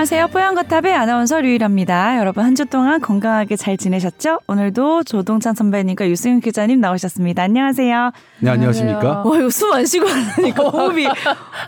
안녕하세요. 0.00 0.28
뽀얀거탑의 0.28 0.94
아나운서 0.94 1.42
류일합니다. 1.42 2.18
여러분 2.20 2.42
한 2.42 2.54
주 2.54 2.64
동안 2.64 3.02
건강하게 3.02 3.56
잘 3.56 3.76
지내셨죠? 3.76 4.38
오늘도 4.46 5.02
조동찬 5.02 5.54
선배님과 5.54 6.08
유승윤 6.08 6.40
기자님 6.40 6.80
나오셨습니다. 6.80 7.42
안녕하세요. 7.42 8.10
네, 8.38 8.50
안녕하십니까? 8.50 9.22
와, 9.24 9.36
이거 9.36 9.50
숨 9.50 9.70
안 9.74 9.84
쉬고 9.84 10.06
하니까 10.08 10.62
호흡이 10.70 11.06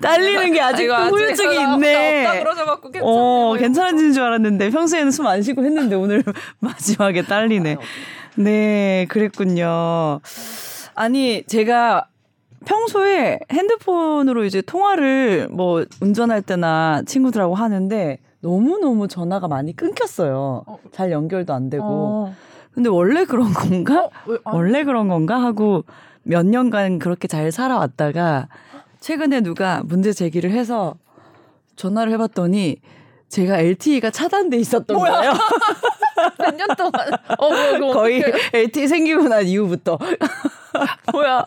딸리는 0.01 0.51
게 0.55 0.63
아직도 0.63 0.95
후유증이 0.95 1.57
있네. 1.75 2.27
없다 2.27 2.39
그러져갖고 2.41 2.91
괜찮네. 2.91 3.05
어, 3.15 3.55
괜찮아지는 3.59 4.13
줄 4.15 4.23
알았는데 4.23 4.71
평소에는 4.71 5.11
숨 5.11 5.27
안 5.27 5.43
쉬고 5.43 5.63
했는데 5.67 5.95
오늘 5.95 6.25
마지막에 6.59 7.27
딸리네. 7.27 7.77
네, 8.37 9.05
그랬군요. 9.11 10.21
아니, 10.95 11.45
제가 11.47 12.07
평소에 12.65 13.39
핸드폰으로 13.51 14.45
이제 14.45 14.61
통화를 14.63 15.49
뭐 15.51 15.85
운전할 16.01 16.43
때나 16.43 17.03
친구들하고 17.07 17.55
하는데 17.55 18.19
너무너무 18.41 19.09
전화가 19.09 19.49
많이 19.49 19.75
끊겼어요. 19.75 20.65
어. 20.67 20.79
잘 20.93 21.13
연결도 21.13 21.53
안 21.53 21.71
되고. 21.71 21.85
어. 21.87 22.35
근데 22.73 22.89
원래 22.89 23.25
그런 23.25 23.53
건가? 23.53 24.09
왜, 24.27 24.39
아, 24.45 24.53
원래 24.55 24.85
그런 24.85 25.09
건가 25.09 25.41
하고 25.43 25.85
몇 26.23 26.47
년간 26.47 26.99
그렇게 26.99 27.29
잘 27.29 27.53
살아왔다가 27.53 28.49
최근에 29.01 29.41
누가 29.43 29.83
문제 29.85 30.13
제기를 30.13 30.51
해서 30.53 30.95
전화를 31.77 32.13
해봤더니 32.15 32.77
제가 33.29 33.59
LTE가 33.59 34.11
차단돼 34.11 34.57
있었던 34.59 34.97
뭐야? 34.97 35.13
거예요. 35.13 35.33
몇 36.39 36.55
년 36.57 36.69
동안. 36.77 36.93
어, 37.39 37.79
뭐, 37.79 37.93
거의 37.95 38.21
어떡해. 38.23 38.51
LTE 38.55 38.87
생기고 38.87 39.29
난 39.29 39.45
이후부터. 39.47 39.99
뭐야. 41.13 41.45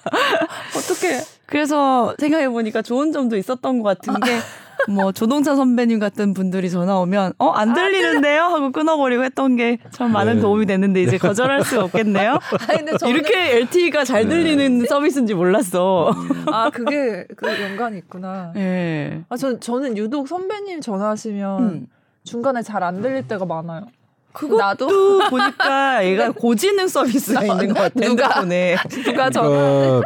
어떻게. 0.76 1.20
그래서 1.46 2.16
생각해보니까 2.20 2.82
좋은 2.82 3.12
점도 3.12 3.38
있었던 3.38 3.82
것 3.82 4.00
같은 4.00 4.20
게, 4.22 4.40
뭐, 4.92 5.12
조동찬 5.12 5.56
선배님 5.56 6.00
같은 6.00 6.34
분들이 6.34 6.70
전화 6.70 6.98
오면, 7.00 7.34
어, 7.38 7.50
안 7.52 7.74
들리는데요? 7.74 8.42
하고 8.44 8.72
끊어버리고 8.72 9.24
했던 9.24 9.56
게 9.56 9.78
참 9.92 10.12
많은 10.12 10.36
네. 10.36 10.42
도움이 10.42 10.66
됐는데, 10.66 11.02
이제 11.04 11.18
거절할 11.18 11.64
수가 11.64 11.86
없겠네요? 11.86 12.40
아니, 12.68 12.78
근데 12.80 12.98
저는. 12.98 13.14
이렇게 13.16 13.58
LTE가 13.58 14.04
잘 14.06 14.28
들리는 14.28 14.86
서비스인지 14.88 15.34
몰랐어. 15.34 16.14
아, 16.48 16.70
그게, 16.72 17.26
그 17.38 17.48
연관이 17.62 17.98
있구나. 18.00 18.52
예. 18.58 19.24
아, 19.30 19.38
전, 19.38 19.60
저는 19.60 19.98
유독 19.98 20.28
선배님 20.28 20.82
전화하시면 20.82 21.64
음. 21.64 21.88
중간에 22.24 22.62
잘 22.64 22.82
안 22.84 23.02
들릴 23.02 23.28
때가 23.28 23.46
많아요. 23.46 23.86
그것도 24.36 24.58
나도? 24.58 24.88
보니까 25.30 26.06
얘가 26.06 26.32
고지능 26.32 26.88
서비스가 26.88 27.44
있는 27.44 27.74
것 27.74 27.76
같아, 27.76 28.08
누가? 28.08 28.28
핸드폰에. 28.28 28.76
누가 29.04 29.30
저. 29.30 29.42
그러니까 29.42 30.02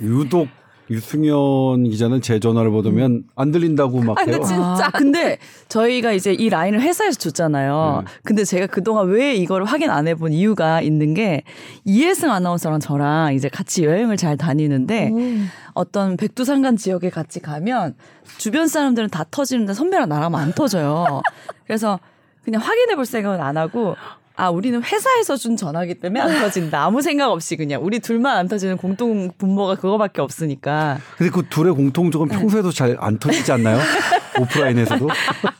유독 0.00 0.48
유승현 0.90 1.84
기자는 1.84 2.20
제 2.20 2.38
전화를 2.38 2.70
받으면 2.70 3.24
안 3.34 3.50
들린다고 3.50 4.00
막 4.02 4.18
해요. 4.18 4.26
근데 4.26 4.44
진짜. 4.44 4.86
아, 4.86 4.90
근데 4.90 5.38
저희가 5.68 6.12
이제 6.12 6.34
이 6.34 6.50
라인을 6.50 6.82
회사에서 6.82 7.18
줬잖아요. 7.18 8.02
네. 8.04 8.12
근데 8.24 8.44
제가 8.44 8.66
그동안 8.66 9.08
왜 9.08 9.34
이걸 9.34 9.64
확인 9.64 9.90
안 9.90 10.06
해본 10.06 10.32
이유가 10.32 10.82
있는 10.82 11.14
게 11.14 11.44
이혜승 11.84 12.30
아나운서랑 12.30 12.80
저랑 12.80 13.34
이제 13.34 13.48
같이 13.48 13.84
여행을 13.84 14.18
잘 14.18 14.36
다니는데 14.36 15.08
음. 15.08 15.48
어떤 15.72 16.16
백두산간 16.18 16.76
지역에 16.76 17.08
같이 17.08 17.40
가면 17.40 17.94
주변 18.36 18.68
사람들은 18.68 19.08
다 19.08 19.24
터지는데 19.30 19.72
선배랑 19.72 20.08
나라면 20.10 20.38
안 20.38 20.52
터져요. 20.52 21.22
그래서 21.66 21.98
그냥 22.44 22.60
확인해 22.60 22.96
볼 22.96 23.06
생각은 23.06 23.40
안 23.40 23.56
하고 23.56 23.96
아, 24.42 24.50
우리는 24.50 24.82
회사에서 24.82 25.36
준 25.36 25.56
전화기 25.56 25.94
때문에 25.94 26.20
안 26.20 26.40
터진다. 26.40 26.82
아무 26.84 27.00
생각 27.00 27.30
없이 27.30 27.54
그냥 27.56 27.80
우리 27.84 28.00
둘만 28.00 28.36
안 28.36 28.48
터지는 28.48 28.76
공통 28.76 29.30
분모가 29.38 29.76
그거밖에 29.76 30.20
없으니까 30.20 30.98
근데 31.16 31.30
그 31.30 31.44
둘의 31.48 31.72
공통점은 31.74 32.26
평소에도 32.26 32.72
잘 32.72 32.96
안 32.98 33.18
터지지 33.20 33.52
않나요? 33.52 33.78
오프라인에서도? 34.40 35.08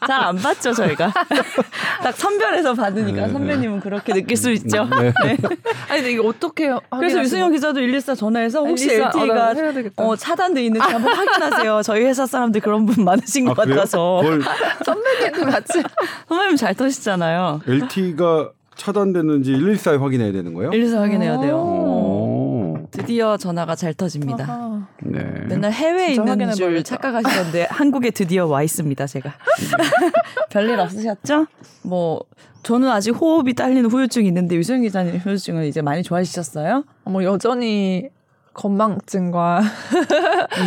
잘안 0.06 0.36
받죠 0.36 0.72
저희가 0.72 1.12
딱 2.02 2.16
선별해서 2.16 2.74
받으니까 2.74 3.26
네, 3.26 3.32
선배님은 3.32 3.78
그렇게 3.80 4.12
느낄 4.14 4.36
수 4.36 4.50
있죠. 4.50 4.84
네. 5.00 5.12
아니, 5.88 6.00
근데 6.00 6.12
이게 6.12 6.20
어떻게. 6.20 6.72
그래서 6.90 7.20
유승현 7.20 7.52
기자도 7.52 7.78
114 7.78 8.16
전화해서 8.16 8.64
혹시 8.64 8.88
114, 8.88 9.06
어, 9.18 9.22
LTE가 9.22 9.72
되겠다. 9.74 10.02
어, 10.04 10.16
차단돼 10.16 10.64
있는지 10.64 10.90
한번 10.90 11.14
확인하세요. 11.14 11.82
저희 11.84 12.02
회사 12.04 12.26
사람들 12.26 12.60
그런 12.60 12.84
분 12.86 13.04
많으신 13.04 13.44
것 13.44 13.58
아? 13.58 13.64
같아서 13.64 14.20
그걸 14.22 14.42
선배님도 14.84 15.50
같이. 15.52 15.82
선배님 16.28 16.56
잘 16.56 16.74
터시잖아요. 16.74 17.60
LTE가 17.68 18.50
차단됐는지 18.76 19.52
114에 19.52 20.00
확인해야 20.00 20.32
되는 20.32 20.54
거예요? 20.54 20.70
114 20.70 21.00
확인해야 21.00 21.40
돼요. 21.40 21.56
오. 21.56 22.86
드디어 22.90 23.36
전화가 23.36 23.74
잘 23.74 23.94
터집니다. 23.94 24.44
아하. 24.44 24.86
네. 25.02 25.18
맨날 25.48 25.72
해외에 25.72 26.12
있는 26.14 26.52
줄. 26.52 26.82
착각하시던데 26.82 27.68
한국에 27.70 28.10
드디어 28.10 28.46
와 28.46 28.62
있습니다. 28.62 29.06
제가 29.06 29.32
별일 30.50 30.78
없으셨죠? 30.78 31.46
뭐 31.82 32.20
저는 32.62 32.88
아직 32.88 33.10
호흡이 33.12 33.54
딸리는 33.54 33.90
후유증이 33.90 34.26
있는데 34.28 34.56
유승 34.56 34.82
기자님 34.82 35.16
후유증은 35.16 35.64
이제 35.64 35.82
많이 35.82 36.02
좋아지셨어요? 36.02 36.84
뭐 37.04 37.24
여전히 37.24 38.08
건망증과 38.54 39.62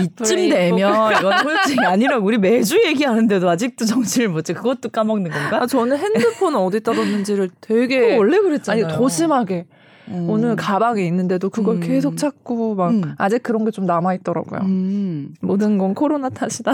이쯤 0.04 0.50
되면 0.50 1.12
이건 1.18 1.34
후유증이 1.46 1.86
아니라고 1.86 2.26
우리 2.26 2.38
매주 2.38 2.82
얘기하는데도 2.86 3.50
아직도 3.50 3.86
정신을 3.86 4.30
못 4.30 4.44
차. 4.46 4.54
그것도 4.54 4.90
까먹는 4.90 5.32
건가? 5.32 5.64
아, 5.64 5.66
저는 5.68 5.98
핸드폰을 5.98 6.58
어디다 6.60 6.94
뒀는지를 6.94 7.50
되게 7.62 8.00
그거 8.00 8.18
원래 8.18 8.40
그랬잖아요. 8.40 8.86
아니 8.86 8.94
더 8.96 9.08
심하게 9.10 9.66
음. 10.08 10.28
오늘 10.30 10.56
가방에 10.56 11.04
있는데도 11.08 11.50
그걸 11.50 11.78
음. 11.78 11.80
계속 11.80 12.16
찾고 12.16 12.76
막 12.76 12.92
음. 12.92 13.16
아직 13.18 13.42
그런 13.42 13.66
게 13.66 13.72
좀 13.72 13.88
남아 13.88 14.14
있더라고요. 14.16 14.60
음. 14.62 15.34
모든 15.42 15.80
건 15.80 15.96
코로나 15.96 16.30
탓이다. 16.30 16.74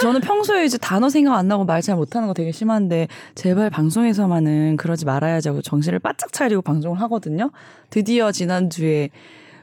저는 0.00 0.20
평소에 0.20 0.64
이제 0.66 0.76
단어 0.76 1.08
생각 1.08 1.34
안 1.36 1.48
나고 1.48 1.64
말 1.64 1.80
잘 1.80 1.96
못하는 1.96 2.28
거 2.28 2.34
되게 2.34 2.52
심한데 2.52 3.08
제발 3.34 3.70
방송에서만은 3.70 4.76
그러지 4.76 5.04
말아야지 5.06 5.48
하고 5.48 5.62
정신을 5.62 5.98
바짝 5.98 6.32
차리고 6.32 6.60
방송을 6.62 7.00
하거든요. 7.02 7.50
드디어 7.90 8.30
지난 8.32 8.68
주에 8.68 9.08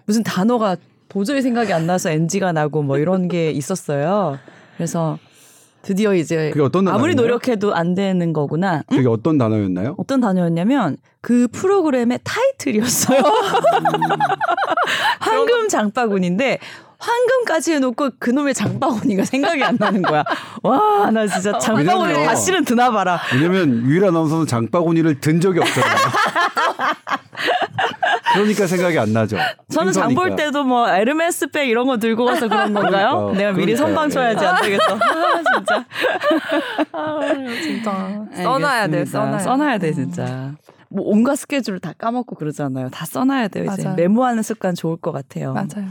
무슨 0.06 0.24
단어가 0.24 0.76
도저히 1.10 1.42
생각이 1.42 1.72
안 1.74 1.86
나서 1.88 2.10
NG가 2.10 2.52
나고 2.52 2.84
뭐 2.84 2.98
이런 2.98 3.28
게 3.28 3.52
있었어요. 3.52 4.40
그래서 4.78 5.20
드디어 5.84 6.16
이제 6.16 6.50
그게 6.52 6.64
어떤 6.64 6.88
아무리? 6.88 7.14
노력해도 7.14 7.76
안 7.76 7.94
되는 7.94 8.34
거구나. 8.34 8.84
그게 8.90 9.08
어떤 9.08 9.38
단어였나요? 9.38 9.96
어떤 9.98 10.22
단어였냐면 10.22 10.98
그 11.22 11.48
프로그램의 11.52 12.20
타이틀이었어요. 12.24 13.20
황금 15.20 15.68
장바구니인데 15.68 16.58
황금까지 16.98 17.74
해놓고 17.74 18.12
그놈의 18.18 18.54
장바구니가 18.54 19.26
생각이 19.26 19.62
안 19.62 19.76
나는 19.78 20.02
거야. 20.04 20.24
와, 20.64 21.12
나 21.12 21.28
진짜 21.28 21.58
장바구니 21.60 22.08
왜냐면- 22.08 22.28
다시는 22.28 22.64
드나 22.64 22.90
봐라. 22.92 23.20
왜냐면 23.34 23.86
유일 23.86 24.06
아나운서는 24.06 24.48
장바구니를 24.48 25.20
든 25.20 25.42
적이 25.42 25.60
없잖아요. 25.60 25.98
그러니까 28.34 28.68
생각이 28.68 28.98
안 29.00 29.14
나죠. 29.14 29.38
저는 29.72 29.92
장 29.94 30.14
볼. 30.16 30.36
때도 30.36 30.64
뭐 30.64 30.90
에르메스 30.90 31.48
백 31.48 31.70
이런 31.70 31.88
거 31.88 31.98
들고 31.98 32.26
가서 32.26 32.48
그런 32.48 32.74
건가요? 32.74 33.32
그러니까, 33.32 33.38
내가 33.38 33.52
미리 33.52 33.74
그러니까요. 33.76 33.78
선방 33.78 34.10
쳐야지 34.10 34.46
안 34.46 34.62
되겠어. 34.62 34.96
아, 34.96 35.44
진짜. 35.56 35.86
아, 36.92 37.20
진짜 37.62 38.26
써놔야 38.44 38.88
돼. 38.88 39.06
써놔야, 39.06 39.40
써놔야 39.40 39.78
돼, 39.78 39.94
진짜. 39.94 40.52
뭐 40.90 41.06
온갖 41.08 41.36
스케줄을 41.36 41.80
다 41.80 41.94
까먹고 41.98 42.36
그러잖아요. 42.36 42.90
다 42.90 43.06
써놔야 43.06 43.48
돼요. 43.50 43.66
이제 43.74 43.84
맞아요. 43.84 43.96
메모하는 43.96 44.44
습관 44.44 44.76
좋을 44.76 44.98
것 44.98 45.12
같아요. 45.12 45.54
맞아요. 45.54 45.88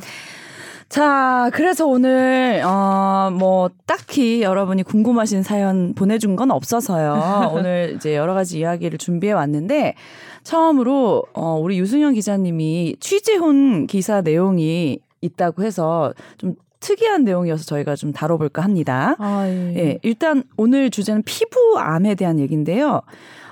자, 0.88 1.49
그래서 1.54 1.87
오늘 1.87 2.60
어, 2.64 3.31
뭐 3.32 3.70
딱히 3.87 4.43
여러분이 4.43 4.82
궁금하신 4.82 5.43
사연 5.43 5.94
보내준 5.94 6.37
건 6.37 6.50
없어서요. 6.50 7.50
오늘 7.56 7.94
이제 7.96 8.14
여러 8.14 8.34
가지 8.34 8.58
이야기를 8.58 8.99
준비해 8.99 9.32
왔는데 9.32 9.94
처음으로 10.43 11.25
어, 11.35 11.59
우리 11.62 11.79
유승현 11.79 12.15
기자님이 12.15 12.97
취재훈 13.00 13.87
기사 13.87 14.21
내용이 14.21 14.99
있다고 15.21 15.62
해서 15.62 16.12
좀 16.39 16.55
특이한 16.81 17.23
내용이어서 17.25 17.65
저희가 17.65 17.94
좀 17.94 18.12
다뤄볼까 18.12 18.62
합니다. 18.62 19.15
아, 19.19 19.47
예. 19.47 19.75
예, 19.77 19.99
일단 20.03 20.43
오늘 20.56 20.91
주제는 20.91 21.23
피부암에 21.23 22.17
대한 22.17 22.41
얘기인데요. 22.41 23.03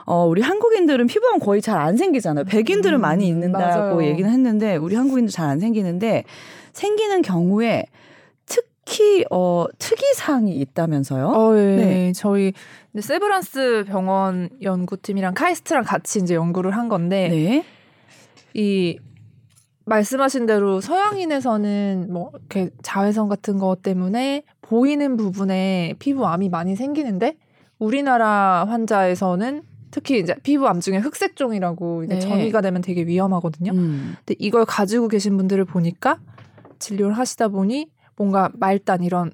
어, 0.05 0.27
우리 0.27 0.43
한국인들은 0.43 1.07
피부암 1.07 1.39
거의 1.39 1.63
잘 1.63 1.79
안 1.79 1.97
생기잖아요. 1.97 2.45
백인들은 2.47 2.99
음, 2.99 3.01
많이 3.01 3.29
있는다고 3.29 3.97
맞아요. 3.97 4.05
얘기는 4.05 4.29
했는데 4.29 4.75
우리 4.77 4.97
한국인들 4.97 5.31
잘안 5.31 5.61
생기는데 5.61 6.25
생기는 6.73 7.23
경우에 7.23 7.85
특히 8.91 9.25
어, 9.31 9.67
특이 9.79 10.03
사항이 10.15 10.53
있다면서요? 10.57 11.29
어, 11.29 11.57
예. 11.57 11.77
네. 11.77 12.13
저희 12.13 12.53
세브란스 12.99 13.85
병원 13.87 14.51
연구팀이랑 14.61 15.35
카이스트랑 15.35 15.85
같이 15.85 16.19
이제 16.19 16.35
연구를 16.35 16.73
한 16.73 16.89
건데 16.89 17.29
네. 17.29 17.65
이 18.53 18.99
말씀하신 19.85 20.47
대로 20.47 20.81
서양인에서는 20.81 22.09
뭐 22.11 22.31
이렇게 22.35 22.71
자외선 22.83 23.29
같은 23.29 23.59
거 23.59 23.77
때문에 23.81 24.43
보이는 24.61 25.17
부분에 25.17 25.95
피부암이 26.01 26.49
많이 26.49 26.75
생기는데 26.75 27.37
우리나라 27.79 28.67
환자에서는 28.69 29.63
특히 29.93 30.19
이제 30.19 30.35
피부암 30.43 30.81
중에 30.81 30.99
흑색종이라고 30.99 32.05
이제 32.05 32.15
네. 32.15 32.21
전이가 32.21 32.61
되면 32.61 32.83
되게 32.83 33.05
위험하거든요. 33.05 33.73
음. 33.73 34.17
근데 34.19 34.35
이걸 34.39 34.65
가지고 34.65 35.07
계신 35.09 35.37
분들을 35.37 35.65
보니까 35.65 36.19
진료를 36.81 37.17
하시다 37.17 37.49
보니 37.49 37.89
뭔가 38.21 38.51
말단 38.53 39.03
이런 39.03 39.33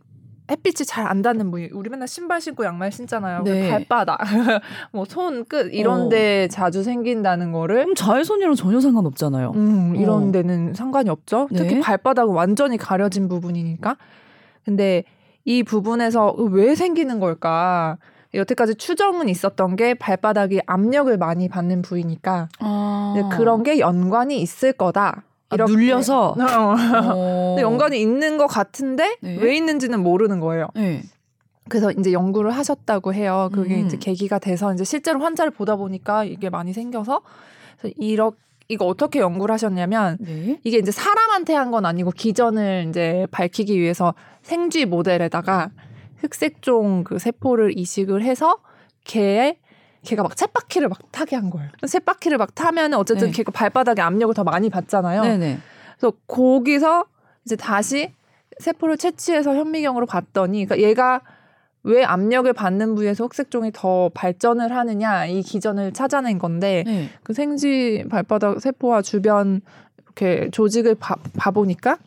햇빛이 0.48 0.86
잘 0.86 1.08
안 1.08 1.22
닿는 1.22 1.50
부위. 1.50 1.68
우리 1.72 1.90
맨날 1.90 2.06
신발 2.06 2.40
신고 2.40 2.64
양말 2.64 2.92
신잖아요. 2.92 3.42
그 3.42 3.48
네. 3.50 3.68
발바닥, 3.68 4.20
뭐 4.92 5.04
손 5.04 5.44
끝 5.48 5.74
이런데 5.74 6.46
자주 6.46 6.84
생긴다는 6.84 7.50
거를 7.50 7.82
그럼 7.82 7.96
자외선이랑 7.96 8.54
전혀 8.54 8.78
상관없잖아요. 8.78 9.50
음, 9.56 9.96
이런 9.96 10.28
어. 10.28 10.32
데는 10.32 10.72
상관이 10.74 11.10
없죠. 11.10 11.48
네. 11.50 11.58
특히 11.58 11.80
발바닥은 11.80 12.32
완전히 12.32 12.76
가려진 12.76 13.28
부분이니까. 13.28 13.96
근데 14.64 15.02
이 15.44 15.64
부분에서 15.64 16.34
왜 16.34 16.76
생기는 16.76 17.18
걸까? 17.18 17.98
여태까지 18.34 18.76
추정은 18.76 19.28
있었던 19.28 19.74
게 19.74 19.94
발바닥이 19.94 20.60
압력을 20.66 21.16
많이 21.18 21.48
받는 21.48 21.82
부위니까 21.82 22.48
아. 22.60 23.30
그런 23.32 23.64
게 23.64 23.80
연관이 23.80 24.40
있을 24.40 24.72
거다. 24.72 25.22
아, 25.48 25.56
눌려서? 25.56 26.31
어. 26.31 26.34
어. 26.38 27.48
근데 27.54 27.62
연관이 27.62 28.00
있는 28.00 28.37
것 28.38 28.46
같은데 28.46 29.16
네. 29.20 29.37
왜 29.40 29.56
있는지는 29.56 30.02
모르는 30.02 30.40
거예요. 30.40 30.69
네. 30.75 31.02
그래서 31.69 31.90
이제 31.93 32.12
연구를 32.12 32.50
하셨다고 32.52 33.12
해요. 33.14 33.50
그게 33.52 33.75
음. 33.81 33.87
이제 33.87 33.96
계기가 33.96 34.38
돼서 34.38 34.72
이제 34.72 34.84
실제로 34.84 35.20
환자를 35.20 35.50
보다 35.50 35.76
보니까 35.76 36.25
이게 36.25 36.48
많이 36.50 36.72
생겨서 36.72 37.22
이러 37.96 38.32
이거 38.69 38.84
어떻게 38.87 39.20
연구를 39.20 39.52
하셨냐면 39.52 40.16
네. 40.20 40.58
이게 40.64 40.78
이제 40.78 40.90
사람한테 40.90 41.54
한 41.54 41.70
건 41.70 41.87
아니고 41.87 42.10
기전을 42.12 42.87
이제 42.88 43.26
밝히기 43.31 43.78
위해서 43.81 44.14
생쥐 44.43 44.87
모델에다가 44.87 45.70
흑색종 46.19 47.04
그 47.04 47.19
세포를 47.19 47.78
이식을 47.78 48.22
해서 48.22 48.58
개의 49.04 49.58
걔가 50.06 50.23
막 50.23 50.37
쳇바퀴를 50.37 50.88
막 50.88 50.99
타게 51.12 51.37
한 51.37 51.50
거예요. 51.50 51.69
쳇바퀴를 51.87 52.38
막 52.38 52.55
타면 52.55 52.94
어쨌든 52.94 53.29
네. 53.29 53.32
걔가 53.32 53.53
발바닥에 53.53 54.00
압력을 54.00 54.35
더 54.35 54.44
많이 54.44 54.70
받잖아요. 54.70 55.23
네네. 55.23 55.58
그래서 55.99 56.17
거기서 56.26 57.05
이제 57.44 57.56
다시 57.56 58.12
세포를 58.58 58.97
채취해서 58.97 59.55
현미경으로 59.55 60.06
봤더니 60.06 60.64
그러니까 60.64 60.88
얘가 60.88 61.20
왜 61.82 62.03
압력을 62.03 62.50
받는 62.53 62.94
부위에서 62.94 63.25
흑색종이 63.25 63.70
더 63.73 64.11
발전을 64.12 64.75
하느냐 64.75 65.26
이 65.26 65.43
기전을 65.43 65.93
찾아낸 65.93 66.38
건데 66.38 66.82
네. 66.87 67.11
그 67.23 67.32
생쥐 67.32 68.05
발바닥 68.11 68.61
세포와 68.61 69.03
주변 69.03 69.61
이렇게 70.05 70.50
조직을 70.50 70.97
봐, 70.97 71.14
봐보니까 71.37 71.99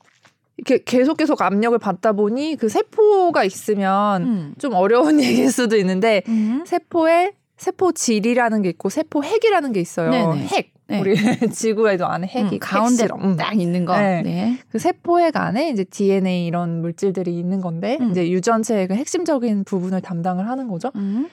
이렇게 0.58 0.84
계속 0.84 1.16
계속 1.16 1.42
압력을 1.42 1.78
받다 1.78 2.12
보니 2.12 2.58
그 2.58 2.68
세포가 2.68 3.46
있으면 3.46 4.24
음. 4.24 4.54
좀 4.60 4.74
어려운 4.74 5.20
얘기일 5.24 5.52
수도 5.52 5.78
있는데 5.78 6.24
음. 6.28 6.64
세포에 6.66 7.32
세포 7.60 7.92
질이라는 7.92 8.62
게 8.62 8.70
있고 8.70 8.90
세포 8.90 9.22
핵이라는 9.22 9.74
게 9.74 9.82
있어요. 9.82 10.10
네네. 10.10 10.48
핵. 10.48 10.74
네. 10.88 11.02
우리 11.02 11.14
지구에도 11.52 12.08
안에 12.08 12.26
핵이 12.26 12.54
음, 12.54 12.60
가운데. 12.60 13.08
음. 13.22 13.36
딱 13.36 13.60
있는 13.60 13.86
거. 13.86 13.96
네. 13.96 14.22
네. 14.24 14.60
그 14.72 14.80
세포핵 14.80 15.36
안에 15.36 15.70
이제 15.70 15.84
DNA 15.84 16.48
이런 16.48 16.82
물질들이 16.82 17.38
있는 17.38 17.62
건데 17.62 17.98
음. 18.00 18.12
이제 18.12 18.32
유전체의 18.32 18.88
그 18.88 18.96
핵심적인 18.96 19.66
부분을 19.66 20.02
담당을 20.02 20.48
하는 20.48 20.68
거죠. 20.70 20.90
음. 20.96 21.30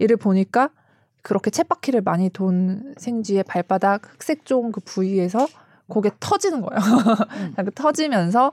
얘를 0.00 0.16
보니까 0.16 0.70
그렇게 1.22 1.50
쳇바퀴를 1.50 2.00
많이 2.00 2.30
돈 2.30 2.94
생쥐의 2.96 3.44
발바닥 3.44 4.14
흑색종 4.14 4.72
그 4.72 4.80
부위에서 4.80 5.46
그게 5.88 6.10
터지는 6.18 6.62
거예요. 6.62 6.80
음. 6.80 7.54
그 7.64 7.70
터지면서 7.70 8.52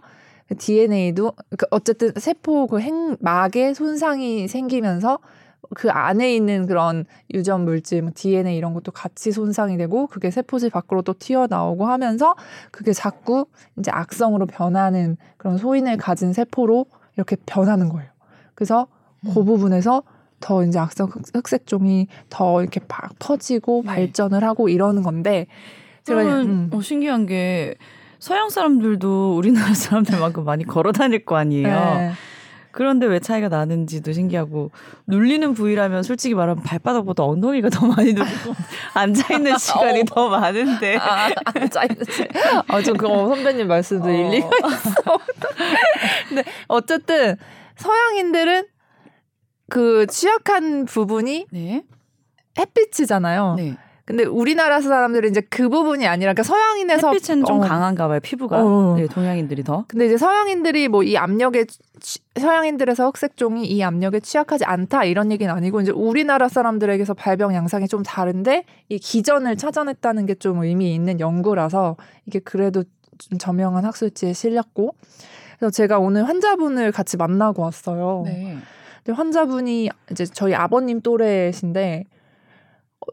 그 0.49 0.55
DNA도 0.55 1.31
그 1.57 1.65
어쨌든 1.71 2.11
세포 2.17 2.67
그 2.67 2.81
핵막에 2.81 3.73
손상이 3.73 4.49
생기면서 4.49 5.19
그 5.75 5.89
안에 5.89 6.35
있는 6.35 6.65
그런 6.65 7.05
유전 7.33 7.63
물질, 7.63 8.01
뭐 8.01 8.11
DNA 8.13 8.57
이런 8.57 8.73
것도 8.73 8.91
같이 8.91 9.31
손상이 9.31 9.77
되고 9.77 10.07
그게 10.07 10.31
세포질 10.31 10.69
밖으로 10.69 11.01
또 11.01 11.13
튀어나오고 11.17 11.85
하면서 11.85 12.35
그게 12.71 12.93
자꾸 12.93 13.45
이제 13.77 13.91
악성으로 13.91 14.47
변하는 14.47 15.17
그런 15.37 15.57
소인을 15.57 15.97
가진 15.97 16.33
세포로 16.33 16.87
이렇게 17.15 17.37
변하는 17.45 17.89
거예요. 17.89 18.09
그래서 18.55 18.87
그 19.33 19.39
음. 19.39 19.45
부분에서 19.45 20.03
더 20.39 20.63
이제 20.63 20.79
악성 20.79 21.07
흑- 21.07 21.35
흑색종이 21.35 22.07
더 22.29 22.61
이렇게 22.61 22.79
막 22.87 23.11
퍼지고 23.19 23.83
네. 23.85 23.91
발전을 23.91 24.43
하고 24.43 24.67
이러는 24.67 25.03
건데 25.03 25.45
제가 26.03 26.23
음. 26.23 26.69
어, 26.73 26.81
신기한 26.81 27.27
게 27.27 27.75
서양 28.19 28.49
사람들도 28.49 29.35
우리나라 29.37 29.73
사람들만큼 29.73 30.43
많이 30.43 30.63
걸어 30.65 30.91
다닐 30.91 31.23
거 31.23 31.35
아니에요. 31.37 31.67
네. 31.67 32.11
그런데 32.71 33.05
왜 33.05 33.19
차이가 33.19 33.49
나는지도 33.49 34.13
신기하고 34.13 34.71
눌리는 35.07 35.53
부위라면 35.53 36.03
솔직히 36.03 36.33
말하면 36.35 36.63
발바닥보다 36.63 37.23
엉덩이가 37.23 37.69
더 37.69 37.85
많이 37.87 38.13
눌리고 38.13 38.55
앉아 38.93 39.35
있는 39.35 39.57
시간이 39.57 40.05
더 40.05 40.29
많은데. 40.29 40.97
아, 40.97 41.29
앉아 41.45 41.83
있지. 41.85 42.27
아, 42.67 42.81
저 42.81 42.93
그거 42.93 43.27
선배님 43.27 43.67
말씀도 43.67 44.05
어. 44.05 44.11
일리가 44.11 44.47
있어. 44.47 45.17
근데 46.29 46.43
어쨌든 46.67 47.35
서양인들은 47.75 48.67
그 49.69 50.05
취약한 50.07 50.85
부분이 50.85 51.47
네. 51.51 51.83
햇빛이잖아요. 52.57 53.55
네. 53.55 53.77
근데 54.11 54.23
우리나라 54.25 54.81
사람들은 54.81 55.29
이제 55.29 55.41
그 55.49 55.69
부분이 55.69 56.05
아니라 56.07 56.33
그러니까 56.33 56.43
서양인에서 56.43 57.11
햇빛은 57.11 57.45
좀 57.45 57.57
어, 57.57 57.59
강한가 57.61 58.07
봐요. 58.07 58.19
피부가. 58.21 58.63
어. 58.63 58.95
네, 58.97 59.07
동양인들이 59.07 59.63
더. 59.63 59.85
근데 59.87 60.05
이제 60.05 60.17
서양인들이 60.17 60.87
뭐 60.87 61.03
이 61.03 61.17
압력에 61.17 61.65
취- 61.99 62.19
서양인들에서 62.39 63.07
흑색종이 63.07 63.65
이 63.65 63.83
압력에 63.83 64.19
취약하지 64.19 64.65
않다 64.65 65.03
이런 65.05 65.31
얘기는 65.31 65.51
아니고 65.53 65.81
이제 65.81 65.91
우리나라 65.91 66.47
사람들에게서 66.47 67.13
발병 67.13 67.53
양상이 67.55 67.87
좀 67.87 68.03
다른데 68.03 68.65
이 68.89 68.99
기전을 68.99 69.57
찾아냈다는 69.57 70.25
게 70.25 70.35
좀 70.35 70.63
의미 70.63 70.93
있는 70.95 71.19
연구라서 71.19 71.97
이게 72.25 72.39
그래도 72.39 72.83
좀 73.17 73.37
저명한 73.37 73.85
학술지에 73.85 74.33
실렸고 74.33 74.95
그래서 75.59 75.71
제가 75.71 75.99
오늘 75.99 76.27
환자분을 76.27 76.91
같이 76.91 77.17
만나고 77.17 77.61
왔어요. 77.61 78.23
네. 78.25 78.57
근데 79.03 79.15
환자분이 79.15 79.89
이제 80.11 80.25
저희 80.25 80.53
아버님 80.55 81.01
또래신데 81.01 82.05
어, 82.05 82.20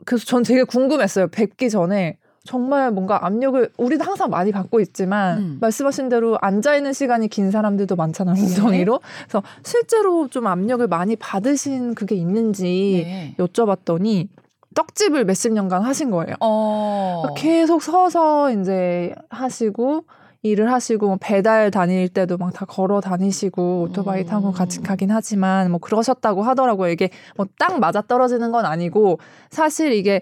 그래서 0.05 0.25
전 0.25 0.43
되게 0.43 0.65
궁금했어요. 0.65 1.29
뵙기 1.29 1.71
전에 1.71 2.19
정말 2.45 2.91
뭔가 2.91 3.27
압력을 3.27 3.71
우리도 3.77 4.05
항상 4.05 4.31
많이 4.31 4.53
받고 4.53 4.81
있지만 4.81 5.39
음. 5.39 5.59
말씀하신 5.61 6.09
대로 6.09 6.39
앉아 6.41 6.77
있는 6.77 6.93
시간이 6.93 7.29
긴 7.29 7.51
사람들도 7.51 7.95
많잖아요. 7.95 8.35
네. 8.35 8.43
엉덩이로. 8.43 9.01
그래서 9.25 9.43
실제로 9.63 10.29
좀 10.29 10.47
압력을 10.47 10.87
많이 10.87 11.15
받으신 11.17 11.95
그게 11.95 12.15
있는지 12.15 13.05
네. 13.05 13.35
여쭤봤더니 13.39 14.29
떡집을 14.75 15.25
몇십 15.25 15.53
년간 15.53 15.83
하신 15.83 16.11
거예요. 16.11 16.37
어. 16.41 17.35
계속 17.37 17.83
서서 17.83 18.53
이제 18.53 19.15
하시고 19.29 20.05
일을 20.43 20.71
하시고 20.73 21.07
뭐 21.07 21.19
배달 21.21 21.71
다닐 21.71 22.09
때도 22.09 22.37
막 22.39 22.53
다 22.53 22.65
걸어 22.65 23.01
다니시고 23.01 23.83
오토바이 23.83 24.25
타고 24.25 24.49
음. 24.49 24.53
같이 24.53 24.81
가긴 24.81 25.11
하지만 25.11 25.71
뭐 25.71 25.81
그러셨다고 25.81 26.43
하더라고요. 26.43 26.91
이게 26.91 27.11
뭐 27.37 27.47
딱 27.59 27.79
맞아 27.81 28.01
떨어지는 28.03 28.53
건 28.53 28.65
아니고 28.65 29.19
사실 29.51 29.93
이게 29.93 30.21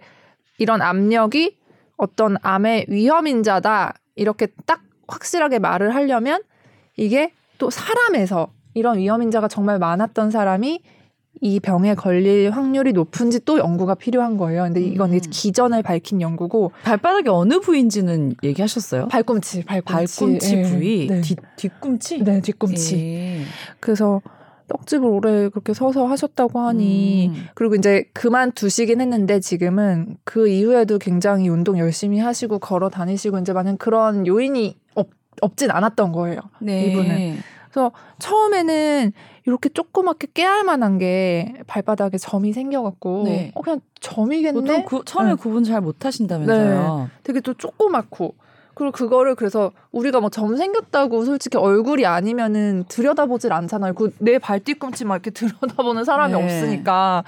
이런 0.58 0.80
압력이 0.82 1.58
어떤 1.96 2.36
암의 2.42 2.86
위험 2.88 3.26
인자다 3.26 3.94
이렇게 4.14 4.48
딱 4.66 4.80
확실하게 5.08 5.58
말을 5.58 5.94
하려면 5.94 6.42
이게 6.96 7.32
또 7.58 7.70
사람에서 7.70 8.48
이런 8.74 8.98
위험 8.98 9.22
인자가 9.22 9.48
정말 9.48 9.78
많았던 9.78 10.30
사람이 10.30 10.82
이 11.40 11.60
병에 11.60 11.94
걸릴 11.94 12.50
확률이 12.50 12.92
높은지 12.92 13.44
또 13.44 13.58
연구가 13.58 13.94
필요한 13.94 14.36
거예요. 14.36 14.64
근데 14.64 14.80
이건 14.80 15.12
음. 15.12 15.20
기전을 15.30 15.82
밝힌 15.82 16.20
연구고 16.20 16.72
발바닥이 16.84 17.28
어느 17.28 17.60
부위인지는 17.60 18.36
얘기하셨어요? 18.42 19.08
발꿈치, 19.08 19.64
발꿈치, 19.64 19.92
발꿈치 19.92 20.56
예. 20.56 20.62
부위, 20.62 21.06
네. 21.08 21.20
뒤, 21.20 21.36
뒤꿈치. 21.56 22.22
네, 22.22 22.40
뒤꿈치. 22.40 22.98
예. 22.98 23.40
그래서 23.80 24.22
떡집을 24.68 25.08
오래 25.08 25.48
그렇게 25.48 25.74
서서 25.74 26.06
하셨다고 26.06 26.58
하니 26.58 27.28
음. 27.28 27.46
그리고 27.54 27.76
이제 27.76 28.04
그만두시긴 28.14 29.00
했는데 29.00 29.38
지금은 29.38 30.16
그 30.24 30.48
이후에도 30.48 30.98
굉장히 30.98 31.48
운동 31.48 31.78
열심히 31.78 32.18
하시고 32.18 32.58
걸어 32.58 32.88
다니시고 32.88 33.38
이제 33.38 33.52
만약 33.52 33.78
그런 33.78 34.26
요인이 34.26 34.76
없, 34.94 35.08
없진 35.40 35.70
않았던 35.70 36.12
거예요. 36.12 36.40
네. 36.60 36.86
이분은. 36.86 37.36
그래서 37.76 37.92
처음에는 38.18 39.12
이렇게 39.44 39.68
조그맣게 39.68 40.28
깨알 40.32 40.64
만한 40.64 40.96
게 40.96 41.52
발바닥에 41.66 42.16
점이 42.16 42.54
생겨갖고 42.54 43.24
네. 43.26 43.52
어, 43.54 43.60
그냥 43.60 43.80
점이겠네. 44.00 44.58
보통 44.58 44.84
구, 44.86 45.04
처음에 45.04 45.30
네. 45.30 45.34
구분 45.36 45.62
잘 45.62 45.82
못하신다면서요. 45.82 47.10
되게 47.22 47.40
또 47.40 47.52
조그맣고 47.52 48.34
그리고 48.74 48.92
그거를 48.92 49.34
그래서 49.34 49.72
우리가 49.92 50.20
뭐 50.20 50.30
점 50.30 50.56
생겼다고 50.56 51.24
솔직히 51.26 51.58
얼굴이 51.58 52.06
아니면은 52.06 52.84
들여다보질 52.88 53.52
않잖아요. 53.52 53.92
그 53.94 54.10
내 54.20 54.38
발뒤꿈치 54.38 55.04
막 55.04 55.16
이렇게 55.16 55.30
들여다보는 55.36 56.04
사람이 56.04 56.32
네. 56.34 56.42
없으니까 56.42 57.22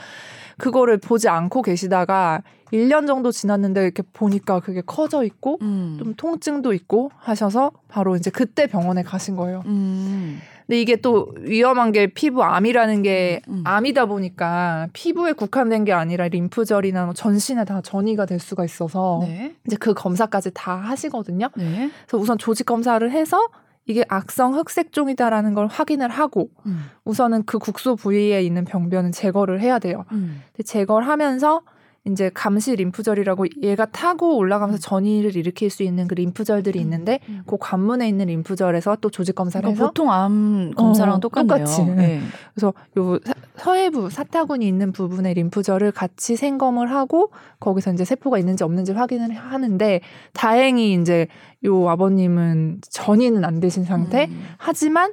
그거를 0.58 0.98
보지 0.98 1.28
않고 1.28 1.62
계시다가 1.62 2.42
1년 2.72 3.06
정도 3.06 3.30
지났는데 3.30 3.82
이렇게 3.82 4.02
보니까 4.12 4.60
그게 4.60 4.82
커져 4.84 5.24
있고 5.24 5.58
음. 5.62 5.96
좀 5.98 6.14
통증도 6.14 6.72
있고 6.74 7.10
하셔서 7.16 7.72
바로 7.88 8.16
이제 8.16 8.30
그때 8.30 8.66
병원에 8.66 9.02
가신 9.02 9.36
거예요. 9.36 9.62
음. 9.66 10.40
근데 10.66 10.82
이게 10.82 10.96
또 10.96 11.32
위험한 11.38 11.92
게 11.92 12.08
피부 12.08 12.42
암이라는 12.42 13.02
게 13.02 13.40
음. 13.48 13.62
암이다 13.64 14.04
보니까 14.04 14.88
피부에 14.92 15.32
국한된 15.32 15.84
게 15.84 15.94
아니라 15.94 16.28
림프절이나 16.28 17.06
뭐 17.06 17.14
전신에 17.14 17.64
다 17.64 17.80
전이가 17.80 18.26
될 18.26 18.38
수가 18.38 18.66
있어서 18.66 19.20
네. 19.22 19.54
이제 19.66 19.76
그 19.80 19.94
검사까지 19.94 20.50
다 20.52 20.76
하시거든요. 20.76 21.48
네. 21.56 21.90
그래서 22.06 22.18
우선 22.18 22.36
조직 22.36 22.66
검사를 22.66 23.10
해서 23.10 23.48
이게 23.88 24.04
악성 24.08 24.54
흑색종이다라는 24.54 25.54
걸 25.54 25.66
확인을 25.66 26.10
하고 26.10 26.50
음. 26.66 26.84
우선은 27.04 27.44
그 27.46 27.58
국소 27.58 27.96
부위에 27.96 28.42
있는 28.42 28.64
병변은 28.64 29.12
제거를 29.12 29.60
해야 29.60 29.78
돼요. 29.78 30.04
음. 30.12 30.42
제거를 30.64 31.08
하면서 31.08 31.62
이제 32.10 32.30
감시 32.34 32.74
림프절이라고 32.76 33.46
얘가 33.62 33.86
타고 33.86 34.36
올라가면서 34.36 34.80
전이를 34.80 35.36
일으킬 35.36 35.70
수 35.70 35.82
있는 35.82 36.08
그 36.08 36.14
림프절들이 36.14 36.80
있는데 36.80 37.20
음. 37.28 37.42
그 37.46 37.56
관문에 37.58 38.08
있는 38.08 38.26
림프절에서 38.26 38.96
또 39.00 39.10
조직 39.10 39.34
검사를 39.34 39.62
그러니까 39.62 39.78
해서 39.84 39.86
보통 39.90 40.10
암 40.10 40.72
검사랑 40.74 41.16
어, 41.16 41.20
똑같네요. 41.20 41.58
똑같이. 41.64 41.84
네. 41.84 42.20
그래서 42.54 42.74
요 42.96 43.18
사- 43.24 43.34
서해부 43.56 44.10
사타구니 44.10 44.66
있는 44.66 44.92
부분의 44.92 45.34
림프절을 45.34 45.92
같이 45.92 46.36
생검을 46.36 46.90
하고 46.90 47.30
거기서 47.60 47.92
이제 47.92 48.04
세포가 48.04 48.38
있는지 48.38 48.64
없는지 48.64 48.92
확인을 48.92 49.34
하는데 49.34 50.00
다행히 50.32 50.94
이제 50.94 51.26
요 51.64 51.88
아버님은 51.88 52.80
전이는 52.88 53.44
안 53.44 53.60
되신 53.60 53.84
상태. 53.84 54.26
음. 54.30 54.44
하지만 54.56 55.12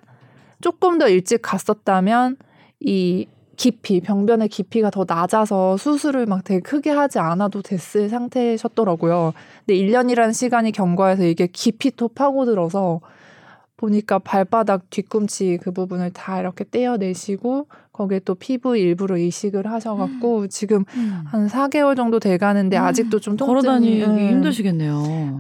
조금 0.62 0.98
더 0.98 1.10
일찍 1.10 1.42
갔었다면 1.42 2.38
이 2.80 3.28
깊이 3.56 4.02
병변의 4.02 4.50
깊이가 4.50 4.90
더 4.90 5.06
낮아서 5.08 5.78
수술을 5.78 6.26
막 6.26 6.44
되게 6.44 6.60
크게 6.60 6.90
하지 6.90 7.20
않아도 7.20 7.62
됐을 7.62 8.10
상태셨더라고요. 8.10 9.34
근데 9.66 9.80
1년이라는 9.80 10.34
시간이 10.34 10.72
경과해서 10.72 11.24
이게 11.24 11.48
깊이 11.48 11.92
또 11.96 12.08
파고들어서 12.08 13.02
보니까 13.78 14.20
발바닥 14.20 14.90
뒤꿈치 14.90 15.58
그 15.62 15.72
부분을 15.72 16.12
다 16.12 16.40
이렇게 16.40 16.64
떼어내시고 16.70 17.68
거기에 17.96 18.20
또 18.26 18.36
피부 18.36 18.76
일부러 18.78 19.18
이식을 19.18 19.72
하셔갖고 19.72 20.48
지금 20.48 20.84
음. 20.96 21.22
한 21.26 21.48
4개월 21.48 21.96
정도 21.96 22.20
돼가는데 22.20 22.78
음. 22.78 22.84
아직도 22.84 23.20
좀 23.22 23.38
통증이 23.38 23.62
걸어다니기 23.62 24.04
음. 24.04 24.30
힘드시겠네요. 24.32 25.40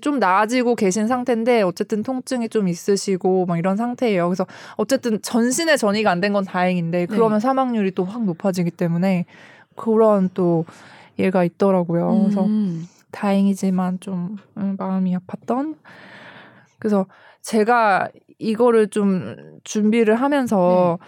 좀 0.00 0.18
나아지고 0.18 0.74
계신 0.76 1.06
상태인데 1.06 1.62
어쨌든 1.62 2.02
통증이 2.02 2.48
좀 2.50 2.68
있으시고 2.68 3.46
막 3.46 3.58
이런 3.58 3.76
상태예요. 3.76 4.28
그래서 4.28 4.46
어쨌든 4.76 5.20
전신에 5.22 5.76
전이가 5.76 6.10
안 6.10 6.20
된 6.20 6.32
건 6.34 6.44
다행인데 6.44 7.06
그러면 7.06 7.40
사망률이 7.40 7.92
또 7.92 8.04
확 8.04 8.24
높아지기 8.24 8.70
때문에 8.72 9.24
그런 9.76 10.28
또 10.34 10.64
얘가 11.18 11.42
있더라고요. 11.44 12.22
그래서 12.22 12.44
음. 12.44 12.86
다행이지만 13.12 14.00
좀 14.00 14.36
음, 14.58 14.76
마음이 14.78 15.16
아팠던. 15.16 15.76
그래서 16.78 17.06
제가 17.42 18.08
이거를 18.38 18.88
좀 18.88 19.36
준비를 19.64 20.16
하면서 20.16 20.98
아, 21.00 21.06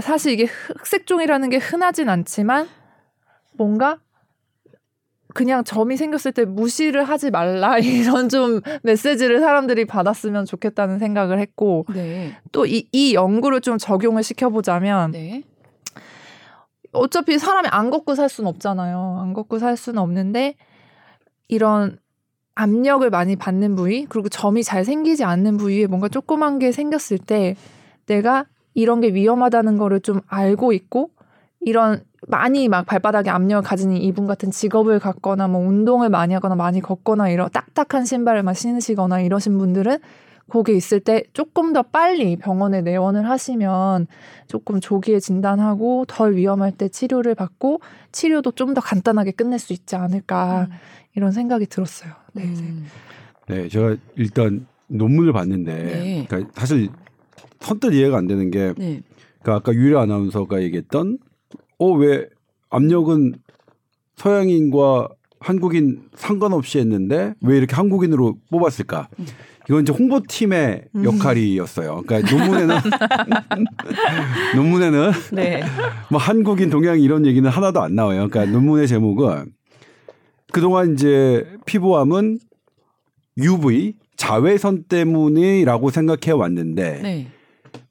사실 0.00 0.32
이게 0.32 0.44
흑색종이라는 0.44 1.50
게 1.50 1.56
흔하진 1.58 2.08
않지만 2.08 2.68
뭔가 3.54 3.98
그냥 5.34 5.64
점이 5.64 5.96
생겼을 5.98 6.32
때 6.32 6.44
무시를 6.44 7.04
하지 7.04 7.30
말라 7.30 7.78
이런 7.78 8.28
좀 8.28 8.60
메시지를 8.82 9.40
사람들이 9.40 9.84
받았으면 9.84 10.46
좋겠다는 10.46 10.98
생각을 10.98 11.38
했고 11.38 11.84
네. 11.92 12.36
또이 12.52 12.88
이 12.90 13.14
연구를 13.14 13.60
좀 13.60 13.76
적용을 13.78 14.22
시켜보자면 14.22 15.12
네. 15.12 15.42
어차피 16.92 17.38
사람이 17.38 17.68
안 17.70 17.90
걷고 17.90 18.14
살 18.14 18.30
수는 18.30 18.48
없잖아요. 18.48 19.18
안 19.20 19.34
걷고 19.34 19.58
살 19.58 19.76
수는 19.76 20.00
없는데 20.00 20.54
이런 21.48 21.98
압력을 22.54 23.08
많이 23.10 23.36
받는 23.36 23.76
부위 23.76 24.06
그리고 24.08 24.30
점이 24.30 24.62
잘 24.62 24.84
생기지 24.86 25.24
않는 25.24 25.58
부위에 25.58 25.86
뭔가 25.86 26.08
조그만 26.08 26.58
게 26.58 26.72
생겼을 26.72 27.18
때 27.18 27.54
내가 28.06 28.46
이런 28.76 29.00
게 29.00 29.08
위험하다는 29.08 29.78
거를 29.78 30.00
좀 30.00 30.20
알고 30.28 30.72
있고 30.74 31.10
이런 31.60 32.04
많이 32.28 32.68
막 32.68 32.84
발바닥에 32.84 33.30
압력을 33.30 33.66
가지는 33.66 33.96
이분 33.96 34.26
같은 34.26 34.50
직업을 34.50 34.98
갖거나 34.98 35.48
뭐 35.48 35.66
운동을 35.66 36.10
많이 36.10 36.34
하거나 36.34 36.54
많이 36.54 36.80
걷거나 36.82 37.30
이런 37.30 37.48
딱딱한 37.50 38.04
신발을 38.04 38.42
막 38.42 38.52
신으시거나 38.52 39.22
이러신 39.22 39.56
분들은 39.56 39.98
거기 40.48 40.76
있을 40.76 41.00
때 41.00 41.24
조금 41.32 41.72
더 41.72 41.82
빨리 41.82 42.36
병원에 42.36 42.82
내원을 42.82 43.28
하시면 43.28 44.06
조금 44.46 44.78
조기에 44.78 45.20
진단하고 45.20 46.04
덜 46.06 46.36
위험할 46.36 46.72
때 46.72 46.88
치료를 46.88 47.34
받고 47.34 47.80
치료도 48.12 48.52
좀 48.52 48.74
더 48.74 48.82
간단하게 48.82 49.30
끝낼 49.32 49.58
수 49.58 49.72
있지 49.72 49.96
않을까 49.96 50.68
이런 51.16 51.32
생각이 51.32 51.64
들었어요. 51.66 52.12
네. 52.34 52.44
음. 52.44 52.84
네, 53.48 53.68
제가 53.68 53.96
일단 54.16 54.66
논문을 54.88 55.32
봤는데 55.32 55.72
네. 55.74 56.26
그러니까 56.28 56.52
사실 56.54 56.90
선뜻 57.66 57.92
이해가 57.94 58.16
안 58.16 58.26
되는 58.26 58.50
게 58.50 58.72
네. 58.76 59.02
그 59.42 59.52
아까 59.52 59.72
유일아 59.74 60.02
아나운서가 60.02 60.62
얘기했던 60.62 61.18
어 61.78 61.92
왜 61.94 62.26
압력은 62.70 63.34
서양인과 64.16 65.08
한국인 65.40 66.08
상관없이 66.14 66.78
했는데 66.78 67.34
왜 67.40 67.58
이렇게 67.58 67.74
한국인으로 67.76 68.38
뽑았을까? 68.50 69.08
이건 69.68 69.82
이제 69.82 69.92
홍보팀의 69.92 70.84
음. 70.94 71.04
역할이었어요. 71.04 72.02
그러니까 72.06 72.34
논문에는 72.34 72.76
논문에는 74.56 75.12
네. 75.32 75.62
뭐 76.10 76.18
한국인 76.20 76.70
동양 76.70 77.00
이런 77.00 77.26
얘기는 77.26 77.48
하나도 77.48 77.80
안 77.82 77.94
나와요. 77.94 78.28
그러니까 78.28 78.50
논문의 78.52 78.88
제목은 78.88 79.52
그동안 80.52 80.94
이제 80.94 81.44
피부암은 81.66 82.38
UV 83.38 83.94
자외선 84.16 84.84
때문이라고 84.84 85.90
생각해 85.90 86.32
왔는데 86.32 87.00
네. 87.02 87.28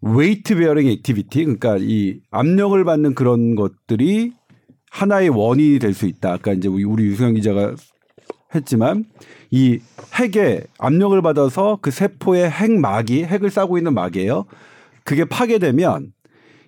weight 0.05 0.55
bearing 0.55 0.87
activity 0.87 1.43
그러니까 1.43 1.77
이 1.79 2.19
압력을 2.29 2.81
받는 2.83 3.15
그런 3.15 3.55
것들이 3.55 4.33
하나의 4.91 5.29
원인이 5.29 5.79
될 5.79 5.93
수 5.93 6.05
있다. 6.05 6.33
아까 6.33 6.53
이제 6.53 6.67
우리 6.67 7.05
유승현 7.05 7.33
기자가 7.33 7.75
했지만 8.53 9.05
이 9.49 9.79
핵에 10.13 10.61
압력을 10.77 11.19
받아서 11.21 11.79
그 11.81 11.91
세포의 11.91 12.49
핵막이 12.49 13.23
핵을 13.25 13.49
싸고 13.49 13.77
있는 13.77 13.93
막이에요. 13.93 14.45
그게 15.03 15.25
파괴되면 15.25 16.11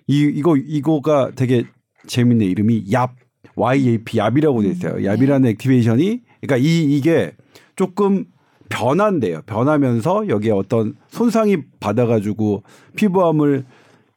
이 0.08 0.20
이거 0.34 0.56
이거가 0.56 1.30
되게 1.36 1.64
재밌네 2.06 2.44
이름이 2.44 2.86
얍 2.90 3.10
YAP 3.54 4.18
얍이라고 4.18 4.62
돼 4.62 4.70
있어요. 4.70 4.94
얍이라는 4.94 5.46
액티베이션이 5.50 6.22
그러니까 6.40 6.56
이 6.56 6.96
이게 6.96 7.36
조금 7.76 8.24
변한대요. 8.68 9.42
변하면서 9.46 10.28
여기에 10.28 10.52
어떤 10.52 10.94
손상이 11.08 11.58
받아가지고 11.80 12.62
피부암을 12.96 13.64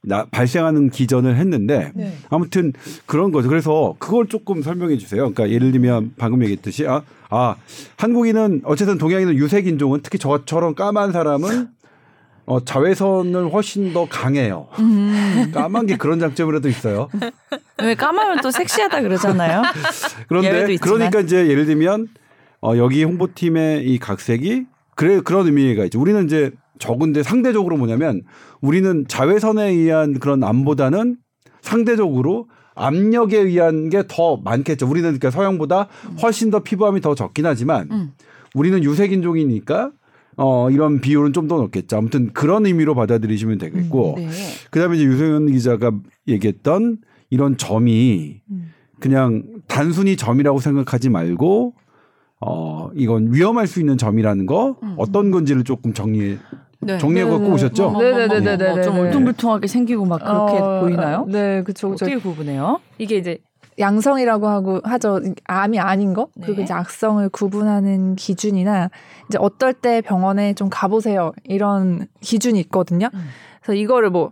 나, 0.03 0.25
발생하는 0.25 0.89
기전을 0.89 1.38
했는데 1.38 1.91
네. 1.93 2.13
아무튼 2.29 2.74
그런 3.05 3.31
거죠. 3.31 3.50
그래서 3.50 3.96
그걸 4.00 4.27
조금 4.27 4.63
설명해 4.63 4.98
주세요. 4.98 5.31
그러니까 5.31 5.50
예를 5.50 5.72
들면 5.72 6.13
방금 6.17 6.41
얘기했듯이 6.41 6.88
아, 6.88 7.03
아 7.29 7.55
한국인은 7.98 8.62
어쨌든 8.65 8.98
동양인은 8.98 9.36
유색 9.36 9.67
인종은 9.67 10.00
특히 10.01 10.17
저처럼 10.17 10.74
까만 10.74 11.12
사람은 11.12 11.70
어, 12.48 12.60
자외선을 12.65 13.53
훨씬 13.53 13.93
더 13.93 14.08
강해요. 14.10 14.67
음. 14.79 15.51
까만 15.53 15.86
게 15.86 15.96
그런 15.96 16.20
장점이라도 16.20 16.67
있어요. 16.67 17.08
왜 17.81 17.93
까마면 17.93 18.41
또 18.41 18.50
섹시하다 18.50 19.01
그러잖아요. 19.01 19.62
그런데. 20.27 20.77
그러니까 20.77 21.20
이제 21.20 21.48
예를 21.48 21.65
들면 21.65 22.08
어, 22.62 22.77
여기 22.77 23.03
홍보팀의 23.03 23.88
이 23.88 23.98
각색이 24.00 24.65
그래 24.96 25.20
그런 25.22 25.48
의미가 25.48 25.86
있죠. 25.86 26.00
우리는 26.00 26.25
이제 26.25 26.51
적은데 26.80 27.24
상대적으로 27.24 27.77
뭐냐면 27.77 28.24
우리는 28.62 29.06
자외선에 29.08 29.70
의한 29.70 30.20
그런 30.20 30.44
암보다는 30.44 31.18
상대적으로 31.62 32.48
압력에 32.75 33.38
의한 33.38 33.89
게 33.89 34.03
더 34.08 34.38
많겠죠. 34.38 34.88
우리는 34.88 35.08
그러니까 35.10 35.30
서양보다 35.32 35.88
훨씬 36.22 36.50
더 36.50 36.60
피부암이 36.60 37.01
더 37.01 37.15
적긴 37.15 37.46
하지만 37.46 37.88
음. 37.91 38.12
우리는 38.56 38.84
유색 38.84 39.12
인종이니까 39.12 39.91
어 40.38 40.70
이런 40.72 41.01
비율은 41.01 41.34
좀 41.34 41.48
더 41.48 41.58
높겠죠. 41.58 41.98
아무튼 41.98 42.32
그런 42.34 42.65
의미로 42.65 42.96
받아들이시면 42.96 43.58
되겠고 43.58 44.15
네. 44.18 44.30
그다음에 44.72 44.96
이제 44.96 45.06
유승현 45.06 45.51
기자가 45.51 45.91
얘기했던 46.27 46.98
이런 47.30 47.58
점이 47.58 48.41
음. 48.50 48.72
그냥 49.00 49.44
단순히 49.68 50.15
점이라고 50.15 50.60
생각하지 50.60 51.10
말고 51.10 51.75
어 52.41 52.89
이건 52.95 53.33
위험할 53.33 53.67
수 53.67 53.79
있는 53.79 53.98
점이라는 53.98 54.45
거 54.45 54.75
음. 54.83 54.95
어떤 54.98 55.31
건지를 55.31 55.63
조금 55.63 55.93
정리해 55.93 56.38
네. 56.79 56.98
정리해 56.98 57.25
갖고. 57.29 57.51
오셨죠? 57.51 57.91
뭐, 57.91 58.01
네네네네네. 58.01 58.69
어, 58.69 58.81
좀 58.81 58.98
울퉁불퉁하게 58.98 59.67
생기고 59.67 60.05
막 60.05 60.19
그렇게 60.19 60.57
어, 60.57 60.79
보이나요? 60.81 61.25
네, 61.29 61.62
그쵸. 61.62 61.91
어떻게 61.91 62.17
구분해요? 62.17 62.79
이게 62.98 63.17
이제 63.17 63.38
양성이라고 63.79 64.48
하고 64.48 64.81
하죠. 64.83 65.21
암이 65.45 65.79
아닌 65.79 66.13
거 66.13 66.27
그리고 66.36 66.57
네. 66.57 66.63
이제 66.63 66.74
악성을 66.74 67.27
구분하는 67.29 68.15
기준이나 68.15 68.89
이제 69.29 69.38
어떨 69.39 69.74
때 69.74 70.01
병원에 70.01 70.53
좀 70.53 70.69
가보세요 70.69 71.33
이런 71.43 72.07
기준이 72.19 72.60
있거든요. 72.62 73.10
음. 73.13 73.19
그래서 73.62 73.75
이거를 73.79 74.10
뭐 74.10 74.31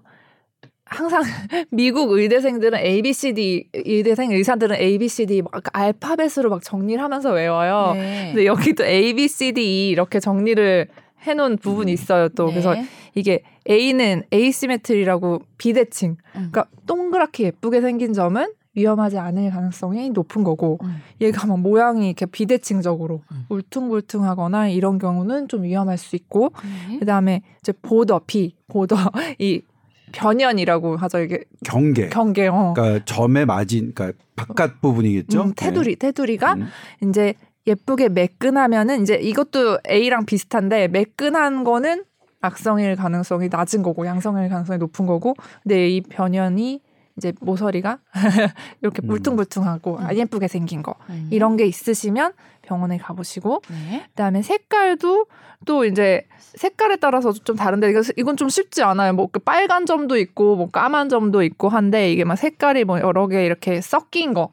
항상 0.90 1.24
미국 1.72 2.12
의대생들은 2.12 2.80
A, 2.80 3.02
B, 3.02 3.14
C, 3.14 3.34
D 3.34 3.70
의대생 3.74 4.32
의사들은 4.32 4.76
A, 4.76 4.98
B, 4.98 5.08
C, 5.08 5.26
D 5.26 5.42
막 5.42 5.64
알파벳으로 5.74 6.50
막 6.50 6.64
정리를 6.64 7.02
하면서 7.02 7.32
외워요. 7.32 7.94
네. 7.94 8.32
근데 8.34 8.46
여기도 8.46 8.84
A, 8.84 9.14
B, 9.14 9.28
C, 9.28 9.52
D 9.52 9.62
E 9.62 9.90
이렇게 9.90 10.20
정리를 10.20 10.88
해놓은 11.24 11.58
부분이 11.58 11.92
있어요. 11.92 12.30
또 12.30 12.46
네. 12.48 12.52
그래서 12.52 12.76
이게 13.16 13.44
A는 13.70 14.24
에이시메트리라고 14.32 15.42
비대칭. 15.58 16.12
음. 16.12 16.18
그러니까 16.52 16.66
동그랗게 16.88 17.46
예쁘게 17.46 17.82
생긴 17.82 18.14
점은 18.14 18.54
위험하지 18.76 19.18
않을 19.18 19.50
가능성이 19.52 20.10
높은 20.12 20.44
거고 20.44 20.80
음. 20.84 21.02
얘가 21.22 21.46
막 21.48 21.60
모양이 21.60 22.08
이렇게 22.08 22.26
비대칭적으로 22.26 23.22
음. 23.32 23.46
울퉁불퉁하거나 23.50 24.70
이런 24.70 25.00
경우는 25.00 25.48
좀 25.48 25.64
위험할 25.64 25.98
수 25.98 26.16
있고 26.16 26.52
네. 26.90 27.00
그다음에 27.00 27.42
이제 27.60 27.74
보더 27.82 28.22
비 28.26 28.56
보더 28.68 28.96
이 29.40 29.62
변연이라고 30.12 30.98
하죠 30.98 31.20
이게 31.20 31.44
경계. 31.66 32.10
경계 32.10 32.48
어. 32.48 32.74
그러니까 32.76 33.06
점에 33.06 33.46
맞은 33.46 33.94
그러니까 33.94 34.12
바깥 34.36 34.82
부분이겠죠. 34.82 35.42
음, 35.42 35.54
테두리 35.56 35.96
테두리가 35.98 36.56
네. 36.56 36.64
음. 37.04 37.10
이제 37.10 37.34
예쁘게 37.68 38.10
매끈하면은 38.10 39.02
이제 39.02 39.16
이것도 39.16 39.80
A랑 39.90 40.26
비슷한데 40.26 40.88
매끈한 40.88 41.64
거는 41.64 42.04
악성일 42.42 42.96
가능성이 42.96 43.50
낮은 43.50 43.84
거고 43.84 44.06
양성일 44.06 44.50
가능성이 44.50 44.80
높은 44.80 45.06
거고 45.06 45.36
근데 45.64 45.90
이 45.90 46.02
변연이 46.02 46.82
이제 47.20 47.34
모서리가 47.42 48.00
이렇게 48.82 49.02
음. 49.04 49.10
울퉁불퉁하고 49.10 49.98
음. 49.98 50.06
안 50.06 50.18
예쁘게 50.18 50.48
생긴 50.48 50.82
거 50.82 50.96
음. 51.10 51.28
이런 51.32 51.58
게 51.58 51.66
있으시면 51.66 52.32
병원에 52.62 52.98
가보시고 52.98 53.62
네. 53.70 54.06
그다음에 54.10 54.42
색깔도 54.42 55.26
또 55.66 55.86
이제 55.86 56.26
색깔에 56.40 56.96
따라서 56.96 57.34
좀 57.34 57.56
다른데 57.56 57.94
이건 58.18 58.38
좀 58.38 58.48
쉽지 58.48 58.82
않아요. 58.84 59.14
뭐그 59.14 59.40
빨간 59.40 59.86
점도 59.86 60.18
있고 60.18 60.56
뭐 60.56 60.70
까만 60.70 61.10
점도 61.10 61.44
있고 61.44 61.68
한데 61.68 62.12
이게 62.12 62.24
막 62.24 62.38
색깔이 62.38 62.86
뭐 62.86 63.00
여러 63.02 63.28
개 63.28 63.46
이렇게 63.46 63.82
섞인 63.82 64.34
거 64.34 64.50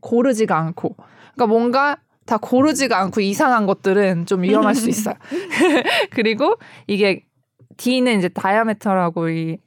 고르지가 0.00 0.56
않고 0.56 0.96
그러니까 1.34 1.46
뭔가 1.46 1.96
다 2.26 2.36
고르지가 2.36 3.00
않고 3.00 3.22
이상한 3.22 3.66
것들은 3.66 4.26
좀 4.26 4.42
위험할 4.42 4.74
수 4.74 4.88
있어요. 4.88 5.14
그리고 6.10 6.56
이게 6.86 7.24
D는 7.76 8.18
이제 8.18 8.28
다이아메터라고 8.28 9.30
이 9.30 9.58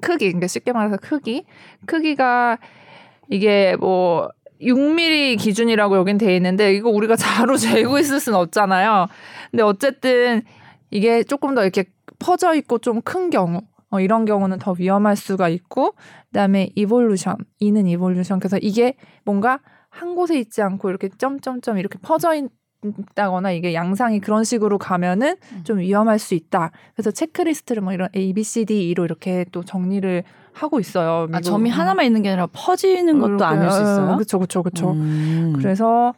크기, 0.00 0.26
그러니까 0.26 0.46
쉽게 0.46 0.72
말해서 0.72 0.96
크기, 1.00 1.44
크기가 1.86 2.58
이게 3.30 3.76
뭐 3.76 4.28
6mm 4.60 5.38
기준이라고 5.38 5.96
여긴 5.96 6.18
돼 6.18 6.34
있는데 6.36 6.72
이거 6.74 6.88
우리가 6.90 7.16
자로 7.16 7.56
재고 7.58 7.98
있을 7.98 8.20
수는 8.20 8.38
없잖아요. 8.38 9.08
근데 9.50 9.62
어쨌든 9.62 10.42
이게 10.90 11.22
조금 11.24 11.54
더 11.54 11.62
이렇게 11.62 11.84
퍼져 12.18 12.54
있고 12.54 12.78
좀 12.78 13.00
큰 13.02 13.30
경우 13.30 13.62
어, 13.90 14.00
이런 14.00 14.24
경우는 14.24 14.58
더 14.58 14.74
위험할 14.78 15.16
수가 15.16 15.48
있고 15.50 15.94
그다음에 16.28 16.70
이볼루션 16.74 17.36
이는 17.58 17.86
이볼루션 17.86 18.38
그래서 18.38 18.56
이게 18.58 18.94
뭔가 19.24 19.60
한 19.90 20.14
곳에 20.14 20.38
있지 20.38 20.62
않고 20.62 20.88
이렇게 20.88 21.10
점점점 21.18 21.76
이렇게 21.78 21.98
퍼져 22.00 22.34
있 22.34 22.44
다거나 23.14 23.52
이게 23.52 23.74
양상이 23.74 24.20
그런 24.20 24.44
식으로 24.44 24.78
가면은 24.78 25.36
좀 25.64 25.78
위험할 25.78 26.18
수 26.18 26.34
있다. 26.34 26.72
그래서 26.94 27.10
체크리스트를 27.10 27.82
뭐 27.82 27.92
이런 27.92 28.08
A, 28.16 28.32
B, 28.32 28.42
C, 28.42 28.64
D, 28.64 28.88
E로 28.88 29.04
이렇게 29.04 29.44
또 29.52 29.62
정리를 29.62 30.24
하고 30.52 30.80
있어요. 30.80 31.28
아. 31.32 31.40
점이 31.40 31.70
하나만 31.70 32.04
있는 32.04 32.22
게 32.22 32.28
아니라 32.30 32.48
퍼지는 32.52 33.18
것도 33.20 33.44
아닐 33.44 33.70
수 33.70 33.80
있어요. 33.80 34.14
그렇죠, 34.16 34.38
그렇죠, 34.38 34.62
그렇죠. 34.62 34.90
음. 34.92 35.54
그래서 35.56 36.12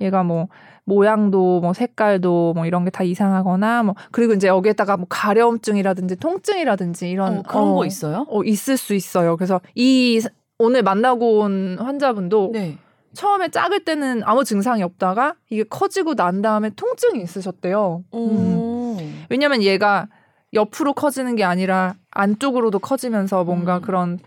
얘가 0.00 0.22
뭐 0.22 0.48
모양도 0.84 1.60
뭐 1.60 1.72
색깔도 1.72 2.54
뭐 2.54 2.66
이런 2.66 2.84
게 2.84 2.90
다 2.90 3.04
이상하거나 3.04 3.82
뭐 3.84 3.94
그리고 4.10 4.32
이제 4.32 4.48
여기에다가 4.48 4.96
뭐 4.96 5.06
가려움증이라든지 5.08 6.16
통증이라든지 6.16 7.08
이런 7.08 7.38
어, 7.38 7.42
그런 7.42 7.68
어, 7.68 7.74
거 7.74 7.86
있어요? 7.86 8.26
어 8.28 8.42
있을 8.42 8.76
수 8.76 8.94
있어요. 8.94 9.36
그래서 9.36 9.60
이 9.74 10.20
오늘 10.58 10.82
만나고 10.82 11.40
온 11.40 11.78
환자분도 11.78 12.50
네. 12.52 12.78
처음에 13.14 13.48
작을 13.48 13.84
때는 13.84 14.22
아무 14.24 14.44
증상이 14.44 14.82
없다가 14.82 15.34
이게 15.48 15.64
커지고 15.64 16.14
난 16.14 16.42
다음에 16.42 16.70
통증이 16.70 17.22
있으셨대요. 17.22 18.04
음. 18.14 18.18
오. 18.18 18.96
왜냐면 19.28 19.62
얘가 19.62 20.08
옆으로 20.52 20.92
커지는 20.92 21.36
게 21.36 21.44
아니라 21.44 21.94
안쪽으로도 22.10 22.78
커지면서 22.80 23.44
뭔가 23.44 23.78
음. 23.78 23.82
그런 23.82 24.18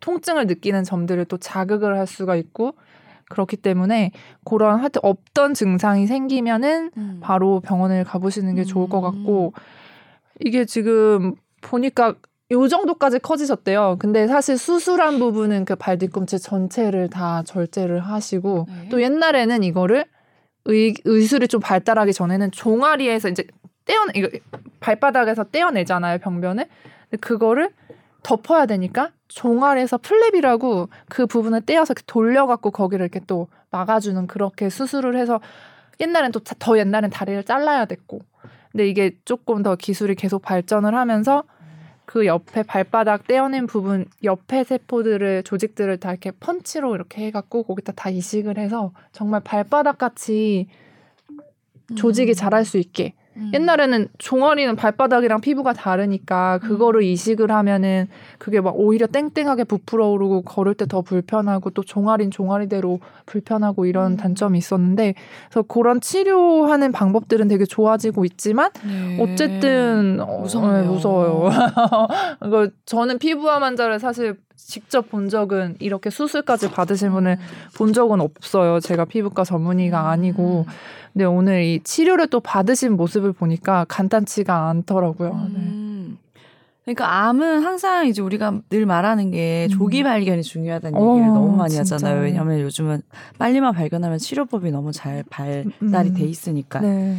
통증을 0.00 0.46
느끼는 0.46 0.84
점들을 0.84 1.24
또 1.26 1.36
자극을 1.36 1.98
할 1.98 2.06
수가 2.06 2.36
있고 2.36 2.74
그렇기 3.30 3.56
때문에 3.58 4.10
그런 4.44 4.78
하여튼 4.80 5.00
없던 5.04 5.54
증상이 5.54 6.06
생기면은 6.06 6.90
음. 6.96 7.20
바로 7.22 7.60
병원을 7.60 8.04
가보시는 8.04 8.54
게 8.54 8.64
좋을 8.64 8.88
것 8.88 8.98
음. 8.98 9.02
같고 9.02 9.52
이게 10.40 10.64
지금 10.64 11.34
보니까 11.60 12.14
요 12.52 12.66
정도까지 12.68 13.20
커지셨대요. 13.20 13.96
근데 14.00 14.26
사실 14.26 14.58
수술한 14.58 15.18
부분은 15.18 15.64
그 15.64 15.76
발 15.76 15.98
뒤꿈치 15.98 16.38
전체를 16.40 17.08
다 17.08 17.42
절제를 17.44 18.00
하시고 18.00 18.66
네. 18.68 18.88
또 18.90 19.00
옛날에는 19.02 19.62
이거를 19.62 20.04
의, 20.66 20.94
의술이 21.04 21.48
좀 21.48 21.60
발달하기 21.60 22.12
전에는 22.12 22.50
종아리에서 22.50 23.28
이제 23.28 23.44
떼어내 23.86 24.12
이거 24.16 24.28
발바닥에서 24.80 25.44
떼어내잖아요 25.44 26.18
병변을. 26.18 26.66
근데 27.08 27.16
그거를 27.20 27.70
덮어야 28.22 28.66
되니까 28.66 29.12
종아리에서 29.28 29.98
flap이라고 29.98 30.88
그 31.08 31.26
부분을 31.26 31.62
떼어서 31.62 31.94
돌려갖고 32.06 32.70
거기를 32.72 33.04
이렇게 33.04 33.20
또 33.26 33.48
막아주는 33.70 34.26
그렇게 34.26 34.68
수술을 34.68 35.16
해서 35.16 35.40
옛날엔 36.00 36.32
또 36.32 36.40
더 36.58 36.78
옛날엔 36.78 37.10
다리를 37.10 37.44
잘라야 37.44 37.84
됐고 37.86 38.20
근데 38.72 38.88
이게 38.88 39.12
조금 39.24 39.62
더 39.62 39.76
기술이 39.76 40.14
계속 40.16 40.42
발전을 40.42 40.94
하면서 40.94 41.44
그 42.10 42.26
옆에 42.26 42.64
발바닥 42.64 43.28
떼어낸 43.28 43.68
부분 43.68 44.04
옆에 44.24 44.64
세포들을 44.64 45.44
조직들을 45.44 45.98
다 45.98 46.10
이렇게 46.10 46.32
펀치로 46.32 46.96
이렇게 46.96 47.24
해갖고 47.26 47.62
거기다 47.62 47.92
다 47.92 48.10
이식을 48.10 48.58
해서 48.58 48.90
정말 49.12 49.40
발바닥 49.44 49.96
같이 49.96 50.66
조직이 51.94 52.32
음. 52.32 52.34
자랄 52.34 52.64
수 52.64 52.78
있게 52.78 53.14
음. 53.36 53.50
옛날에는 53.54 54.08
종아리는 54.18 54.74
발바닥이랑 54.76 55.40
피부가 55.40 55.72
다르니까 55.72 56.58
그거를 56.58 57.02
이식을 57.04 57.50
하면은 57.50 58.08
그게 58.38 58.60
막 58.60 58.74
오히려 58.76 59.06
땡땡하게 59.06 59.64
부풀어 59.64 60.08
오르고 60.08 60.42
걸을 60.42 60.74
때 60.74 60.86
더 60.90 61.02
불편하고 61.02 61.70
또 61.70 61.82
종아리는 61.82 62.30
종아리대로 62.32 62.98
불편하고 63.26 63.86
이런 63.86 64.12
음. 64.12 64.16
단점이 64.16 64.58
있었는데 64.58 65.14
그래서 65.48 65.62
그런 65.62 66.00
치료하는 66.00 66.90
방법들은 66.90 67.46
되게 67.46 67.64
좋아지고 67.64 68.24
있지만 68.24 68.70
네. 68.84 69.18
어쨌든 69.22 70.18
어. 70.20 70.42
네, 70.44 70.82
무서워요. 70.88 71.48
이거 72.44 72.68
저는 72.86 73.18
피부암 73.18 73.62
환자를 73.62 74.00
사실 74.00 74.36
직접 74.66 75.10
본 75.10 75.28
적은 75.28 75.76
이렇게 75.80 76.10
수술까지 76.10 76.70
받으신 76.70 77.12
분을 77.12 77.38
본 77.74 77.92
적은 77.92 78.20
없어요. 78.20 78.80
제가 78.80 79.04
피부과 79.04 79.44
전문의가 79.44 80.10
아니고. 80.10 80.66
근데 81.12 81.24
오늘 81.24 81.64
이 81.64 81.80
치료를 81.82 82.28
또 82.28 82.40
받으신 82.40 82.96
모습을 82.96 83.32
보니까 83.32 83.84
간단치가 83.88 84.68
않더라고요. 84.68 85.30
네. 85.52 85.56
음. 85.60 86.18
그러니까 86.84 87.26
암은 87.26 87.62
항상 87.62 88.06
이제 88.06 88.22
우리가 88.22 88.60
늘 88.70 88.86
말하는 88.86 89.30
게 89.30 89.68
음. 89.70 89.76
조기 89.76 90.02
발견이 90.02 90.42
중요하다는 90.42 90.98
어, 90.98 91.14
얘기를 91.14 91.26
너무 91.32 91.56
많이 91.56 91.74
진짜. 91.74 91.96
하잖아요. 91.96 92.22
왜냐하면 92.22 92.60
요즘은 92.60 93.02
빨리만 93.38 93.74
발견하면 93.74 94.18
치료법이 94.18 94.70
너무 94.70 94.92
잘 94.92 95.22
발달이 95.30 96.10
음. 96.10 96.14
돼 96.14 96.24
있으니까. 96.24 96.80
네. 96.80 97.18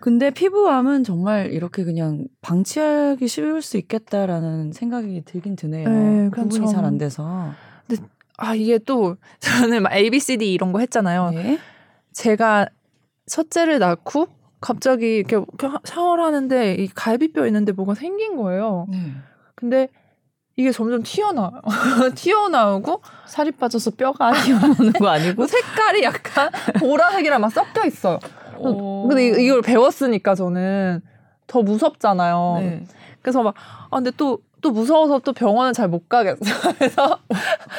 근데 0.00 0.30
피부암은 0.30 1.04
정말 1.04 1.52
이렇게 1.52 1.84
그냥 1.84 2.26
방치하기 2.40 3.28
쉬울 3.28 3.62
수 3.62 3.76
있겠다라는 3.76 4.72
생각이 4.72 5.22
들긴 5.24 5.56
드네요. 5.56 5.88
네, 5.88 6.28
구분이 6.30 6.58
그렇죠. 6.58 6.72
잘안 6.72 6.98
돼서. 6.98 7.52
아, 8.38 8.54
이게 8.54 8.78
또 8.78 9.16
저는 9.40 9.82
막 9.82 9.92
ABCD 9.92 10.52
이런 10.52 10.72
거 10.72 10.78
했잖아요. 10.80 11.30
네. 11.30 11.58
제가 12.12 12.66
첫째를 13.26 13.78
낳고 13.78 14.28
갑자기 14.60 15.16
이렇게 15.16 15.38
샤워를 15.84 16.24
하는데 16.24 16.74
이 16.74 16.88
갈비뼈 16.88 17.46
있는데 17.46 17.72
뭐가 17.72 17.94
생긴 17.94 18.36
거예요. 18.36 18.86
네. 18.90 19.12
근데 19.54 19.88
이게 20.56 20.72
점점 20.72 21.02
튀어나와요. 21.02 21.60
튀어나오고 22.14 23.02
살이 23.26 23.50
빠져서 23.50 23.92
뼈가 23.92 24.32
튀어나오는 24.32 24.92
거 24.98 25.08
아니고? 25.08 25.46
색깔이 25.46 26.02
약간 26.02 26.50
보라색이랑 26.78 27.40
막 27.40 27.50
섞여 27.50 27.84
있어요. 27.86 28.18
어. 28.68 29.06
근데 29.08 29.26
이- 29.28 29.44
이걸 29.46 29.62
배웠으니까 29.62 30.34
저는 30.34 31.00
더 31.46 31.62
무섭잖아요. 31.62 32.56
네. 32.60 32.84
그래서 33.22 33.42
막, 33.42 33.54
아, 33.90 33.96
근데 33.96 34.10
또, 34.16 34.38
또 34.60 34.70
무서워서 34.70 35.18
또 35.20 35.32
병원을 35.32 35.72
잘못 35.72 36.08
가겠어. 36.08 36.38
그래서 36.78 37.18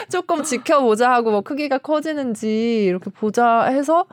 조금 0.10 0.44
지켜보자 0.44 1.12
하고 1.12 1.32
뭐 1.32 1.42
크기가 1.42 1.78
커지는지 1.78 2.86
이렇게 2.86 3.10
보자 3.12 3.64
해서 3.64 4.06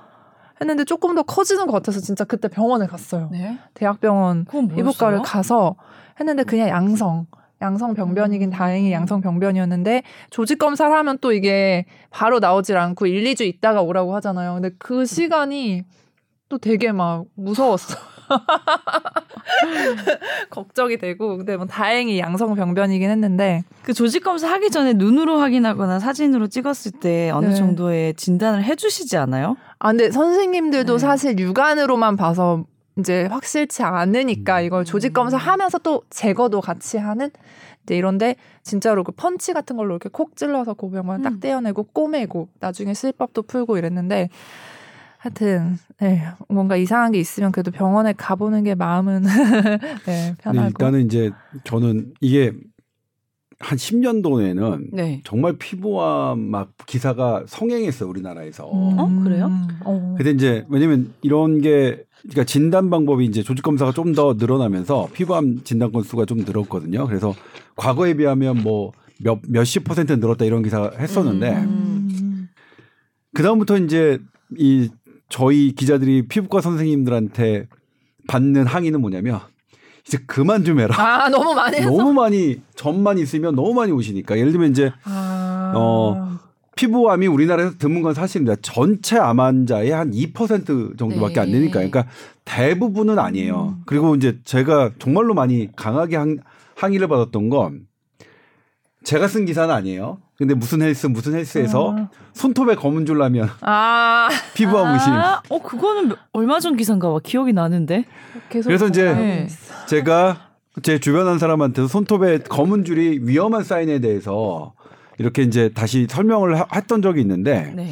했는데 0.61 0.85
조금 0.85 1.15
더 1.15 1.23
커지는 1.23 1.67
것 1.67 1.73
같아서 1.73 2.01
진짜 2.01 2.25
그때 2.25 2.49
병원을 2.49 2.87
갔어요. 2.89 3.29
네. 3.33 3.59
대학병원 3.75 4.47
뭐였어요? 4.53 5.23
가서 5.23 5.77
했는데 6.21 6.43
그냥 6.45 6.69
양성. 6.69 7.27
양성 7.61 7.95
병변이긴 7.95 8.51
음. 8.51 8.53
다행히 8.53 8.93
양성 8.93 9.21
병변이었는데 9.21 10.03
조직 10.31 10.59
검사를 10.59 10.95
하면 10.95 11.19
또 11.21 11.33
이게 11.33 11.87
바로 12.11 12.39
나오질 12.39 12.77
않고 12.77 13.07
1, 13.07 13.25
2주 13.25 13.41
있다가 13.45 13.83
오라고 13.83 14.15
하잖아요. 14.17 14.55
근데 14.55 14.71
그 14.79 15.05
시간이 15.07 15.83
또 16.49 16.59
되게 16.59 16.93
막 16.93 17.25
무서웠어. 17.35 17.97
걱정이 20.51 20.99
되고 20.99 21.39
근데 21.39 21.57
뭐 21.57 21.67
다행히 21.67 22.19
양성 22.19 22.55
병변이긴 22.55 23.11
했는데 23.11 23.65
그 23.83 23.95
조직 23.95 24.23
검사 24.23 24.51
하기 24.53 24.71
전에 24.71 24.93
눈으로 24.95 25.39
확인하거나 25.39 25.99
사진으로 25.99 26.49
찍었을 26.49 26.93
때 27.01 27.31
어느 27.31 27.47
네. 27.47 27.55
정도의 27.55 28.15
진단을 28.15 28.65
해주시지 28.65 29.17
않아요? 29.17 29.57
아 29.79 29.89
근데 29.89 30.11
선생님들도 30.11 30.95
네. 30.95 30.99
사실 30.99 31.39
육안으로만 31.39 32.17
봐서 32.17 32.65
이제 32.99 33.27
확실치 33.27 33.83
않으니까 33.83 34.61
이걸 34.61 34.85
조직 34.85 35.13
검사하면서 35.13 35.79
또 35.79 36.03
제거도 36.11 36.61
같이 36.61 36.99
하는 36.99 37.31
이제 37.85 37.97
이런데 37.97 38.37
진짜로 38.63 39.05
그 39.05 39.13
펀치 39.13 39.53
같은 39.53 39.77
걸로 39.77 39.95
이렇게 39.95 40.09
콕 40.11 40.37
찔러서 40.37 40.75
고병만 40.75 41.21
음. 41.21 41.23
딱 41.23 41.41
떼어내고 41.41 41.85
꼬매고 41.85 42.49
나중에 42.61 42.95
실밥도 42.95 43.43
풀고 43.43 43.79
이랬는데 43.79 44.29
하여튼 45.19 45.77
네, 46.01 46.23
뭔가 46.49 46.77
이상한 46.77 47.13
게 47.13 47.19
있으면 47.19 47.53
그래도 47.53 47.71
병원에 47.71 48.13
가보는 48.13 48.65
게 48.65 48.75
마음은 48.75 49.23
네, 50.07 50.35
편하고 50.39 50.69
일단은 50.69 51.05
이제 51.07 51.31
저는 51.65 52.15
이게 52.21 52.53
한 53.59 53.77
10년 53.77 54.23
전에는 54.23 54.91
네. 54.93 55.21
정말 55.25 55.55
피부암 55.59 56.39
막 56.39 56.71
기사가 56.87 57.45
성행했어요 57.49 58.09
우리나라에서. 58.09 58.71
음. 58.71 58.99
어, 58.99 59.23
그래요? 59.25 59.51
어. 59.85 60.15
근데 60.17 60.31
이제 60.31 60.65
왜냐면 60.69 61.13
이런 61.23 61.61
게 61.61 62.05
그러니까 62.23 62.45
진단 62.45 62.89
방법이 62.91 63.25
이제 63.25 63.43
조직 63.43 63.63
검사가 63.63 63.93
좀 63.93 64.15
더 64.15 64.35
늘어나면서 64.39 65.09
피부암 65.13 65.63
진단 65.65 65.91
건수가 65.91 66.25
좀 66.27 66.39
늘었거든요. 66.39 67.07
그래서 67.07 67.35
과거에 67.77 68.15
비하면 68.15 68.63
뭐 68.63 68.93
몇 69.19 69.41
몇십 69.49 69.85
퍼센트 69.85 70.13
늘었다 70.13 70.45
이런 70.45 70.63
기사 70.63 70.91
했었는데 70.97 71.57
음. 71.57 72.49
그 73.35 73.43
다음부터 73.43 73.79
이제 73.79 74.19
이 74.57 74.89
저희 75.29 75.73
기자들이 75.73 76.29
피부과 76.29 76.61
선생님들한테 76.61 77.67
받는 78.27 78.67
항의는 78.67 79.01
뭐냐면 79.01 79.41
이제 80.07 80.19
그만 80.27 80.65
좀 80.65 80.81
해라. 80.81 80.95
아 80.99 81.29
너무 81.29 81.55
많이 81.55 81.77
해서 81.77 81.91
너무 81.91 82.13
많이 82.13 82.61
점만 82.75 83.19
있으면 83.19 83.55
너무 83.55 83.75
많이 83.75 83.93
오시니까 83.93 84.39
예를 84.39 84.53
들면 84.53 84.71
이제 84.71 84.91
아. 85.05 85.73
어, 85.77 86.39
피부암이 86.77 87.27
우리나라에서 87.27 87.77
드문 87.79 88.03
건 88.03 88.15
사실입니다. 88.15 88.57
전체 88.63 89.19
암 89.19 89.41
환자의 89.41 89.91
한 89.91 90.13
2% 90.13 90.97
정도밖에 90.99 91.41
안 91.41 91.47
네. 91.47 91.59
되니까. 91.59 91.75
그러니까 91.75 92.07
대부분은 92.45 93.19
아니에요. 93.19 93.79
그리고 93.85 94.15
이제 94.15 94.39
제가 94.45 94.93
정말로 94.99 95.35
많이 95.35 95.69
강하게 95.75 96.17
항, 96.17 96.39
항의를 96.77 97.09
받았던 97.09 97.49
건 97.51 97.87
제가 99.03 99.27
쓴 99.29 99.45
기사는 99.45 99.75
아니에요. 99.75 100.19
근데 100.39 100.55
무슨 100.55 100.81
헬스 100.83 101.09
무슨 101.09 101.35
헬스에서 101.35 101.95
아. 101.99 102.09
손톱에 102.33 102.77
검은 102.77 103.07
줄 103.07 103.19
나면 103.19 103.51
아 103.61 104.29
피부암 104.55 104.95
의심. 104.95 105.13
아, 105.13 105.43
어 105.49 105.59
그거는 105.61 106.15
얼마 106.33 106.61
전 106.61 106.77
기사인가 106.77 107.11
봐. 107.11 107.19
기억이 107.23 107.53
나는데. 107.53 108.05
그래서 108.49 108.87
이제 108.87 109.13
네. 109.13 109.49
제가 109.89 110.49
제 110.83 111.01
주변 111.01 111.27
한 111.27 111.41
사람한테도 111.41 111.89
손톱에 111.89 112.39
검은 112.39 112.85
줄이 112.85 113.19
위험한 113.23 113.65
사인에 113.65 113.99
대해서 113.99 114.75
이렇게 115.19 115.43
이제 115.43 115.71
다시 115.75 116.07
설명을 116.09 116.61
하- 116.61 116.67
했던 116.73 117.03
적이 117.03 117.23
있는데 117.23 117.73
네. 117.75 117.91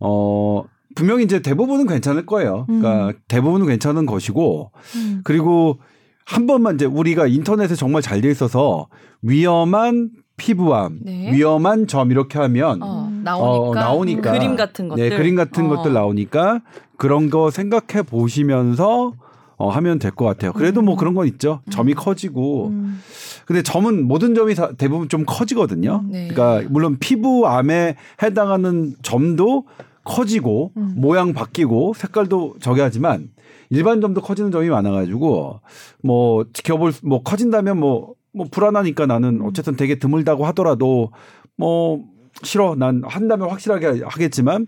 어 0.00 0.64
분명히 0.94 1.24
이제 1.24 1.40
대부분은 1.42 1.86
괜찮을 1.86 2.24
거예요. 2.24 2.64
그러니까 2.66 3.12
대부분은 3.28 3.66
괜찮은 3.66 4.06
것이고 4.06 4.72
음. 4.96 5.20
그리고 5.22 5.80
한 6.24 6.46
번만 6.46 6.76
이제 6.76 6.86
우리가 6.86 7.26
인터넷에 7.26 7.74
정말 7.74 8.00
잘 8.00 8.22
돼 8.22 8.30
있어서 8.30 8.88
위험한 9.20 10.10
피부암, 10.36 11.00
네. 11.02 11.32
위험한 11.32 11.86
점 11.86 12.10
이렇게 12.10 12.38
하면 12.38 12.82
어, 12.82 13.08
음. 13.08 13.22
나오니까, 13.24 13.68
어, 13.68 13.74
나오니까 13.74 14.32
그림 14.32 14.56
같은 14.56 14.88
것들. 14.88 15.08
네, 15.10 15.16
그림 15.16 15.36
같은 15.36 15.66
어. 15.66 15.76
것들 15.76 15.92
나오니까 15.92 16.60
그런 16.96 17.30
거 17.30 17.50
생각해 17.50 18.02
보시면서 18.02 19.12
어, 19.56 19.68
하면 19.68 19.98
될 20.00 20.10
것 20.10 20.24
같아요. 20.24 20.52
그래도 20.52 20.82
뭐 20.82 20.96
그런 20.96 21.14
건 21.14 21.26
있죠. 21.28 21.60
점이 21.70 21.94
커지고. 21.94 22.68
음. 22.68 23.00
근데 23.46 23.62
점은 23.62 24.08
모든 24.08 24.34
점이 24.34 24.54
다 24.56 24.70
대부분 24.76 25.08
좀 25.08 25.24
커지거든요. 25.24 26.02
네. 26.08 26.26
그러니까 26.28 26.68
물론 26.70 26.96
피부암에 26.98 27.96
해당하는 28.22 28.94
점도 29.02 29.64
커지고 30.02 30.72
음. 30.76 30.94
모양 30.96 31.32
바뀌고 31.32 31.92
색깔도 31.96 32.54
저기 32.60 32.80
하지만 32.80 33.28
일반 33.70 34.00
점도 34.00 34.20
커지는 34.20 34.50
점이 34.50 34.68
많아가지고 34.68 35.60
뭐 36.02 36.44
지켜볼 36.52 36.92
수- 36.92 37.06
뭐 37.06 37.22
커진다면 37.22 37.78
뭐 37.78 38.14
뭐 38.32 38.46
불안하니까 38.50 39.06
나는 39.06 39.42
어쨌든 39.42 39.76
되게 39.76 39.98
드물다고 39.98 40.46
하더라도 40.46 41.12
뭐 41.56 42.04
싫어 42.42 42.74
난 42.74 43.02
한다면 43.04 43.50
확실하게 43.50 44.02
하겠지만 44.04 44.66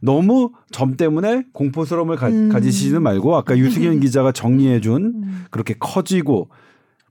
너무 0.00 0.52
점 0.70 0.96
때문에 0.96 1.44
공포스러움을 1.52 2.16
가, 2.16 2.28
음. 2.28 2.48
가지시는 2.50 3.02
말고 3.02 3.36
아까 3.36 3.56
유승현 3.56 4.00
기자가 4.00 4.32
정리해준 4.32 5.02
음. 5.14 5.44
그렇게 5.50 5.74
커지고 5.78 6.50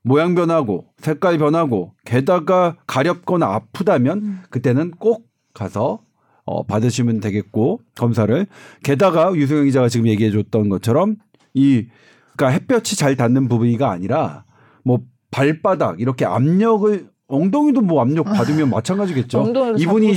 모양 0.03 0.35
변하고 0.35 0.85
색깔 0.99 1.39
변하고 1.39 1.93
게다가 2.05 2.75
가렵거나 2.85 3.47
아프다면 3.47 4.17
음. 4.19 4.39
그때는 4.51 4.91
꼭 4.91 5.27
가서 5.53 5.99
어, 6.45 6.63
받으시면 6.63 7.21
되겠고 7.21 7.81
검사를 7.95 8.45
게다가 8.83 9.33
유승현 9.33 9.65
기자가 9.65 9.89
지금 9.89 10.07
얘기해 10.07 10.29
줬던 10.29 10.69
것처럼 10.69 11.15
이 11.55 11.87
그러니까 12.35 12.53
햇볕이 12.53 12.95
잘 12.95 13.15
닿는 13.15 13.47
부분이가 13.47 13.89
아니라 13.89 14.45
뭐 14.83 14.99
발바닥 15.35 15.99
이렇게 15.99 16.23
압력을 16.23 17.07
엉덩이도 17.27 17.81
뭐 17.81 18.01
압력 18.01 18.23
받으면 18.23 18.69
마찬가지겠죠. 18.71 19.51
이분이 19.77 20.15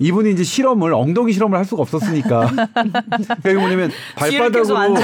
이분이 0.00 0.32
이제 0.32 0.42
실험을 0.42 0.92
엉덩이 0.92 1.32
실험을 1.32 1.56
할 1.56 1.64
수가 1.64 1.82
없었으니까. 1.82 2.50
그러니까 3.42 3.60
뭐냐면 3.60 3.90
발바닥으로. 4.16 4.94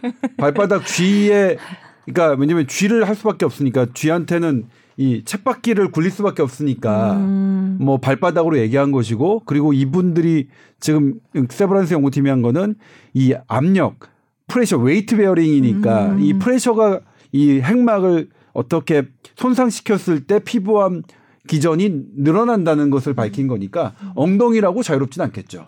발바닥 0.38 0.86
쥐에 0.86 1.58
그러니까 2.06 2.40
왜냐면 2.40 2.66
쥐를 2.66 3.06
할 3.06 3.14
수밖에 3.14 3.44
없으니까 3.44 3.88
쥐한테는 3.92 4.68
이 4.96 5.22
쳇바퀴를 5.24 5.90
굴릴 5.90 6.10
수밖에 6.10 6.40
없으니까 6.40 7.16
음. 7.16 7.76
뭐 7.80 7.98
발바닥으로 7.98 8.58
얘기한 8.58 8.90
것이고 8.90 9.42
그리고 9.44 9.74
이분들이 9.74 10.48
지금 10.80 11.14
세브란스 11.50 11.92
연구팀이 11.92 12.30
한 12.30 12.40
거는 12.40 12.76
이 13.12 13.34
압력 13.48 13.98
pressure 14.46 14.78
weight 14.78 15.16
bearing이니까 15.16 16.06
음. 16.06 16.20
이 16.22 16.34
pressure가 16.34 17.00
이 17.32 17.60
핵막을 17.60 18.28
어떻게 18.54 19.02
손상시켰을 19.36 20.26
때 20.26 20.38
피부암 20.38 21.02
기전이 21.46 21.90
늘어난다는 22.16 22.88
것을 22.88 23.12
밝힌 23.14 23.48
거니까 23.48 23.92
엉덩이라고 24.14 24.82
자유롭진 24.82 25.20
않겠죠. 25.22 25.66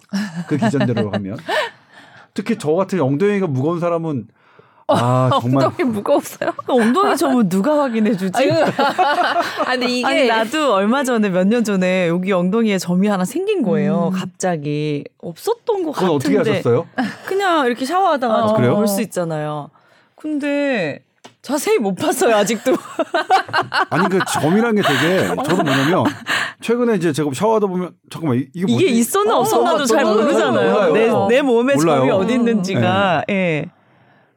그 0.49 0.57
기전대로 0.57 1.11
하면. 1.13 1.37
특히 2.33 2.57
저 2.59 2.73
같은 2.73 3.01
엉덩이가 3.01 3.47
무거운 3.47 3.79
사람은 3.81 4.29
아 4.89 5.31
정말 5.43 5.67
엉덩이 5.67 5.91
무거웠어요? 5.91 6.53
엉덩이 6.69 7.17
점은 7.17 7.49
누가 7.49 7.83
확인해 7.83 8.17
주지? 8.17 8.51
아 8.51 9.73
근데 9.73 9.87
이게 9.91 10.07
아니 10.07 10.27
나도 10.29 10.73
얼마 10.75 11.03
전에 11.03 11.29
몇 11.29 11.45
년 11.47 11.65
전에 11.65 12.07
여기 12.09 12.33
엉덩이에 12.33 12.79
점이 12.79 13.09
하나 13.09 13.25
생긴 13.25 13.63
거예요. 13.63 14.11
음. 14.13 14.19
갑자기 14.19 15.03
없었던 15.19 15.83
것 15.83 15.93
그건 15.93 16.13
같은데 16.19 16.39
어떻게 16.39 16.51
하셨어요? 16.53 16.87
그냥 17.27 17.67
이렇게 17.67 17.85
샤워하다가 17.85 18.45
어, 18.45 18.55
그래요? 18.55 18.77
볼수 18.77 19.03
있잖아요. 19.03 19.71
근데 20.15 21.03
자세히 21.47 21.79
못 21.79 21.95
봤어요 21.95 22.35
아직도. 22.35 22.73
아니 23.91 24.09
그 24.09 24.19
점이란 24.33 24.75
게 24.75 24.83
되게 24.83 25.29
저도 25.29 25.63
뭐냐면 25.63 26.05
최근에 26.61 26.97
이제 26.97 27.13
제가 27.13 27.31
샤워하다 27.33 27.69
보면 27.69 27.93
잠깐만 28.11 28.39
이- 28.39 28.49
이게? 28.53 28.73
이게 28.73 28.87
있었나 28.87 29.37
어, 29.37 29.41
없었나도 29.43 29.85
잘. 29.85 30.05
모르잖아요. 30.05 30.93
내, 30.93 31.07
내 31.37 31.43
몸에 31.43 31.75
몰라요. 31.77 31.99
점이 32.01 32.11
어디 32.11 32.33
있는지가. 32.35 33.27
예. 33.31 33.67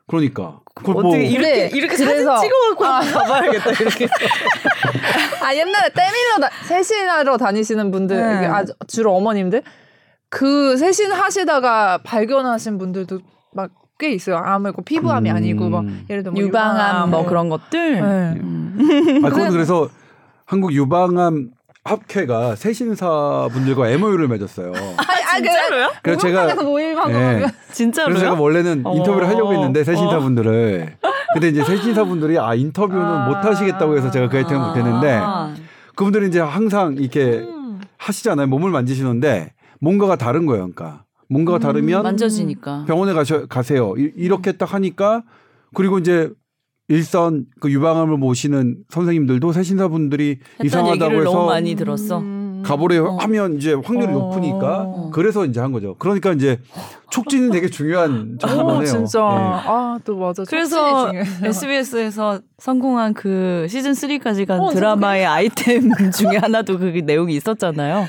그러니까 0.08 0.60
뭐 0.84 0.96
어떻게 0.98 1.24
이렇게 1.26 1.68
이렇게 1.74 1.96
그래서- 1.96 2.36
사진 2.38 2.48
찍어갖고 2.50 2.86
한번 2.86 3.12
봐봐야겠다 3.24 3.72
이렇게. 3.72 4.08
아 5.42 5.56
옛날에 5.56 5.90
때밀러 5.90 6.40
다, 6.42 6.50
세신하러 6.68 7.38
다니시는 7.38 7.90
분들 7.90 8.18
네. 8.18 8.46
아, 8.46 8.64
주로 8.88 9.16
어머님들 9.16 9.64
그 10.30 10.78
세신 10.78 11.12
하시다가 11.12 12.02
발견하신 12.04 12.78
분들도 12.78 13.20
막 13.52 13.72
꽤 14.00 14.12
있어요. 14.14 14.38
암을 14.38 14.72
그 14.72 14.82
피부암이 14.82 15.30
음. 15.30 15.36
아니고 15.36 15.70
막 15.70 15.86
예를 16.10 16.24
들어 16.24 16.32
뭐 16.32 16.42
유방암 16.42 17.12
뭐 17.12 17.26
그런 17.26 17.50
것들. 17.50 17.94
네. 17.96 18.40
음. 18.42 19.22
아 19.24 19.30
그건 19.30 19.52
그래서 19.52 19.90
한국 20.46 20.74
유방암 20.74 21.52
합회가 21.84 22.56
세신사 22.56 23.50
분들과 23.52 23.90
MOU를 23.90 24.28
맺었어요. 24.30 24.72
아, 24.98 25.36
진짜로요? 25.36 25.92
그래서 26.02 26.20
제가 26.22 26.56
서 26.56 26.64
모임하고 26.64 27.12
예. 27.12 27.40
막 27.42 27.52
진짜로요? 27.72 28.14
그래서 28.14 28.26
제가 28.26 28.42
원래는 28.42 28.82
어. 28.86 28.96
인터뷰를 28.96 29.28
하려고 29.28 29.54
했는데 29.54 29.84
세신사 29.84 30.18
어. 30.18 30.20
분들을 30.22 30.98
근데 31.34 31.50
이제 31.50 31.64
세신사 31.64 32.06
분들이 32.06 32.40
아 32.40 32.56
인터뷰는 32.56 33.06
아. 33.06 33.28
못 33.28 33.36
하시겠다고 33.36 33.98
해서 33.98 34.12
제가 34.12 34.30
그 34.30 34.38
아이템을 34.38 34.60
못 34.60 34.78
했는데 34.78 35.20
아. 35.22 35.54
그분들이 35.96 36.28
이제 36.28 36.40
항상 36.40 36.96
이렇게 36.98 37.40
음. 37.40 37.82
하시잖아요. 37.98 38.48
몸을 38.48 38.72
만지시는데 38.72 39.54
뭔가가 39.82 40.16
다른 40.16 40.46
거예요. 40.46 40.70
그러니까 40.72 41.04
뭔가가 41.30 41.60
다르면 41.60 42.04
만져지니까. 42.04 42.86
병원에 42.88 43.14
가셔, 43.14 43.46
가세요. 43.48 43.94
이- 43.98 44.12
이렇게 44.16 44.52
딱 44.54 44.74
하니까 44.74 45.24
그리고 45.74 46.00
이제 46.00 46.32
일선 46.88 47.46
그 47.60 47.72
유방암을 47.72 48.18
모시는 48.18 48.78
선생님들도 48.90 49.52
세신사분들이 49.52 50.40
이상하다고 50.64 51.14
해서 51.22 51.24
너무 51.26 51.46
많이 51.46 51.76
들었어. 51.76 52.18
음. 52.20 52.64
가보래 52.66 52.98
어. 52.98 53.16
하면 53.22 53.56
이제 53.58 53.74
확률이 53.74 54.12
어. 54.12 54.18
높으니까 54.18 55.10
그래서 55.14 55.46
이제 55.46 55.60
한 55.62 55.72
거죠. 55.72 55.96
그러니까 56.00 56.34
이제 56.34 56.60
촉진이 57.12 57.52
되게 57.52 57.70
중요한 57.70 58.38
점이네요. 58.40 58.66
어, 58.66 58.84
진짜. 58.84 59.20
예. 59.20 59.24
아, 59.70 60.00
또 60.04 60.18
맞아. 60.18 60.44
그래서. 60.48 61.12
SBS에서 61.44 62.40
성공한 62.58 63.14
그 63.14 63.68
시즌 63.70 63.92
3까지 63.94 64.46
간 64.48 64.60
어, 64.60 64.70
드라마의 64.72 65.26
아이템 65.26 65.90
중에 66.12 66.38
하나도 66.38 66.80
그 66.80 66.86
내용이 67.06 67.36
있었잖아요. 67.36 68.06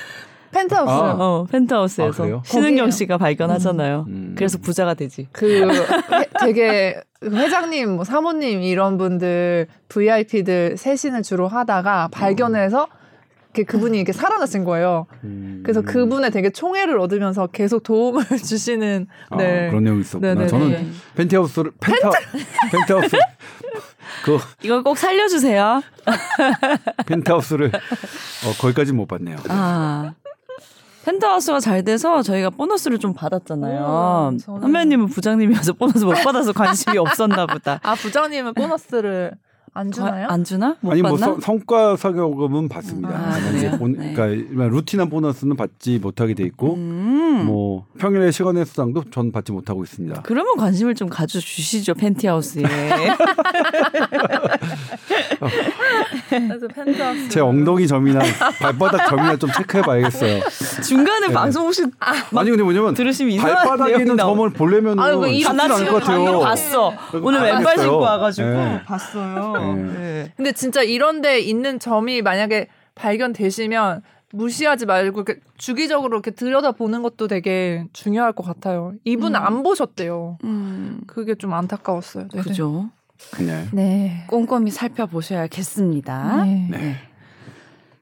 펜트하우스. 0.53 0.91
아. 0.91 1.17
어, 1.19 1.47
펜트하우스에서 1.51 2.23
아, 2.23 2.25
그래요? 2.27 2.43
신은경. 2.45 2.91
씨가 2.91 3.19
발견하잖아요. 3.19 4.05
음. 4.09 4.35
그래서 4.37 4.59
부자가 4.59 4.95
되지. 4.95 5.29
그 5.33 5.47
회- 5.69 6.27
되게 6.45 7.01
회장님, 7.25 7.91
뭐 7.97 8.05
사모님 8.05 8.63
이런 8.63 8.99
분들 8.99 9.69
VIP들 9.89 10.77
세신을 10.77 11.23
주로 11.23 11.47
하다가 11.49 12.09
발견해서 12.11 12.89
이렇게 13.53 13.65
그분이 13.65 13.97
이렇게 13.99 14.13
살아나신 14.13 14.65
거예요. 14.65 15.07
음. 15.25 15.61
그래서 15.65 15.83
그분의 15.83 16.31
되게 16.31 16.51
총애를 16.51 16.99
얻으면서 17.01 17.47
계속 17.49 17.83
도움을 17.83 18.25
주시는 18.39 19.07
아, 19.31 19.37
네. 19.37 19.69
그런 19.71 19.85
내용이 19.85 20.01
있었구나. 20.03 20.29
네네네. 20.35 20.49
저는 20.49 20.93
펜트하우스를 21.17 21.73
펜타 21.81 22.11
펜트하우스 22.71 23.17
그 24.25 24.39
이걸 24.63 24.83
꼭 24.83 24.97
살려주세요. 24.99 25.83
펜트하우스를 27.07 27.69
어, 27.73 28.53
거기까지 28.61 28.93
못 28.93 29.07
봤네요. 29.07 29.37
아. 29.49 30.15
펜트하우스가 31.05 31.61
잘 31.61 31.83
돼서 31.83 32.23
저희가 32.23 32.51
보너스를 32.51 32.99
좀 32.99 33.13
받았잖아요. 33.15 34.31
음, 34.33 34.37
저는- 34.39 34.61
선배님은 34.61 35.07
부장님이어서 35.07 35.73
보너스 35.75 36.05
못 36.05 36.13
받아서 36.23 36.53
관심이 36.53 36.99
없었나 36.99 37.47
보다. 37.47 37.81
아 37.83 37.95
부장님은 37.95 38.55
보너스를 38.55 39.33
안 39.73 39.93
주나요? 39.93 40.27
안 40.29 40.43
주나? 40.43 40.77
못 40.81 40.91
아니 40.91 41.01
뭐 41.01 41.13
받나? 41.13 41.27
성- 41.27 41.41
성과 41.41 41.95
사교금은 41.97 42.69
받습니다. 42.69 43.09
아? 43.11 43.39
이제 43.57 43.71
본, 43.79 43.93
네. 43.93 44.13
그러니까 44.15 44.65
루틴한 44.67 45.09
보너스는 45.09 45.55
받지 45.57 46.01
못하게 46.01 46.35
돼 46.35 46.43
있고 46.43 46.75
음. 46.75 47.47
뭐 47.47 47.87
평일에 47.99 48.33
시간의 48.33 48.67
수당도 48.67 49.05
전 49.13 49.31
받지 49.31 49.53
못하고 49.53 49.85
있습니다. 49.85 50.23
그러면 50.23 50.57
관심을 50.57 50.97
좀 50.97 51.09
가져주시죠 51.09 51.95
펜트하우스에. 51.95 52.65
그래서 56.31 56.69
펜트하우스. 56.69 57.29
제 57.29 57.40
엉덩이 57.40 57.87
점이나 57.87 58.21
발바닥 58.61 59.09
점이나 59.09 59.37
좀 59.37 59.51
체크해 59.53 59.83
봐야겠어요. 59.83 60.40
중간에 60.87 61.27
네. 61.29 61.33
방송 61.33 61.66
혹시 61.66 61.85
아니 62.01 62.51
근데 62.51 62.62
뭐냐면 62.62 62.95
들으시면 62.95 63.33
이상한 63.33 63.55
발바닥에 63.57 63.90
있는 63.93 64.05
내용이 64.05 64.16
나오- 64.16 64.35
점을 64.35 64.51
보려면 64.51 64.99
아이고, 64.99 65.27
이 65.27 65.40
쉽지 65.43 65.61
않을 65.61 65.87
것 65.87 66.01
같아요. 66.01 66.40
봤어. 66.40 66.93
오늘 67.23 67.40
왼발 67.43 67.62
봐야겠어요. 67.64 67.85
신고 67.87 67.99
와가지고 68.01 68.49
네. 68.49 68.83
봤어요. 68.85 69.53
네. 69.77 69.83
네. 69.99 70.33
근데 70.37 70.53
진짜 70.53 70.83
이런데 70.83 71.40
있는 71.40 71.79
점이 71.79 72.23
만약에 72.23 72.69
발견되시면 72.95 74.03
무시하지 74.33 74.87
말고 74.87 75.23
이렇게 75.23 75.40
주기적으로 75.59 76.16
이렇게 76.16 76.31
들여다 76.31 76.73
보는 76.73 77.03
것도 77.03 77.27
되게 77.27 77.85
중요할 77.93 78.33
것 78.33 78.45
같아요. 78.47 78.93
이분은 79.05 79.40
음. 79.40 79.45
안 79.45 79.62
보셨대요. 79.64 80.38
음, 80.45 81.01
그게 81.09 81.35
좀 81.35 81.53
안타까웠어요. 81.53 82.29
네. 82.33 82.43
그죠. 82.43 82.88
네. 83.39 83.69
네. 83.73 84.25
꼼꼼히 84.27 84.71
살펴보셔야겠습니다. 84.71 86.45
네. 86.45 86.69
네. 86.71 86.97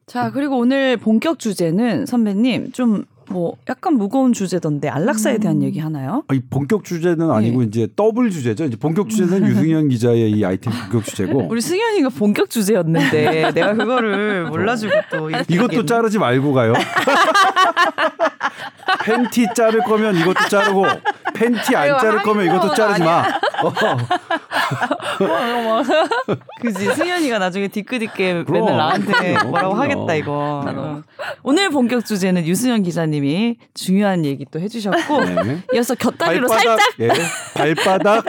자, 0.07 0.31
그리고 0.31 0.59
오늘 0.59 0.97
본격 0.97 1.39
주제는 1.39 2.07
선배님 2.07 2.73
좀 2.73 3.05
뭐 3.31 3.57
약간 3.69 3.95
무거운 3.95 4.33
주제던데 4.33 4.89
안락사에 4.89 5.35
음. 5.35 5.41
대한 5.41 5.63
얘기 5.63 5.79
하나요? 5.79 6.25
아니, 6.29 6.41
본격 6.41 6.85
주제는 6.85 7.31
아니고 7.31 7.63
이제 7.63 7.89
더블 7.95 8.31
주제죠. 8.31 8.65
이제 8.65 8.77
본격 8.77 9.11
주제는 9.11 9.47
유승현 9.47 9.89
기자의 9.89 10.31
이 10.33 10.45
아이템 10.45 10.73
본격 10.73 11.05
주제고 11.05 11.47
우리 11.51 11.61
승현이가 11.61 12.11
본격 12.11 12.51
주제였는데 12.51 13.53
내가 13.53 13.75
그거를 13.75 14.49
몰라주고 14.49 14.93
또 15.11 15.31
이것도. 15.31 15.87
자르지 15.89 16.19
말고 16.19 16.53
가요. 16.53 16.75
팬티 19.09 19.47
자를 19.55 19.81
거면 19.83 20.17
이것도 20.17 20.49
자르고 20.49 20.85
팬티 21.35 21.75
안 21.75 21.99
자를 21.99 22.23
거면 22.23 22.47
이것도 22.47 22.75
자르지 22.75 23.03
마. 23.03 23.25
어. 23.63 23.73
그지 26.61 26.95
승현이가 26.95 27.39
나중에 27.39 27.69
뒤끝있게. 27.69 28.45
맨날 28.49 28.77
나한테. 28.77 29.43
뭐라고. 29.45 29.75
하겠다 29.75 30.15
이거 30.15 30.65
어. 30.67 31.03
오늘 31.43 31.71
본격 31.71 32.05
주제는 32.05 32.47
유승현 32.47 32.83
기자님이 32.83 33.57
중요한 33.75 34.25
얘기 34.25 34.45
또 34.51 34.61
해주셨고 34.61 35.25
네. 35.25 35.63
이어서 35.75 35.95
곁다리로 35.95 36.49
발바닥 36.49 36.81
살짝 36.81 37.01
예. 37.01 37.09
발바닥 37.55 38.25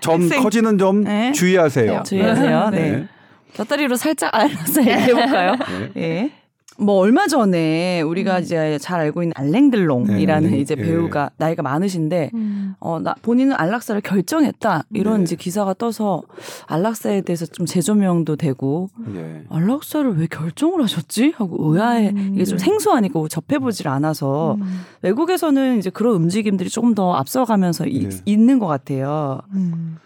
점 0.00 0.22
학생. 0.22 0.42
커지는 0.42 0.78
점 0.78 1.04
네. 1.04 1.32
주의하세요. 1.32 2.02
주의하세요 2.04 2.70
네, 2.70 2.90
네. 2.90 3.08
곁다리로 3.54 3.96
살짝 3.96 4.34
알아서 4.34 4.80
얘기해볼까요? 4.82 5.56
네. 5.94 6.02
예. 6.02 6.30
뭐 6.78 6.96
얼마 6.96 7.26
전에 7.26 8.00
우리가 8.02 8.40
이제 8.40 8.78
잘 8.78 9.00
알고 9.00 9.22
있는 9.22 9.32
알랭들롱이라는 9.36 10.50
네, 10.50 10.56
네. 10.56 10.60
이제 10.60 10.74
예. 10.78 10.82
배우가 10.82 11.30
나이가 11.38 11.62
많으신데 11.62 12.30
음. 12.34 12.74
어, 12.80 13.00
나, 13.00 13.14
본인은 13.22 13.54
안락사를 13.56 14.00
결정했다. 14.02 14.84
이런 14.92 15.18
네. 15.18 15.22
이제 15.24 15.36
기사가 15.36 15.74
떠서 15.74 16.22
안락사에 16.66 17.22
대해서 17.22 17.46
좀 17.46 17.66
재조명도 17.66 18.36
되고 18.36 18.90
예. 19.14 19.42
안락사를 19.48 20.18
왜 20.18 20.26
결정을 20.26 20.82
하셨지? 20.82 21.32
하고 21.36 21.72
의아해. 21.72 22.10
음. 22.10 22.32
이게 22.34 22.44
좀 22.44 22.58
생소하니까 22.58 23.20
접해보질 23.28 23.88
않아서 23.88 24.54
음. 24.60 24.80
외국에서는 25.02 25.78
이제 25.78 25.90
그런 25.90 26.14
움직임들이 26.16 26.68
조금 26.68 26.94
더 26.94 27.14
앞서가면서 27.14 27.86
이- 27.86 28.08
네. 28.08 28.16
있는 28.26 28.58
것 28.58 28.66
같아요. 28.66 29.40
음. 29.54 29.96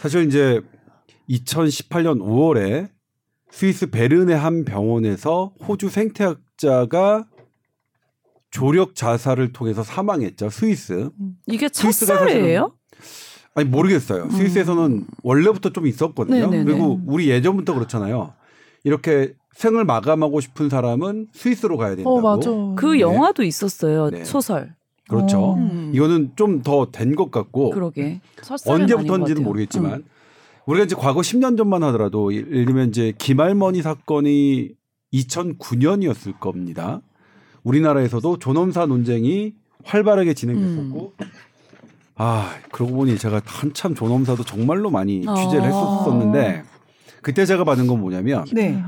사실 0.00 0.26
이제 0.26 0.60
2018년 1.28 2.20
5월에 2.20 2.88
스위스 3.50 3.90
베른의 3.90 4.36
한 4.36 4.64
병원에서 4.64 5.52
호주 5.66 5.88
생태학자가 5.88 7.26
조력 8.50 8.94
자살을 8.94 9.52
통해서 9.52 9.82
사망했죠. 9.82 10.50
스위스. 10.50 11.10
이게 11.46 11.68
스위스가 11.72 12.18
첫사례예요? 12.18 12.72
아니 13.54 13.68
모르겠어요. 13.68 14.30
스위스에서는 14.30 15.06
원래부터 15.22 15.70
좀 15.70 15.86
있었거든요. 15.86 16.44
음. 16.46 16.50
네네네. 16.50 16.64
그리고 16.64 17.00
우리 17.06 17.28
예전부터 17.30 17.74
그렇잖아요. 17.74 18.32
이렇게 18.84 19.34
생을 19.54 19.84
마감하고 19.84 20.40
싶은 20.40 20.68
사람은 20.68 21.28
스위스로 21.32 21.76
가야 21.76 21.96
된다고. 21.96 22.18
어 22.18 22.20
맞아. 22.20 22.50
그 22.76 22.92
네. 22.94 23.00
영화도 23.00 23.42
있었어요. 23.42 24.10
네. 24.10 24.24
소설. 24.24 24.74
그렇죠. 25.08 25.38
어. 25.42 25.54
음. 25.56 25.90
이거는 25.94 26.32
좀 26.36 26.62
더 26.62 26.86
된 26.92 27.14
것 27.16 27.30
같고 27.32 27.70
그러게. 27.70 28.20
아닌 28.68 28.82
언제부터인지는. 28.82 29.42
모르겠지만 29.42 29.92
음. 29.92 30.04
우리가 30.70 30.84
이제 30.84 30.94
과거 30.94 31.20
10년 31.20 31.56
전만 31.56 31.82
하더라도 31.84 32.32
예를 32.32 32.64
들면 32.64 32.90
이제 32.90 33.12
김할머니 33.18 33.82
사건이 33.82 34.70
2009년이었을 35.12 36.38
겁니다. 36.38 37.00
우리나라에서도 37.64 38.38
존엄사 38.38 38.86
논쟁이 38.86 39.54
활발하게 39.84 40.34
진행됐었고 40.34 41.14
음. 41.20 41.26
아 42.14 42.54
그러고 42.70 42.94
보니 42.94 43.18
제가 43.18 43.40
한참 43.44 43.94
존엄사도 43.94 44.44
정말로 44.44 44.90
많이 44.90 45.24
아. 45.26 45.34
취재를 45.34 45.64
했었었는데 45.64 46.62
그때 47.22 47.44
제가 47.44 47.64
받은 47.64 47.88
건 47.88 48.00
뭐냐면 48.00 48.44
네. 48.52 48.80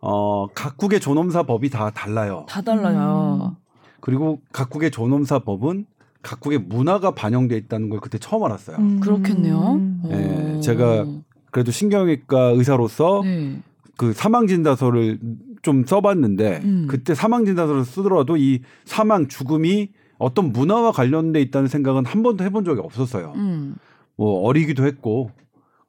어 0.00 0.46
각국의 0.48 1.00
존엄사 1.00 1.42
법이 1.42 1.70
다 1.70 1.90
달라요. 1.90 2.46
다 2.48 2.62
달라요. 2.62 3.56
그리고 4.00 4.40
각국의 4.52 4.92
존엄사 4.92 5.40
법은 5.40 5.86
각국의 6.22 6.58
문화가 6.60 7.12
반영돼 7.12 7.56
있다는 7.56 7.88
걸 7.88 8.00
그때 8.00 8.18
처음 8.18 8.44
알았어요. 8.44 8.76
음. 8.78 9.00
그렇겠네요. 9.00 9.80
네, 10.04 10.56
어. 10.56 10.60
제가 10.60 11.06
그래도 11.50 11.70
신경외과 11.70 12.50
의사로서 12.50 13.22
네. 13.24 13.60
그 13.96 14.12
사망 14.12 14.46
진단서를 14.46 15.18
좀 15.62 15.84
써봤는데 15.84 16.60
음. 16.64 16.86
그때 16.88 17.14
사망 17.14 17.44
진단서를 17.44 17.84
쓰더라도 17.84 18.36
이 18.36 18.62
사망 18.84 19.28
죽음이 19.28 19.90
어떤 20.18 20.52
문화와 20.52 20.92
관련돼 20.92 21.40
있다는 21.42 21.68
생각은 21.68 22.06
한 22.06 22.22
번도 22.22 22.44
해본 22.44 22.64
적이 22.64 22.80
없었어요. 22.80 23.32
음. 23.36 23.74
뭐 24.16 24.42
어리기도 24.42 24.86
했고 24.86 25.30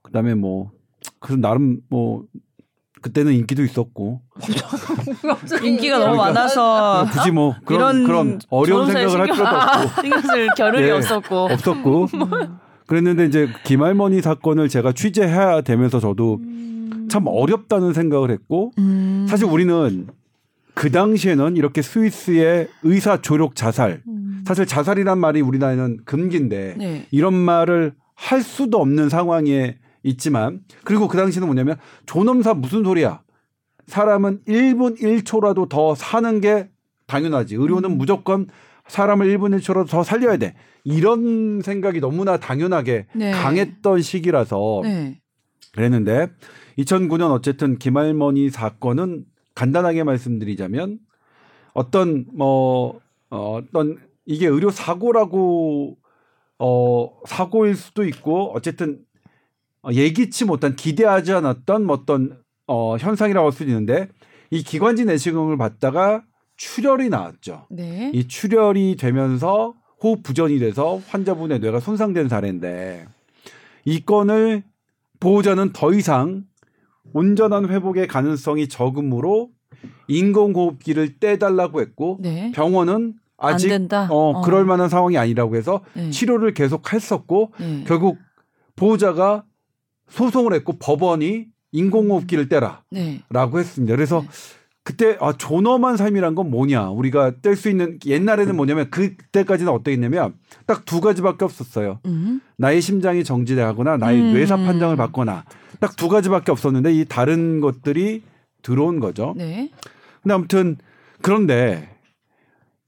그다음에 0.01 0.33
뭐 0.35 0.71
그래서 1.19 1.39
나름 1.39 1.79
뭐 1.89 2.25
그때는 3.03 3.33
인기도 3.33 3.63
있었고 3.63 4.21
인기가 5.63 5.99
너무 5.99 6.15
많아서 6.15 7.05
굳이 7.11 7.31
뭐 7.31 7.53
그런 7.65 7.97
이런 7.97 8.07
그런 8.07 8.39
어려운 8.49 8.91
생각을 8.91 9.19
할 9.19 9.27
신경- 9.27 9.35
필요도 9.35 9.55
없고 9.57 10.01
신경 10.01 10.21
쓸 10.21 10.47
겨를이 10.57 10.87
예. 10.87 10.91
없었고. 10.91 11.35
없었고 11.51 12.07
음. 12.13 12.57
그랬는데 12.87 13.25
이제 13.25 13.47
김할머니 13.65 14.21
사건을 14.21 14.69
제가 14.69 14.93
취재해야 14.93 15.61
되면서 15.61 15.99
저도 15.99 16.39
음. 16.41 17.07
참 17.11 17.25
어렵다는 17.27 17.93
생각을 17.93 18.31
했고 18.31 18.71
음. 18.79 19.25
사실 19.29 19.45
우리는 19.47 20.07
그 20.73 20.89
당시에는 20.89 21.55
이렇게 21.57 21.81
스위스의 21.81 22.67
의사 22.83 23.21
조력 23.21 23.55
자살 23.55 24.01
음. 24.07 24.43
사실 24.47 24.65
자살이란 24.65 25.19
말이 25.19 25.41
우리나라에는 25.41 25.97
금기인데 26.05 26.75
네. 26.77 27.05
이런 27.11 27.33
말을 27.33 27.93
할 28.15 28.41
수도 28.41 28.79
없는 28.79 29.09
상황에 29.09 29.77
있지만 30.03 30.61
그리고 30.83 31.07
그 31.07 31.17
당시는 31.17 31.47
뭐냐면 31.47 31.77
존엄사 32.05 32.53
무슨 32.53 32.83
소리야 32.83 33.21
사람은 33.87 34.41
1분 34.47 34.99
1초라도 34.99 35.67
더 35.69 35.95
사는 35.95 36.41
게 36.41 36.69
당연하지 37.07 37.55
의료는 37.55 37.91
음. 37.91 37.97
무조건 37.97 38.47
사람을 38.87 39.27
1분 39.27 39.57
1초라도 39.59 39.89
더 39.89 40.03
살려야 40.03 40.37
돼 40.37 40.55
이런 40.83 41.61
생각이 41.61 41.99
너무나 41.99 42.37
당연하게 42.37 43.07
네. 43.13 43.31
강했던 43.31 44.01
시기라서 44.01 44.81
네. 44.83 45.19
그랬는데 45.73 46.29
2009년 46.77 47.31
어쨌든 47.31 47.77
김할머니 47.77 48.49
사건은 48.49 49.25
간단하게 49.55 50.03
말씀드리자면 50.03 50.99
어떤 51.73 52.25
뭐 52.33 52.99
어, 53.29 53.59
어떤 53.59 53.97
이게 54.25 54.47
의료 54.47 54.69
사고라고 54.69 55.97
어 56.59 57.09
사고일 57.25 57.75
수도 57.75 58.05
있고 58.05 58.53
어쨌든 58.53 58.99
어, 58.99 59.12
예기치 59.91 60.45
못한 60.45 60.75
기대하지 60.75 61.33
않았던 61.33 61.85
뭐 61.85 61.97
어떤 61.97 62.37
어 62.67 62.97
현상이라고 62.97 63.45
할 63.45 63.51
수도 63.51 63.65
있는데 63.65 64.07
이 64.49 64.63
기관지 64.63 65.05
내시경을 65.05 65.57
받다가 65.57 66.23
출혈이 66.57 67.09
나왔죠. 67.09 67.67
네. 67.69 68.11
이 68.13 68.27
출혈이 68.27 68.95
되면서 68.95 69.73
호흡 70.01 70.23
부전이 70.23 70.59
돼서 70.59 71.01
환자분의 71.07 71.59
뇌가 71.59 71.79
손상된 71.79 72.29
사례인데 72.29 73.05
이 73.85 74.05
건을 74.05 74.63
보호자는 75.19 75.73
더 75.73 75.93
이상 75.93 76.43
온전한 77.13 77.69
회복의 77.69 78.07
가능성이 78.07 78.67
적으므로 78.67 79.49
인공호흡기를 80.07 81.19
떼달라고 81.19 81.81
했고 81.81 82.17
네. 82.21 82.51
병원은 82.53 83.15
아직 83.37 83.71
안 83.71 83.79
된다. 83.79 84.07
어, 84.09 84.41
그럴 84.41 84.65
만한 84.65 84.89
상황이 84.89 85.17
아니라고 85.17 85.55
해서 85.55 85.81
네. 85.93 86.09
치료를 86.09 86.53
계속 86.53 86.93
했었고 86.93 87.53
네. 87.59 87.83
결국 87.87 88.17
보호자가 88.75 89.43
소송을 90.13 90.53
했고 90.53 90.73
법원이 90.79 91.47
인공호흡기를 91.71 92.47
떼라라고 92.49 92.83
네. 92.91 93.23
했습니다. 93.31 93.95
그래서 93.95 94.21
네. 94.21 94.27
그때 94.85 95.17
아 95.21 95.33
존엄한 95.33 95.95
삶이란 95.97 96.35
건 96.35 96.51
뭐냐 96.51 96.89
우리가 96.89 97.37
뗄 97.41 97.55
수 97.55 97.69
있는 97.69 97.97
옛날에는 98.05 98.55
뭐냐면 98.55 98.89
그때까지는 98.91 99.71
어떠했냐면 99.71 100.33
딱 100.67 100.83
두 100.85 100.99
가지밖에 101.01 101.45
없었어요. 101.45 101.99
음. 102.05 102.41
나의 102.57 102.81
심장이 102.81 103.23
정지되거나 103.23 103.97
나의 103.97 104.21
음. 104.21 104.33
뇌사 104.33 104.57
판정을 104.57 104.97
받거나 104.97 105.45
딱 105.79 105.95
두 105.95 106.09
가지밖에 106.09 106.51
없었는데 106.51 106.93
이 106.93 107.05
다른 107.05 107.59
것들이 107.61 108.21
들어온 108.61 108.99
거죠. 108.99 109.33
네. 109.37 109.71
근데 110.21 110.33
아무튼 110.33 110.77
그런데 111.21 111.89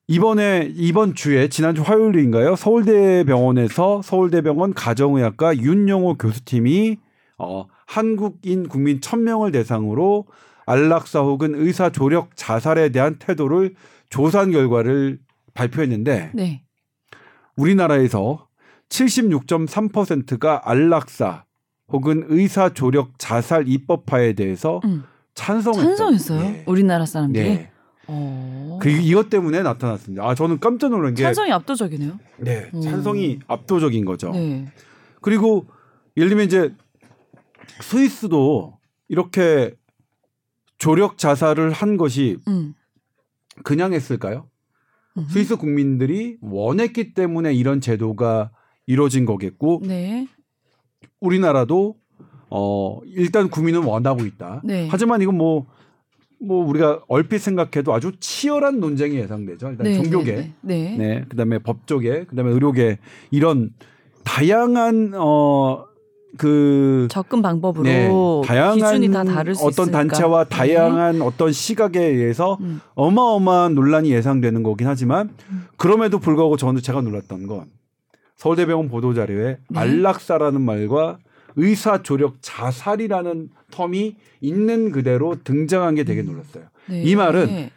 이번에 0.07 0.71
이번 0.75 1.15
주에 1.15 1.47
지난주 1.47 1.81
화요일인가요? 1.81 2.55
서울대병원에서 2.55 4.01
서울대병원 4.03 4.73
가정의학과 4.73 5.57
윤영호 5.57 6.17
교수팀이 6.17 6.97
어 7.37 7.67
한국인 7.85 8.67
국민 8.67 8.99
1000명을 8.99 9.51
대상으로 9.51 10.25
안락사 10.65 11.21
혹은 11.21 11.53
의사 11.55 11.89
조력 11.91 12.35
자살에 12.35 12.89
대한 12.89 13.17
태도를 13.19 13.75
조사한 14.09 14.51
결과를 14.51 15.19
발표했는데 15.53 16.31
네. 16.33 16.63
우리나라에서 17.55 18.47
76.3%가 18.89 20.61
안락사 20.65 21.45
혹은 21.87 22.25
의사 22.27 22.73
조력 22.73 23.17
자살 23.17 23.67
입법화에 23.67 24.33
대해서 24.33 24.81
음. 24.85 25.03
찬성했어요. 25.35 25.87
찬성했어요. 25.95 26.39
네. 26.41 26.63
우리나라 26.65 27.05
사람들이. 27.05 27.43
네. 27.49 27.71
어. 28.07 28.79
그 28.81 28.89
이것 28.89 29.29
때문에 29.29 29.63
나타났습니다. 29.63 30.23
아 30.23 30.35
저는 30.35 30.59
깜짝 30.59 30.89
놀란 30.89 31.13
게 31.13 31.23
찬성이 31.23 31.51
압도적이네요. 31.51 32.19
네, 32.37 32.69
음. 32.73 32.81
찬성이 32.81 33.39
압도적인 33.47 34.05
거죠. 34.05 34.31
네. 34.31 34.65
그리고 35.21 35.65
예를 36.17 36.29
들면 36.29 36.45
이제 36.45 36.73
스위스도 37.82 38.80
이렇게 39.08 39.75
조력 40.78 41.17
자살을 41.17 41.71
한 41.71 41.97
것이 41.97 42.38
음. 42.47 42.73
그냥 43.63 43.93
했을까요? 43.93 44.49
음. 45.17 45.25
스위스 45.30 45.56
국민들이 45.56 46.38
원했기 46.41 47.13
때문에 47.13 47.54
이런 47.54 47.82
제도가 47.82 48.51
이루어진 48.86 49.25
거겠고 49.25 49.82
네. 49.86 50.28
우리나라도 51.19 51.95
어 52.49 52.99
일단 53.06 53.49
국민은 53.49 53.84
원하고 53.84 54.25
있다. 54.25 54.62
네. 54.63 54.88
하지만 54.91 55.21
이건 55.21 55.36
뭐뭐 55.38 56.65
우리가 56.67 57.04
얼핏 57.08 57.39
생각해도 57.39 57.93
아주 57.93 58.12
치열한 58.19 58.80
논쟁이 58.80 59.15
예상되죠. 59.15 59.71
일단 59.71 59.84
네. 59.84 59.95
종교계, 59.95 60.36
네. 60.36 60.54
네. 60.62 60.97
네, 60.97 61.25
그다음에 61.30 61.60
법조계, 61.60 62.25
그다음에 62.25 62.51
의료계 62.51 62.99
이런 63.32 63.71
다양한 64.23 65.13
어 65.15 65.86
그 66.37 67.07
접근 67.09 67.41
방법으로 67.41 67.83
네, 67.83 68.09
다양한 68.45 68.75
기준이 68.75 69.11
다 69.11 69.23
다를 69.23 69.55
수 69.55 69.65
어떤 69.65 69.87
있으니까. 69.87 69.97
단체와 69.99 70.43
네. 70.45 70.49
다양한 70.49 71.21
어떤 71.21 71.51
시각에 71.51 71.99
의해서 72.03 72.57
음. 72.61 72.81
어마어마한 72.95 73.75
논란이 73.75 74.11
예상되는 74.11 74.63
거긴 74.63 74.87
하지만 74.87 75.29
음. 75.49 75.65
그럼에도 75.77 76.19
불구하고 76.19 76.57
저는 76.57 76.81
제가 76.81 77.01
놀랐던 77.01 77.47
건 77.47 77.65
서울대병원 78.35 78.89
보도 78.89 79.13
자료에 79.13 79.57
네. 79.69 79.79
안락사라는 79.79 80.61
말과 80.61 81.17
의사 81.55 82.01
조력 82.03 82.35
자살이라는 82.41 83.49
텀이 83.71 84.15
있는 84.41 84.91
그대로 84.91 85.35
등장한 85.43 85.95
게 85.95 86.03
되게 86.03 86.21
놀랐어요. 86.21 86.65
네. 86.87 87.01
이 87.03 87.15
말은 87.15 87.69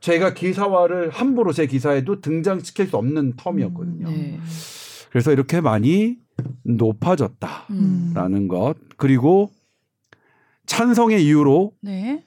제가 0.00 0.34
기사화를 0.34 1.10
함부로 1.10 1.52
제 1.52 1.66
기사에도 1.66 2.20
등장시킬 2.20 2.86
수 2.86 2.96
없는 2.96 3.34
텀이었거든요. 3.36 4.04
네. 4.04 4.38
그래서 5.10 5.32
이렇게 5.32 5.60
많이 5.60 6.16
높아졌다라는 6.64 8.34
음. 8.34 8.48
것 8.48 8.74
그리고 8.96 9.50
찬성의 10.66 11.24
이유로 11.24 11.72
네. 11.82 12.24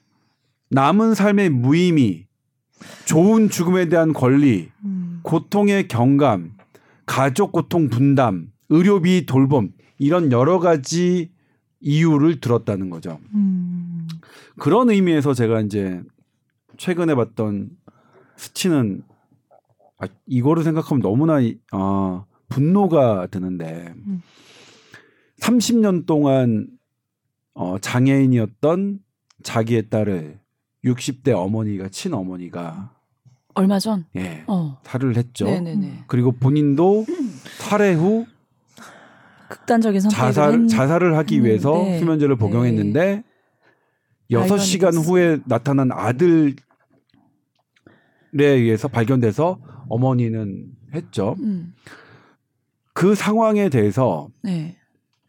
남은 0.69 1.13
삶의 1.13 1.49
무의미, 1.49 2.25
좋은 3.05 3.49
죽음에 3.49 3.87
대한 3.89 4.11
권리, 4.11 4.69
음. 4.83 5.19
고통의 5.23 5.87
경감, 5.87 6.53
가족 7.05 7.51
고통 7.51 7.89
분담, 7.89 8.51
의료비 8.69 9.25
돌봄 9.25 9.71
이런 9.99 10.31
여러 10.31 10.59
가지 10.59 11.31
이유를 11.79 12.39
들었다는 12.41 12.89
거죠. 12.89 13.19
음. 13.33 14.07
그런 14.57 14.89
의미에서 14.89 15.33
제가 15.33 15.61
이제 15.61 16.01
최근에 16.77 17.13
봤던 17.15 17.69
수치는 18.35 19.03
아, 19.99 20.07
이거를 20.25 20.63
생각하면 20.63 21.01
너무나 21.01 21.39
이- 21.39 21.59
아, 21.71 22.25
분노가 22.53 23.25
드는데 23.27 23.93
음. 24.05 24.21
30년 25.39 26.05
동안 26.05 26.67
어, 27.55 27.77
장애인이었던 27.79 28.99
자기의 29.41 29.89
딸을 29.89 30.39
60대 30.85 31.33
어머니가 31.33 31.89
친어머니가 31.89 32.91
얼마 33.55 33.79
전. 33.79 34.05
예, 34.15 34.43
어. 34.47 34.79
살을 34.83 35.17
했죠. 35.17 35.45
네네네. 35.45 36.03
그리고 36.07 36.31
본인도 36.31 37.05
살해 37.57 37.93
후 37.93 38.25
극단적인 39.49 40.01
자살 40.09 40.61
했... 40.61 40.67
자살을 40.67 41.17
하기 41.17 41.43
위해서 41.43 41.75
했는데, 41.75 41.99
수면제를 41.99 42.35
네. 42.35 42.39
복용했는데 42.39 43.23
여섯 44.31 44.49
발견이 44.49 44.67
시간 44.67 44.91
됐어요. 44.91 45.05
후에 45.05 45.39
나타난 45.45 45.91
아들에 45.91 46.53
의해서 48.33 48.87
발견돼서 48.87 49.59
어머니는 49.89 50.67
했죠. 50.93 51.35
음. 51.39 51.73
그 52.93 53.15
상황에 53.15 53.69
대해서 53.69 54.29
네. 54.41 54.77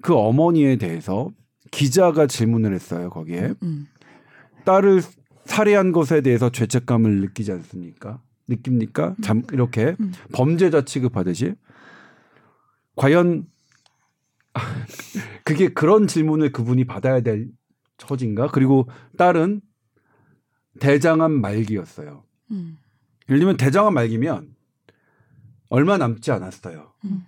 그 0.02 0.14
어머니에 0.14 0.76
대해서 0.76 1.30
기자가 1.70 2.26
질문을 2.26 2.74
했어요. 2.74 3.10
거기에 3.10 3.54
음. 3.62 3.86
딸을 4.64 5.02
살해한 5.44 5.92
것에 5.92 6.20
대해서 6.20 6.50
죄책감을 6.50 7.20
느끼지 7.20 7.52
않습니까? 7.52 8.22
느낍니까? 8.48 9.16
잠 9.22 9.42
이렇게 9.52 9.96
음. 9.98 10.12
범죄자 10.32 10.84
취급하듯이 10.84 11.54
과연 12.96 13.46
그게 15.44 15.68
그런 15.68 16.06
질문을 16.06 16.52
그분이 16.52 16.84
받아야 16.84 17.20
될 17.20 17.48
처지인가? 17.96 18.48
그리고 18.48 18.88
딸은 19.16 19.60
대장암 20.80 21.32
말기였어요. 21.40 22.24
음. 22.50 22.78
예를 23.28 23.40
들면 23.40 23.56
대장암 23.56 23.94
말기면 23.94 24.54
얼마 25.70 25.96
남지 25.96 26.30
않았어요. 26.30 26.92
음. 27.04 27.26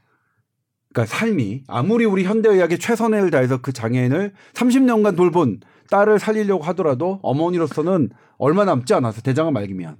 그러니까 0.96 1.14
삶이 1.14 1.64
아무리 1.66 2.06
우리 2.06 2.24
현대의학에 2.24 2.78
최선을 2.78 3.30
다해서 3.30 3.60
그 3.60 3.74
장애인을 3.74 4.32
30년간 4.54 5.14
돌본 5.14 5.60
딸을 5.90 6.18
살리려고 6.18 6.64
하더라도 6.64 7.20
어머니로서는 7.22 8.08
얼마 8.38 8.64
남지 8.64 8.94
않았어요. 8.94 9.20
대장암 9.20 9.52
말기면. 9.52 9.98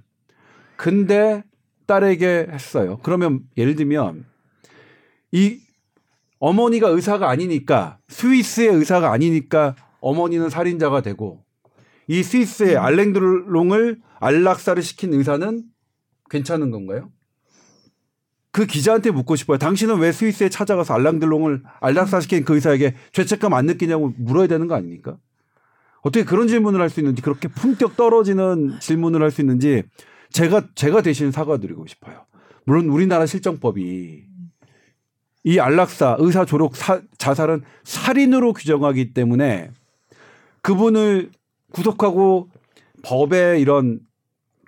근데 0.75 1.43
딸에게 1.85 2.47
했어요. 2.49 2.97
그러면 3.03 3.41
예를 3.57 3.75
들면 3.75 4.25
이 5.31 5.59
어머니가 6.39 6.87
의사가 6.89 7.29
아니니까 7.29 7.99
스위스의 8.07 8.69
의사가 8.69 9.11
아니니까 9.11 9.75
어머니는 10.01 10.49
살인자가 10.49 11.01
되고 11.01 11.43
이 12.07 12.23
스위스의 12.23 12.75
알랭드롱을 12.75 14.01
안락사를 14.19 14.81
시킨 14.81 15.13
의사는 15.13 15.63
괜찮은 16.31 16.71
건가요? 16.71 17.11
그 18.51 18.65
기자한테 18.65 19.11
묻고 19.11 19.35
싶어요. 19.35 19.57
당신은 19.57 19.99
왜 19.99 20.11
스위스에 20.11 20.49
찾아가서 20.49 20.93
알랑들롱을 20.95 21.63
안락사 21.79 22.21
시킨 22.21 22.43
그 22.43 22.55
의사에게 22.55 22.95
죄책감 23.11 23.53
안 23.53 23.65
느끼냐고 23.67 24.13
물어야 24.17 24.47
되는 24.47 24.67
거 24.67 24.75
아닙니까? 24.75 25.17
어떻게 26.01 26.23
그런 26.25 26.47
질문을 26.47 26.79
할 26.81 26.89
수 26.89 26.99
있는지 26.99 27.21
그렇게 27.21 27.47
품격 27.49 27.95
떨어지는 27.97 28.79
질문을 28.79 29.21
할 29.21 29.29
수 29.31 29.41
있는지 29.41 29.83
제가 30.31 30.63
제가 30.75 31.01
대신 31.01 31.31
사과드리고 31.31 31.85
싶어요. 31.87 32.25
물론 32.65 32.87
우리나라 32.89 33.25
실정법이 33.25 34.25
이 35.43 35.59
안락사 35.59 36.17
의사 36.19 36.45
사- 36.73 37.01
자살은 37.17 37.63
살인으로 37.83 38.53
규정하기 38.53 39.13
때문에 39.13 39.71
그분을 40.61 41.31
구속하고 41.71 42.49
법에 43.03 43.59
이런 43.59 43.99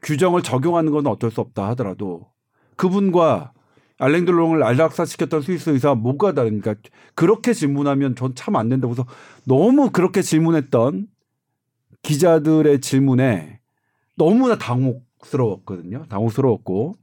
규정을 0.03 0.43
적용하는 0.43 0.91
건 0.91 1.07
어쩔 1.07 1.31
수 1.31 1.41
없다 1.41 1.67
하더라도 1.69 2.29
그분과 2.77 3.51
알랭들롱을 3.99 4.63
안락사 4.63 5.05
시켰던 5.05 5.41
스위스 5.41 5.69
의사가 5.69 5.95
뭐가 5.95 6.33
다릅니까? 6.33 6.75
그렇게 7.15 7.53
질문하면 7.53 8.15
전 8.15 8.33
참 8.33 8.55
안 8.55 8.69
된다고 8.69 8.93
해서 8.93 9.05
너무 9.45 9.91
그렇게 9.91 10.21
질문했던 10.21 11.07
기자들의 12.01 12.79
질문에 12.81 13.59
너무나 14.17 14.57
당혹 14.57 15.09
당혹스러웠거든요. 15.19 16.05
당혹스러웠고 16.09 16.95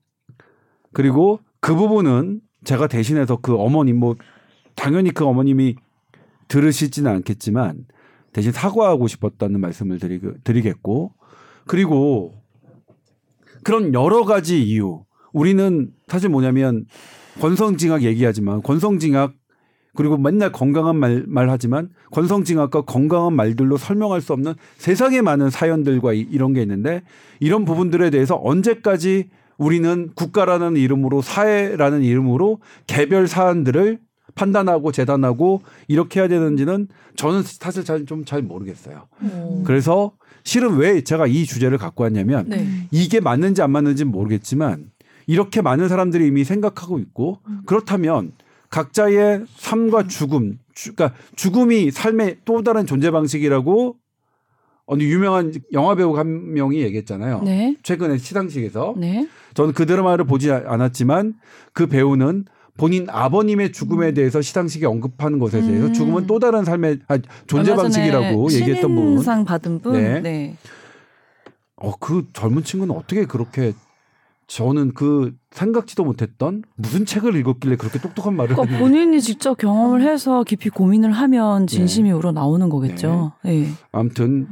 그리고 0.92 1.40
그 1.60 1.74
부분은 1.74 2.40
제가 2.64 2.86
대신해서 2.88 3.36
그 3.36 3.54
어머님 3.56 3.98
뭐 3.98 4.16
당연히 4.74 5.10
그 5.10 5.24
어머님이 5.24 5.76
들으시지는 6.48 7.10
않겠지만 7.10 7.86
대신 8.32 8.52
사과하고 8.52 9.06
싶었다는 9.08 9.60
말씀을 9.60 9.98
드리, 9.98 10.20
드리겠고 10.44 11.12
그리고 11.66 12.34
그런 13.64 13.92
여러 13.94 14.24
가지 14.24 14.62
이유 14.62 15.04
우리는 15.36 15.90
사실 16.08 16.30
뭐냐면 16.30 16.86
권성징악 17.40 18.02
얘기하지만 18.04 18.62
권성징악 18.62 19.34
그리고 19.94 20.16
맨날 20.16 20.50
건강한 20.50 20.96
말, 20.96 21.24
말 21.26 21.50
하지만 21.50 21.90
권성징악과 22.12 22.82
건강한 22.82 23.34
말들로 23.34 23.76
설명할 23.76 24.22
수 24.22 24.32
없는 24.32 24.54
세상에 24.78 25.20
많은 25.20 25.50
사연들과 25.50 26.14
이, 26.14 26.20
이런 26.30 26.54
게 26.54 26.62
있는데 26.62 27.02
이런 27.38 27.66
부분들에 27.66 28.08
대해서 28.08 28.40
언제까지 28.42 29.28
우리는 29.58 30.10
국가라는 30.14 30.76
이름으로 30.76 31.20
사회라는 31.20 32.02
이름으로 32.02 32.60
개별 32.86 33.28
사안들을 33.28 33.98
판단하고 34.34 34.90
재단하고 34.90 35.62
이렇게 35.86 36.20
해야 36.20 36.28
되는지는 36.28 36.88
저는 37.16 37.42
사실 37.42 37.84
잘좀잘 37.84 38.40
모르겠어요. 38.42 39.08
음. 39.20 39.64
그래서 39.66 40.12
실은 40.44 40.76
왜 40.76 41.02
제가 41.02 41.26
이 41.26 41.44
주제를 41.44 41.76
갖고 41.76 42.04
왔냐면 42.04 42.48
네. 42.48 42.66
이게 42.90 43.20
맞는지 43.20 43.60
안 43.62 43.70
맞는지는 43.72 44.12
모르겠지만 44.12 44.90
이렇게 45.26 45.60
많은 45.60 45.88
사람들이 45.88 46.26
이미 46.26 46.44
생각하고 46.44 46.98
있고 46.98 47.40
그렇다면 47.66 48.32
각자의 48.70 49.44
삶과 49.56 50.06
죽음, 50.06 50.58
주, 50.74 50.94
그러니까 50.94 51.18
죽음이 51.34 51.90
삶의 51.90 52.38
또 52.44 52.62
다른 52.62 52.86
존재 52.86 53.10
방식이라고 53.10 53.96
어느 54.86 55.02
유명한 55.02 55.52
영화 55.72 55.94
배우 55.96 56.16
한 56.16 56.52
명이 56.52 56.80
얘기했잖아요. 56.80 57.42
네. 57.42 57.76
최근에 57.82 58.18
시상식에서 58.18 58.94
네. 58.96 59.28
저는 59.54 59.72
그 59.72 59.84
드라마를 59.84 60.24
보지 60.24 60.52
않았지만 60.52 61.34
그 61.72 61.86
배우는 61.88 62.44
본인 62.76 63.06
아버님의 63.08 63.72
죽음에 63.72 64.12
대해서 64.12 64.40
시상식에 64.40 64.86
언급하는 64.86 65.38
것에 65.38 65.60
대해서 65.60 65.86
음. 65.86 65.92
죽음은 65.92 66.26
또 66.26 66.38
다른 66.38 66.64
삶의 66.64 67.00
아, 67.08 67.18
존재 67.46 67.74
방식이라고 67.74 68.52
얘기했던 68.52 68.94
부분. 68.94 69.06
신인상 69.12 69.44
받은 69.44 69.80
분. 69.80 69.94
네. 69.94 70.20
네. 70.20 70.56
어, 71.76 71.96
그 71.98 72.26
젊은 72.32 72.62
친구는 72.62 72.94
어떻게 72.94 73.24
그렇게 73.24 73.72
저는 74.46 74.94
그 74.94 75.32
생각지도 75.50 76.04
못했던 76.04 76.62
무슨 76.76 77.04
책을 77.04 77.34
읽었길래 77.36 77.76
그렇게 77.76 77.98
똑똑한 77.98 78.34
말을 78.36 78.54
그러니까. 78.54 78.78
본인이 78.78 79.20
직접 79.20 79.56
경험을 79.58 80.02
해서 80.02 80.44
깊이 80.44 80.70
고민을 80.70 81.10
하면 81.12 81.66
진심이 81.66 82.12
우러 82.12 82.30
나오는 82.30 82.68
거겠죠. 82.68 83.32
네. 83.44 83.68
아무튼 83.90 84.46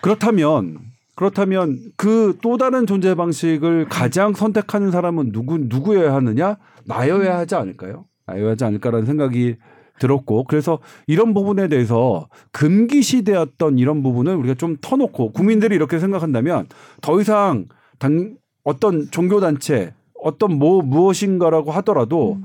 그렇다면 0.00 0.78
그렇다면 1.14 1.78
그 1.96 2.36
또 2.42 2.56
다른 2.56 2.86
존재 2.86 3.14
방식을 3.14 3.86
가장 3.88 4.34
선택하는 4.34 4.90
사람은 4.90 5.30
누구 5.32 5.58
누구여야 5.58 6.14
하느냐 6.14 6.56
나여야 6.84 7.38
하지 7.38 7.54
않을까요? 7.54 8.06
나여야 8.26 8.52
하지 8.52 8.64
않을까라는 8.64 9.06
생각이 9.06 9.56
들었고 10.00 10.44
그래서 10.44 10.80
이런 11.06 11.34
부분에 11.34 11.68
대해서 11.68 12.28
금기시되었던 12.50 13.78
이런 13.78 14.02
부분을 14.02 14.34
우리가 14.34 14.54
좀 14.54 14.76
터놓고 14.80 15.32
국민들이 15.32 15.76
이렇게 15.76 16.00
생각한다면 16.00 16.66
더 17.00 17.20
이상 17.20 17.66
단 17.98 18.36
어떤 18.64 19.10
종교 19.10 19.40
단체 19.40 19.94
어떤 20.14 20.58
뭐 20.58 20.82
무엇인가라고 20.82 21.70
하더라도 21.72 22.38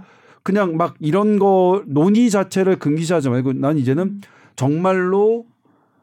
그냥 0.43 0.77
막 0.77 0.95
이런 0.99 1.39
거 1.39 1.83
논의 1.85 2.29
자체를 2.29 2.79
금기시하지 2.79 3.29
말고 3.29 3.53
난 3.53 3.77
이제는 3.77 4.21
정말로 4.55 5.45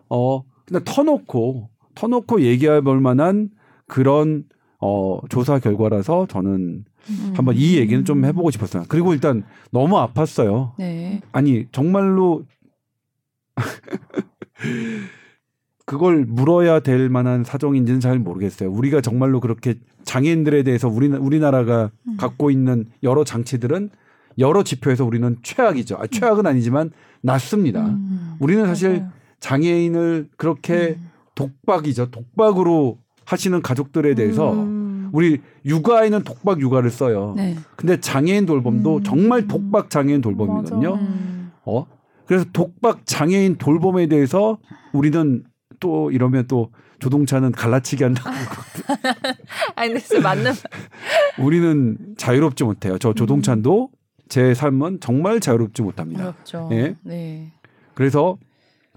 어 0.08 0.42
그냥 0.66 0.82
터놓고 0.84 1.70
터놓고 1.94 2.42
얘기해 2.42 2.82
볼 2.82 3.00
만한 3.00 3.50
그런 3.86 4.44
어 4.80 5.18
조사 5.28 5.58
결과라서 5.58 6.26
저는 6.28 6.84
음. 7.10 7.32
한번 7.34 7.56
이 7.56 7.76
얘기는 7.76 8.04
좀 8.04 8.24
해보고 8.24 8.50
싶었어요. 8.50 8.84
그리고 8.88 9.12
일단 9.12 9.44
너무 9.70 9.96
아팠어요. 9.96 10.72
네. 10.78 11.20
아니 11.32 11.66
정말로 11.72 12.44
그걸 15.86 16.24
물어야 16.24 16.80
될 16.80 17.08
만한 17.08 17.44
사정인지는 17.44 18.00
잘 18.00 18.18
모르겠어요. 18.18 18.70
우리가 18.70 19.00
정말로 19.00 19.40
그렇게 19.40 19.74
장애인들에 20.04 20.62
대해서 20.62 20.88
우리 20.88 21.08
우리나라가 21.08 21.90
음. 22.08 22.16
갖고 22.16 22.50
있는 22.50 22.86
여러 23.02 23.24
장치들은 23.24 23.90
여러 24.38 24.62
지표에서 24.62 25.04
우리는 25.04 25.36
최악이죠. 25.42 25.96
아, 26.00 26.06
최악은 26.06 26.46
아니지만 26.46 26.90
낮습니다. 27.20 27.86
음. 27.86 28.34
우리는 28.40 28.66
사실 28.66 28.90
맞아요. 28.90 29.10
장애인을 29.40 30.28
그렇게 30.36 30.96
음. 30.98 31.10
독박이죠. 31.34 32.10
독박으로 32.10 32.98
하시는 33.26 33.60
가족들에 33.62 34.14
대해서 34.14 34.52
음. 34.52 35.10
우리 35.12 35.40
육아에는 35.64 36.24
독박 36.24 36.60
육아를 36.60 36.90
써요. 36.90 37.34
네. 37.36 37.56
근데 37.76 38.00
장애인 38.00 38.46
돌봄도 38.46 38.96
음. 38.96 39.02
정말 39.02 39.46
독박 39.46 39.90
장애인 39.90 40.20
돌봄이거든요. 40.20 40.94
음. 40.94 41.52
어? 41.64 41.86
그래서 42.26 42.46
독박 42.52 43.06
장애인 43.06 43.56
돌봄에 43.56 44.06
대해서 44.06 44.58
우리는 44.92 45.44
또 45.80 46.10
이러면 46.10 46.46
또 46.46 46.70
조동차는 46.98 47.52
갈라치기 47.52 48.02
한다고 48.04 48.30
아니 49.76 49.94
근데 49.94 50.20
맞는 50.20 50.52
우리는 51.38 51.98
자유롭지 52.16 52.64
못해요. 52.64 52.98
저 52.98 53.12
조동찬도 53.12 53.90
음. 53.92 53.96
제 54.28 54.54
삶은 54.54 55.00
정말 55.00 55.40
자유롭지 55.40 55.82
못합니다. 55.82 56.22
어렵죠. 56.22 56.68
예. 56.72 56.96
네. 57.02 57.52
그래서 57.94 58.38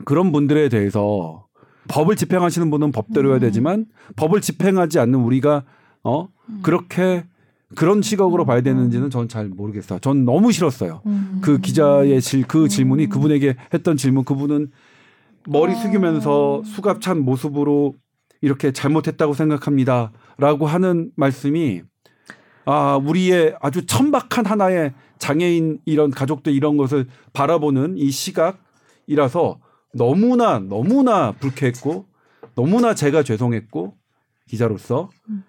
그런 0.05 0.31
분들에 0.31 0.69
대해서 0.69 1.45
법을 1.89 2.15
집행하시는 2.15 2.69
분은 2.69 2.91
법대로 2.91 3.29
해야 3.29 3.37
음. 3.37 3.41
되지만 3.41 3.85
법을 4.15 4.41
집행하지 4.41 4.99
않는 4.99 5.19
우리가 5.19 5.63
어 6.03 6.27
음. 6.49 6.59
그렇게 6.61 7.25
그런 7.75 8.01
시각으로 8.01 8.45
봐야 8.45 8.61
되는지는 8.61 9.09
전잘 9.09 9.49
모르겠어요. 9.49 9.99
전 9.99 10.23
너무 10.23 10.51
싫었어요. 10.51 11.01
음. 11.05 11.39
그 11.41 11.59
기자의 11.59 12.21
질, 12.21 12.43
그 12.47 12.69
질문이 12.69 13.05
음. 13.05 13.09
그분에게 13.09 13.55
했던 13.73 13.97
질문 13.97 14.23
그분은 14.23 14.71
머리 15.47 15.73
아. 15.73 15.75
숙이면서 15.75 16.63
수갑 16.65 17.01
찬 17.01 17.19
모습으로 17.19 17.95
이렇게 18.41 18.71
잘못했다고 18.71 19.33
생각합니다 19.33 20.11
라고 20.37 20.67
하는 20.67 21.11
말씀이 21.15 21.81
아 22.65 22.97
우리의 22.97 23.55
아주 23.61 23.85
천박한 23.85 24.45
하나의 24.45 24.93
장애인 25.17 25.79
이런 25.85 26.11
가족들 26.11 26.53
이런 26.53 26.77
것을 26.77 27.07
바라보는 27.33 27.97
이 27.97 28.11
시각이라서 28.11 29.59
너무나 29.93 30.59
너무나 30.59 31.31
불쾌했고 31.31 32.05
너무나 32.55 32.93
제가 32.93 33.23
죄송했고 33.23 33.95
기자로서 34.47 35.09
음. 35.29 35.43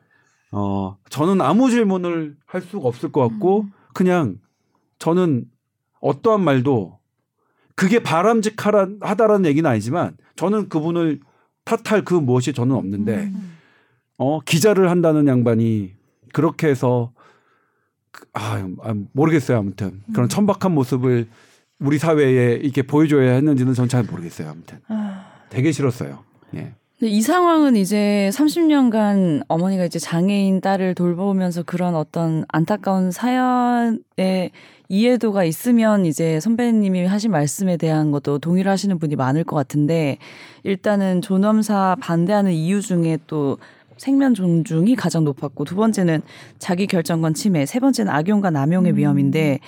어 0.53 0.97
저는 1.11 1.41
아무 1.41 1.71
질문을 1.71 2.37
할 2.47 2.63
수가 2.63 2.89
없을 2.89 3.13
것 3.13 3.29
같고 3.29 3.63
음. 3.63 3.73
그냥 3.93 4.39
저는 4.99 5.45
어떠한 6.01 6.43
말도 6.43 6.98
그게 7.79 8.01
바람직하다라는 8.03 9.47
얘기는 9.47 9.71
아니지만 9.71 10.17
저는 10.35 10.69
그분을 10.69 11.21
탓할 11.65 12.05
그 12.05 12.15
무엇이 12.15 12.53
저는 12.53 12.75
없는데 12.75 13.15
음. 13.27 13.57
어 14.19 14.41
기자를 14.41 14.91
한다는 14.91 15.29
양반이 15.29 15.93
그렇게 16.33 16.67
해서 16.67 17.13
그- 18.11 18.27
아, 18.33 18.67
아, 18.83 18.95
모르겠어요 19.13 19.59
아무튼. 19.59 20.03
그런 20.13 20.25
음. 20.27 20.29
천박한 20.29 20.73
모습을 20.73 21.29
우리 21.79 21.99
사회에 21.99 22.55
이렇게 22.57 22.83
보여줘야 22.83 23.35
했는지는 23.35 23.75
전 23.75 23.87
잘 23.89 24.03
모르겠어요 24.03 24.51
아무튼. 24.51 24.79
아, 24.89 25.27
되게 25.49 25.71
싫었어요. 25.71 26.25
예. 26.57 26.73
근데 26.99 27.13
이 27.13 27.21
상황은 27.23 27.77
이제 27.77 28.29
30년간 28.33 29.45
어머니가 29.47 29.85
이제 29.85 30.01
장애인 30.01 30.61
딸을 30.61 30.97
돌보면서 30.97 31.63
그런 31.63 31.95
어떤 31.95 32.45
안타까운 32.49 33.13
사연에 33.13 34.51
이해도가 34.89 35.45
있으면 35.45 36.07
이제 36.07 36.41
선배님이 36.41 37.05
하신 37.05 37.31
말씀에 37.31 37.77
대한 37.77 38.11
것도 38.11 38.39
동의를 38.39 38.71
하시는 38.71 38.99
분이 38.99 39.17
많을 39.17 39.45
것 39.45 39.55
같은데 39.55 40.19
일단은 40.63 41.21
존엄사 41.21 41.97
반대하는 42.01 42.53
이유 42.53 42.81
중에 42.81 43.19
또 43.27 43.59
생명 43.99 44.33
존중이 44.33 44.97
가장 44.97 45.25
높았고 45.25 45.65
두 45.65 45.75
번째는 45.75 46.23
자기 46.59 46.87
결정권 46.87 47.35
침해, 47.35 47.67
세 47.67 47.81
번째는 47.81 48.13
악용과 48.13 48.51
남용의 48.51 48.93
음. 48.93 48.97
위험인데 48.97 49.59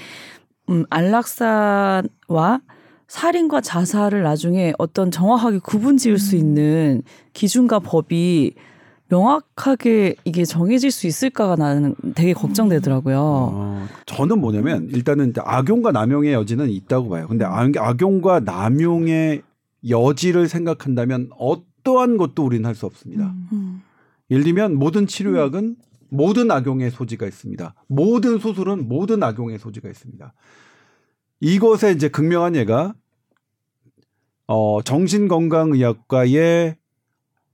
음, 0.70 0.84
안락사와 0.88 2.60
살인과 3.08 3.60
자살을 3.60 4.22
나중에 4.22 4.72
어떤 4.78 5.10
정확하게 5.10 5.58
구분 5.58 5.96
지을 5.96 6.18
수 6.18 6.36
음. 6.36 6.40
있는 6.40 7.02
기준과 7.32 7.80
법이 7.80 8.54
명확하게 9.10 10.14
이게 10.24 10.44
정해질 10.44 10.90
수 10.90 11.06
있을까가 11.06 11.56
나는 11.56 11.94
되게 12.14 12.32
걱정되더라고요. 12.32 13.18
어, 13.20 13.86
저는 14.06 14.40
뭐냐면 14.40 14.88
일단은 14.90 15.32
악용과 15.36 15.90
남용의 15.92 16.32
여지는 16.32 16.70
있다고 16.70 17.08
봐요 17.10 17.26
근데 17.28 17.44
악- 17.44 17.76
악용과 17.76 18.40
남용의 18.40 19.42
여지를 19.88 20.48
생각한다면 20.48 21.30
어떠한 21.38 22.16
것도 22.18 22.44
우리는 22.44 22.64
할 22.66 22.74
수 22.74 22.86
없습니다 22.86 23.24
음. 23.26 23.48
음. 23.52 23.82
예를 24.30 24.44
들면 24.44 24.74
모든 24.76 25.06
치료약은 25.06 25.76
모든 26.10 26.50
악용의 26.50 26.90
소지가 26.90 27.26
있습니다. 27.26 27.74
모든 27.88 28.38
수술은 28.38 28.88
모든 28.88 29.22
악용의 29.22 29.58
소지가 29.58 29.88
있습니다. 29.88 30.32
이것의 31.40 31.94
이제 31.94 32.08
극명한 32.08 32.54
예가 32.56 32.94
어 34.46 34.82
정신건강의학과의 34.82 36.76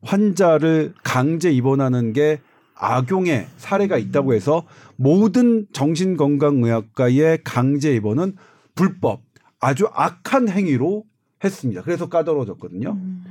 환자를 0.07 0.95
강제 1.03 1.51
입원하는 1.51 2.13
게 2.13 2.41
악용의 2.75 3.49
사례가 3.57 3.99
있다고 3.99 4.35
해서 4.35 4.67
모든 4.97 5.67
정신건강의학과의 5.73 7.41
강제 7.45 7.95
입원은 7.95 8.37
불법, 8.75 9.23
아주 9.61 9.89
악한 9.93 10.49
행위로 10.49 11.05
했습니다. 11.43 11.83
그래서 11.83 12.09
까다로워졌거든요. 12.09 12.93
음. 12.93 13.25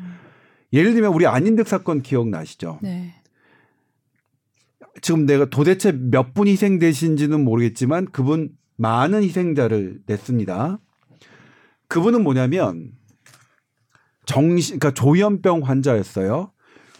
예를 0.73 0.93
들면 0.93 1.13
우리 1.13 1.25
안인득 1.27 1.67
사건 1.67 2.01
기억나시죠? 2.01 2.79
네. 2.81 3.13
지금 5.01 5.25
내가 5.25 5.45
도대체 5.45 5.91
몇 5.91 6.33
분 6.33 6.47
희생되신지는 6.47 7.43
모르겠지만 7.43 8.05
그분 8.11 8.49
많은 8.77 9.23
희생자를 9.23 10.01
냈습니다. 10.05 10.79
그분은 11.87 12.23
뭐냐면 12.23 12.91
정신 14.25 14.79
그러니까 14.79 14.99
조현병 14.99 15.61
환자였어요. 15.63 16.51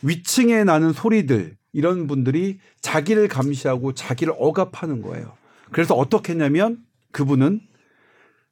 위층에 0.05 0.63
나는 0.63 0.93
소리들 0.93 1.57
이런 1.73 2.07
분들이 2.07 2.59
자기를 2.81 3.27
감시하고 3.27 3.93
자기를 3.93 4.33
억압하는 4.37 5.01
거예요. 5.01 5.33
그래서 5.71 5.95
어떻게 5.95 6.33
했냐면 6.33 6.77
그분은 7.11 7.59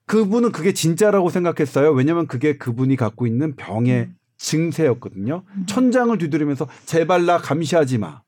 그분은 0.06 0.52
그게 0.52 0.74
진짜라고 0.74 1.30
생각했어요. 1.30 1.92
왜냐하면 1.92 2.28
그게 2.28 2.58
그분이 2.58 2.96
갖고 2.98 3.26
있는 3.28 3.56
병의 3.56 4.10
증세였거든요. 4.38 5.44
천장을 5.68 6.18
두드리면서 6.18 6.68
제발 6.86 7.26
나 7.26 7.38
감시하지 7.38 7.98
마. 8.00 8.22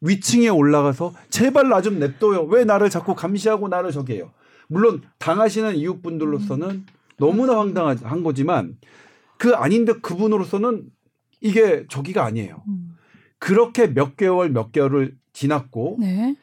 위층에 0.00 0.48
올라가서 0.48 1.14
제발 1.30 1.68
나 1.68 1.80
좀 1.80 1.98
냅둬요. 1.98 2.42
왜 2.44 2.64
나를 2.64 2.90
자꾸 2.90 3.14
감시하고 3.14 3.68
나를 3.68 3.92
저기 3.92 4.14
해요. 4.14 4.32
물론 4.66 5.02
당하시는 5.18 5.76
이웃분들로서는 5.76 6.86
너무나 7.18 7.58
황당한 7.58 8.24
거지만 8.24 8.76
그 9.38 9.54
아닌데 9.54 9.92
그분으로서는 10.02 10.86
이게 11.44 11.84
저기가 11.88 12.24
아니에요. 12.24 12.64
음. 12.66 12.96
그렇게 13.38 13.86
몇 13.92 14.16
개월 14.16 14.48
몇 14.48 14.72
개월을 14.72 15.14
지났고 15.34 15.98
네. 16.00 16.34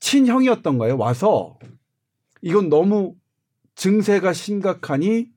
친형이었던가요? 0.00 0.96
와서 0.96 1.58
이건 2.40 2.70
너무 2.70 3.14
증세가 3.74 4.32
심각하니 4.32 5.28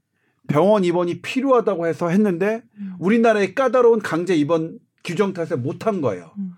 병원 0.48 0.86
입원이 0.86 1.22
필요하다고 1.22 1.88
해서 1.88 2.08
했는데 2.08 2.64
음. 2.78 2.94
우리나라의 3.00 3.54
까다로운 3.54 4.00
강제 4.00 4.34
입원 4.34 4.80
규정 5.04 5.34
탓에 5.34 5.58
못한 5.58 6.00
거예요. 6.00 6.32
음. 6.38 6.54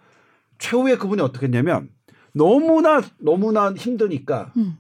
최후에 0.60 0.98
그분이 0.98 1.22
어떻게 1.24 1.48
했냐면 1.48 1.90
너무나 2.34 3.02
너무나 3.18 3.74
힘드니까 3.74 4.54
음. 4.58 4.78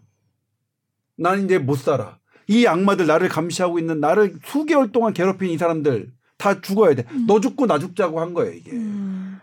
난 1.15 1.43
이제 1.43 1.57
못 1.57 1.75
살아. 1.75 2.19
이 2.47 2.67
악마들 2.67 3.07
나를 3.07 3.29
감시하고 3.29 3.79
있는 3.79 3.99
나를 3.99 4.37
수개월 4.45 4.91
동안 4.91 5.13
괴롭힌 5.13 5.49
이 5.49 5.57
사람들 5.57 6.11
다 6.37 6.61
죽어야 6.61 6.95
돼. 6.95 7.05
너 7.27 7.39
죽고 7.39 7.65
나 7.65 7.79
죽자고 7.79 8.19
한 8.19 8.33
거예요 8.33 8.53
이게. 8.53 8.71
음. 8.71 9.39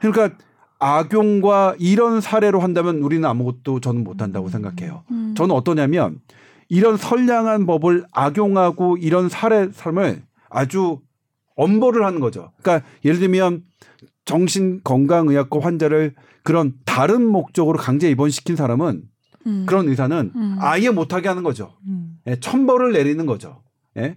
그러니까 0.00 0.36
악용과 0.78 1.76
이런 1.78 2.20
사례로 2.20 2.60
한다면 2.60 2.96
우리는 3.02 3.24
아무것도 3.28 3.80
저는 3.80 4.02
못한다고 4.02 4.48
생각해요. 4.48 5.04
음. 5.10 5.34
저는 5.36 5.54
어떠냐면 5.54 6.20
이런 6.68 6.96
선량한 6.96 7.66
법을 7.66 8.06
악용하고 8.12 8.96
이런 8.96 9.28
사례 9.28 9.68
삶을 9.70 10.22
아주 10.48 11.00
엄벌을 11.56 12.04
하는 12.04 12.20
거죠. 12.20 12.52
그러니까 12.62 12.86
예를 13.04 13.20
들면 13.20 13.64
정신건강의학과 14.24 15.60
환자를 15.60 16.14
그런 16.42 16.72
다른 16.86 17.26
목적으로 17.26 17.78
강제 17.78 18.08
입원시킨 18.10 18.56
사람은 18.56 19.02
음. 19.46 19.66
그런 19.66 19.88
의사는 19.88 20.32
음. 20.34 20.56
아예 20.60 20.90
못하게 20.90 21.28
하는 21.28 21.42
거죠. 21.42 21.76
음. 21.86 22.18
예, 22.26 22.36
천벌을 22.36 22.92
내리는 22.92 23.24
거죠. 23.26 23.62
예. 23.96 24.16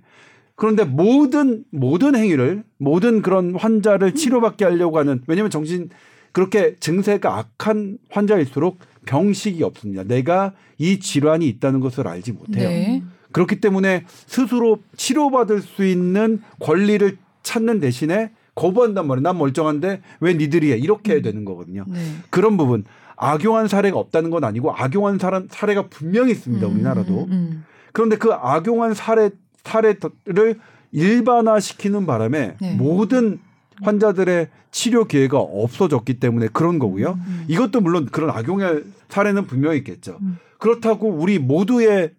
그런데 0.63 0.85
모든 0.85 1.65
모든 1.71 2.15
행위를 2.15 2.63
모든 2.77 3.21
그런 3.21 3.53
환자를 3.53 4.15
치료받게 4.15 4.63
하려고 4.63 4.97
하는 4.97 5.21
왜냐하면 5.27 5.51
정신 5.51 5.89
그렇게 6.31 6.77
증세가 6.79 7.37
악한 7.37 7.97
환자일수록 8.09 8.77
병식이 9.05 9.61
없습니다. 9.61 10.03
내가 10.03 10.53
이 10.77 11.01
질환이 11.01 11.49
있다는 11.49 11.81
것을 11.81 12.07
알지 12.07 12.31
못해요. 12.31 12.69
네. 12.69 13.03
그렇기 13.33 13.59
때문에 13.59 14.05
스스로 14.07 14.79
치료받을 14.95 15.59
수 15.59 15.85
있는 15.85 16.41
권리를 16.61 17.17
찾는 17.41 17.81
대신에 17.81 18.31
거부한단 18.55 19.05
말이에요. 19.05 19.21
난 19.21 19.37
멀쩡한데 19.37 20.01
왜 20.21 20.33
니들이 20.33 20.71
해? 20.71 20.77
이렇게 20.77 21.21
되는 21.21 21.43
거거든요. 21.43 21.83
네. 21.89 21.99
그런 22.29 22.55
부분 22.55 22.85
악용한 23.17 23.67
사례가 23.67 23.99
없다는 23.99 24.29
건 24.29 24.45
아니고 24.45 24.71
악용한 24.71 25.19
사람 25.19 25.49
사례가 25.51 25.89
분명히 25.89 26.31
있습니다. 26.31 26.65
우리나라도. 26.65 27.25
음, 27.25 27.31
음, 27.31 27.65
그런데 27.91 28.15
그 28.15 28.31
악용한 28.31 28.93
사례 28.93 29.29
사례를 29.63 30.59
일반화시키는 30.91 32.05
바람에 32.05 32.55
네. 32.59 32.75
모든 32.75 33.39
환자들의 33.81 34.49
치료 34.71 35.05
기회가 35.05 35.39
없어졌기 35.39 36.19
때문에 36.19 36.47
그런 36.53 36.79
거고요. 36.79 37.17
음. 37.25 37.45
이것도 37.47 37.81
물론 37.81 38.07
그런 38.11 38.29
악용의 38.29 38.83
사례는 39.09 39.47
분명히 39.47 39.77
있겠죠. 39.79 40.17
음. 40.21 40.37
그렇다고 40.59 41.09
우리 41.09 41.39
모두의 41.39 42.11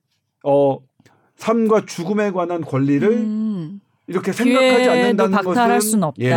어 0.45 0.79
삶과 1.37 1.87
죽음에 1.87 2.31
관한 2.33 2.61
권리를 2.61 3.09
음. 3.09 3.81
이렇게 4.07 4.33
생각하지 4.33 4.89
않는다는 4.91 5.39
것은. 5.45 5.63
예, 6.19 6.31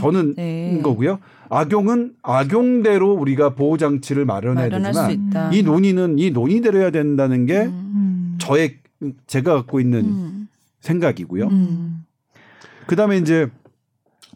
저는 0.00 0.34
네. 0.34 0.80
거고요. 0.82 1.20
악용은 1.48 2.14
악용대로 2.22 3.12
우리가 3.14 3.54
보호 3.54 3.76
장치를 3.76 4.24
마련해야 4.24 4.68
되지만. 4.88 5.10
이 5.52 5.62
논의는 5.62 6.18
이 6.18 6.30
논의대로 6.30 6.80
해야 6.80 6.90
된다는 6.90 7.46
게 7.46 7.62
음. 7.62 8.36
저의 8.38 8.78
제가 9.26 9.54
갖고 9.54 9.80
있는 9.80 10.00
음. 10.04 10.48
생각이고요. 10.84 11.46
음. 11.46 12.04
그다음에 12.86 13.16
이제 13.16 13.48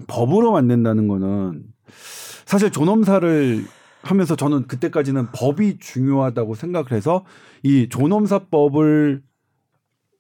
법으로 0.07 0.53
만든다는 0.53 1.09
거는 1.09 1.65
사실 2.47 2.71
존엄사를 2.71 3.65
하면서 4.03 4.37
저는 4.37 4.67
그때까지는 4.67 5.29
법이 5.33 5.79
중요하다고 5.79 6.55
생각을 6.55 6.93
해서 6.93 7.25
이 7.63 7.89
존엄사법을 7.89 9.23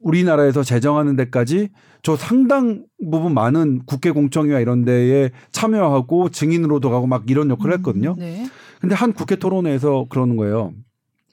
우리나라에서 0.01 0.62
제정하는 0.62 1.16
데까지 1.16 1.70
저 2.03 2.16
상당 2.16 2.85
부분 3.11 3.35
많은 3.35 3.83
국회 3.87 4.11
공청회와 4.11 4.61
이런 4.61 4.85
데에 4.85 5.31
참여하고 5.51 6.29
증인으로도 6.29 6.91
가고 6.91 7.07
막 7.07 7.29
이런 7.31 7.51
역할을 7.51 7.74
했거든요. 7.79 8.14
네. 8.18 8.47
근데 8.81 8.95
한 8.95 9.12
국회 9.12 9.37
토론회에서 9.37 10.07
그러는 10.09 10.37
거예요. 10.37 10.72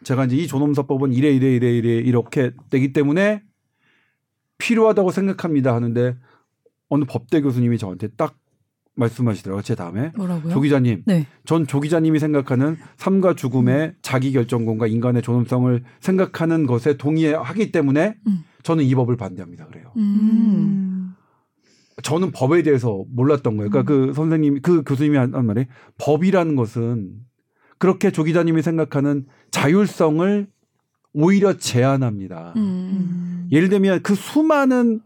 제가 0.03 0.25
이제 0.25 0.37
이 0.37 0.47
존엄사법은 0.47 1.13
이래 1.13 1.29
이래 1.31 1.55
이래 1.55 1.71
이래 1.71 1.95
이렇게 1.97 2.51
되기 2.69 2.93
때문에 2.93 3.41
필요하다고 4.57 5.11
생각합니다 5.11 5.75
하는데 5.75 6.17
어느 6.89 7.03
법대 7.05 7.41
교수님이 7.41 7.77
저한테 7.77 8.09
딱 8.09 8.37
말씀하시더라고요. 8.95 9.61
제 9.61 9.75
다음에 9.75 10.11
뭐라고요? 10.15 10.53
조 10.53 10.61
기자님, 10.61 11.03
네. 11.05 11.27
전조 11.45 11.79
기자님이 11.81 12.19
생각하는 12.19 12.77
삶과 12.97 13.35
죽음의 13.35 13.95
자기 14.01 14.31
결정권과 14.31 14.87
인간의 14.87 15.21
존엄성을 15.21 15.83
생각하는 15.99 16.65
것에 16.65 16.97
동의하기 16.97 17.71
때문에 17.71 18.15
음. 18.27 18.43
저는 18.63 18.83
이 18.83 18.95
법을 18.95 19.17
반대합니다. 19.17 19.67
그래요. 19.67 19.91
음. 19.97 21.13
저는 22.03 22.31
법에 22.31 22.61
대해서 22.63 23.03
몰랐던 23.09 23.57
거예요. 23.57 23.69
그러니까 23.69 23.91
그 23.91 24.13
선생님, 24.13 24.61
그 24.61 24.83
교수님이 24.83 25.17
한 25.17 25.45
말이 25.45 25.65
법이라는 25.97 26.55
것은 26.55 27.13
그렇게 27.77 28.11
조 28.11 28.23
기자님이 28.23 28.61
생각하는 28.61 29.25
자율성을 29.51 30.47
오히려 31.15 31.57
제한합니다. 31.57 32.53
음. 32.57 33.47
예를 33.51 33.69
들면 33.69 34.01
그 34.03 34.15
수많은 34.15 34.99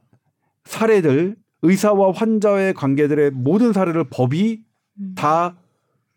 사례들 0.66 1.36
의사와 1.62 2.12
환자의 2.14 2.74
관계들의 2.74 3.32
모든 3.32 3.74
사례를 3.74 4.06
법이 4.10 4.64
다 5.16 5.56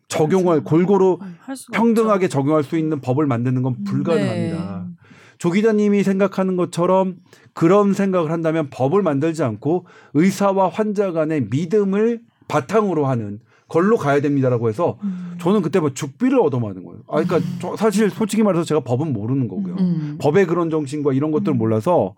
적용할 0.08 0.64
골고루 0.64 1.18
할 1.40 1.56
수가 1.56 1.76
평등하게 1.76 2.26
없죠. 2.26 2.38
적용할 2.38 2.64
수 2.64 2.78
있는 2.78 3.00
법을 3.00 3.26
만드는 3.26 3.62
건 3.62 3.84
불가능합니다. 3.84 4.86
네. 4.88 4.94
조 5.38 5.50
기자님이 5.50 6.04
생각하는 6.04 6.56
것처럼 6.56 7.16
그런 7.52 7.92
생각을 7.92 8.30
한다면 8.30 8.68
법을 8.70 9.02
만들지 9.02 9.42
않고 9.42 9.86
의사와 10.14 10.68
환자 10.68 11.12
간의 11.12 11.48
믿음을 11.50 12.20
바탕으로 12.48 13.06
하는 13.06 13.40
걸로 13.72 13.96
가야 13.96 14.20
됩니다라고 14.20 14.68
해서 14.68 14.98
음. 15.02 15.34
저는 15.40 15.62
그때 15.62 15.80
뭐 15.80 15.94
죽비를 15.94 16.38
얻어맞는 16.38 16.84
거예요. 16.84 17.00
아, 17.08 17.22
그러니까 17.22 17.40
저 17.58 17.74
사실 17.74 18.10
솔직히 18.10 18.42
말해서 18.42 18.64
제가 18.64 18.80
법은 18.80 19.14
모르는 19.14 19.48
거고요. 19.48 19.76
음. 19.76 20.18
법의 20.20 20.46
그런 20.46 20.68
정신과 20.68 21.14
이런 21.14 21.30
것들을 21.30 21.54
몰라서 21.54 22.14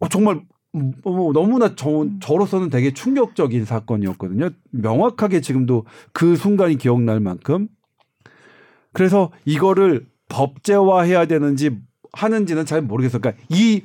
어, 0.00 0.08
정말 0.10 0.42
음, 0.74 0.92
뭐 1.02 1.32
너무나 1.32 1.74
저, 1.76 2.06
저로서는 2.20 2.68
되게 2.68 2.92
충격적인 2.92 3.64
사건이었거든요. 3.64 4.50
명확하게 4.70 5.40
지금도 5.40 5.86
그 6.12 6.36
순간이 6.36 6.76
기억날 6.76 7.20
만큼. 7.20 7.68
그래서 8.92 9.30
이거를 9.46 10.04
법제화해야 10.28 11.24
되는지 11.24 11.78
하는지는 12.12 12.66
잘 12.66 12.82
모르겠어요. 12.82 13.22
그러니까 13.22 13.42
이 13.48 13.80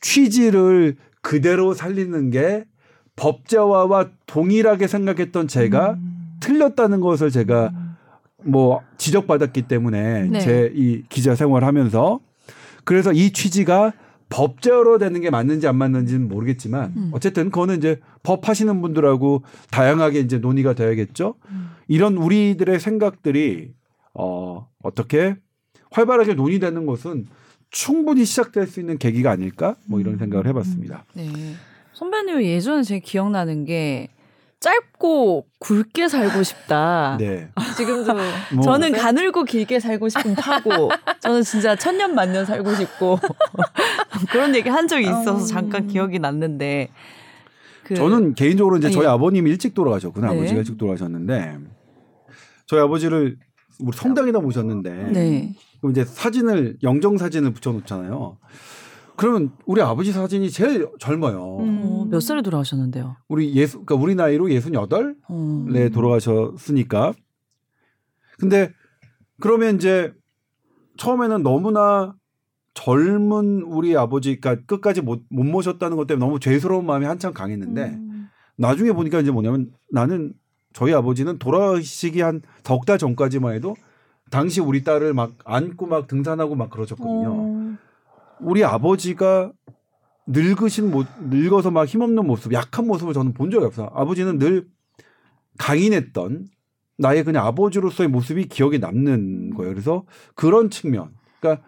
취지를 0.00 0.94
그대로 1.20 1.74
살리는 1.74 2.30
게 2.30 2.64
법제화와 3.16 4.10
동일하게 4.26 4.86
생각했던 4.86 5.48
제가 5.48 5.94
음. 5.94 6.36
틀렸다는 6.40 7.00
것을 7.00 7.30
제가 7.30 7.72
뭐 8.44 8.82
지적받았기 8.98 9.62
때문에 9.62 10.24
네. 10.24 10.40
제이 10.40 11.02
기자 11.08 11.34
생활하면서 11.34 12.20
그래서 12.84 13.12
이 13.12 13.32
취지가 13.32 13.92
법제어로 14.28 14.98
되는 14.98 15.20
게 15.20 15.30
맞는지 15.30 15.66
안 15.68 15.76
맞는지는 15.76 16.28
모르겠지만 16.28 16.92
음. 16.96 17.10
어쨌든 17.12 17.50
그거는 17.50 17.78
이제 17.78 18.00
법 18.22 18.48
하시는 18.48 18.80
분들하고 18.80 19.42
다양하게 19.70 20.20
이제 20.20 20.38
논의가 20.38 20.74
돼야겠죠. 20.74 21.34
음. 21.50 21.70
이런 21.88 22.16
우리들의 22.16 22.78
생각들이 22.80 23.72
어 24.14 24.68
어떻게 24.82 25.36
활발하게 25.92 26.34
논의되는 26.34 26.86
것은 26.86 27.26
충분히 27.70 28.24
시작될 28.24 28.66
수 28.66 28.80
있는 28.80 28.98
계기가 28.98 29.30
아닐까 29.30 29.76
뭐 29.86 30.00
이런 30.00 30.14
음. 30.14 30.18
생각을 30.18 30.46
해봤습니다. 30.48 31.04
네. 31.14 31.28
선배님 31.96 32.42
예전에 32.42 32.82
제가 32.82 33.00
기억나는 33.02 33.64
게 33.64 34.08
짧고 34.60 35.46
굵게 35.60 36.08
살고 36.08 36.42
싶다. 36.42 37.16
네. 37.18 37.48
지금도 37.74 38.12
뭐 38.54 38.62
저는 38.62 38.92
가늘고 38.92 39.44
길게 39.44 39.80
살고 39.80 40.10
싶은 40.10 40.34
타고 40.34 40.90
저는 41.20 41.42
진짜 41.42 41.74
천년 41.74 42.14
만년 42.14 42.44
살고 42.44 42.74
싶고 42.74 43.18
그런 44.30 44.54
얘기 44.54 44.68
한 44.68 44.86
적이 44.86 45.04
있어서 45.04 45.38
음. 45.38 45.46
잠깐 45.46 45.86
기억이 45.86 46.18
났는데 46.18 46.90
그 47.84 47.94
저는 47.94 48.34
개인적으로 48.34 48.76
이제 48.76 48.90
저희 48.90 49.04
예. 49.04 49.08
아버님이 49.08 49.48
일찍 49.48 49.72
돌아가셨구나. 49.72 50.32
네. 50.32 50.36
아버지가 50.36 50.58
일찍 50.58 50.76
돌아가셨는데 50.76 51.58
저희 52.66 52.80
아버지를 52.80 53.38
우리 53.80 53.96
성당에다 53.96 54.40
모셨는데 54.40 54.90
네. 55.12 55.54
그럼 55.80 55.92
이제 55.92 56.04
사진을 56.04 56.76
영정 56.82 57.16
사진을 57.16 57.54
붙여 57.54 57.72
놓잖아요. 57.72 58.36
그러면 59.16 59.52
우리 59.64 59.80
아버지 59.80 60.12
사진이 60.12 60.50
제일 60.50 60.88
젊어요. 60.98 61.58
음. 61.60 61.80
어, 61.84 62.04
몇 62.10 62.20
살에 62.20 62.42
돌아가셨는데요? 62.42 63.16
우리 63.28 63.54
예수 63.54 63.84
그러니까 63.84 63.94
우리 63.96 64.14
나이로 64.14 64.50
예순 64.50 64.74
여덟 64.74 65.16
어. 65.28 65.64
네 65.70 65.88
돌아가셨으니까. 65.88 67.12
근데 68.38 68.70
그러면 69.40 69.76
이제 69.76 70.12
처음에는 70.98 71.42
너무나 71.42 72.14
젊은 72.74 73.62
우리 73.62 73.96
아버지가 73.96 74.56
끝까지 74.66 75.00
못, 75.00 75.22
못 75.30 75.44
모셨다는 75.44 75.96
것 75.96 76.06
때문에 76.06 76.24
너무 76.26 76.38
죄스러운 76.38 76.84
마음이 76.84 77.06
한참 77.06 77.32
강했는데 77.32 77.84
음. 77.84 78.28
나중에 78.56 78.92
보니까 78.92 79.20
이제 79.20 79.30
뭐냐면 79.30 79.72
나는 79.90 80.34
저희 80.74 80.92
아버지는 80.92 81.38
돌아가시기 81.38 82.20
한 82.20 82.42
석 82.64 82.84
달 82.84 82.98
전까지만 82.98 83.54
해도 83.54 83.74
당시 84.30 84.60
우리 84.60 84.82
딸을 84.84 85.14
막 85.14 85.32
안고 85.44 85.86
막 85.86 86.06
등산하고 86.06 86.54
막 86.54 86.68
그러셨거든요. 86.68 87.32
어. 87.32 87.65
우리 88.40 88.64
아버지가 88.64 89.52
늙으신 90.26 90.90
모, 90.90 91.04
늙어서 91.20 91.70
막 91.70 91.86
힘없는 91.86 92.26
모습, 92.26 92.52
약한 92.52 92.86
모습을 92.86 93.14
저는 93.14 93.32
본 93.32 93.50
적이 93.50 93.66
없어요. 93.66 93.90
아버지는 93.94 94.38
늘 94.38 94.66
강인했던 95.58 96.48
나의 96.98 97.24
그냥 97.24 97.46
아버지로서의 97.46 98.08
모습이 98.08 98.48
기억에 98.48 98.78
남는 98.78 99.50
거예요. 99.54 99.72
그래서 99.72 100.04
그런 100.34 100.70
측면, 100.70 101.10
그러니까 101.40 101.64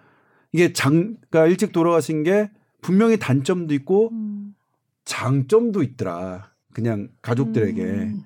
이게 0.52 0.72
장, 0.72 1.16
그러니까 1.30 1.46
일찍 1.46 1.72
돌아가신 1.72 2.22
게 2.22 2.50
분명히 2.80 3.18
단점도 3.18 3.74
있고 3.74 4.10
음. 4.12 4.54
장점도 5.04 5.82
있더라. 5.82 6.50
그냥 6.72 7.08
가족들에게 7.22 7.82
음. 7.82 8.22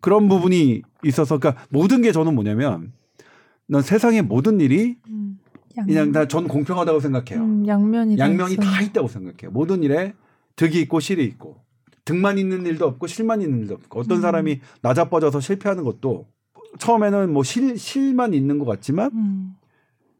그런 0.00 0.28
부분이 0.28 0.82
있어서, 1.04 1.38
그러니까 1.38 1.64
모든 1.70 2.02
게 2.02 2.12
저는 2.12 2.34
뭐냐면 2.34 2.92
난 3.66 3.82
세상의 3.82 4.22
모든 4.22 4.60
일이 4.60 4.96
음. 5.08 5.38
그냥 5.86 6.12
다 6.12 6.26
전 6.26 6.46
공평하다고 6.48 7.00
생각해요. 7.00 7.44
음, 7.44 7.66
양면이 7.66 8.16
다 8.16 8.24
양면이 8.24 8.52
있어요. 8.54 8.66
다 8.66 8.80
있다고 8.82 9.08
생각해요. 9.08 9.50
모든 9.50 9.82
일에 9.82 10.14
득이 10.56 10.80
있고 10.82 11.00
실이 11.00 11.24
있고 11.24 11.56
득만 12.04 12.38
있는 12.38 12.66
일도 12.66 12.86
없고 12.86 13.06
실만 13.06 13.40
있는 13.40 13.60
일도 13.60 13.74
없고 13.74 14.00
어떤 14.00 14.18
음. 14.18 14.22
사람이 14.22 14.60
나자빠져서 14.82 15.40
실패하는 15.40 15.84
것도 15.84 16.26
처음에는 16.78 17.32
뭐 17.32 17.42
실, 17.42 17.76
실만 17.78 18.34
있는 18.34 18.58
것 18.58 18.64
같지만 18.64 19.10
음. 19.14 19.54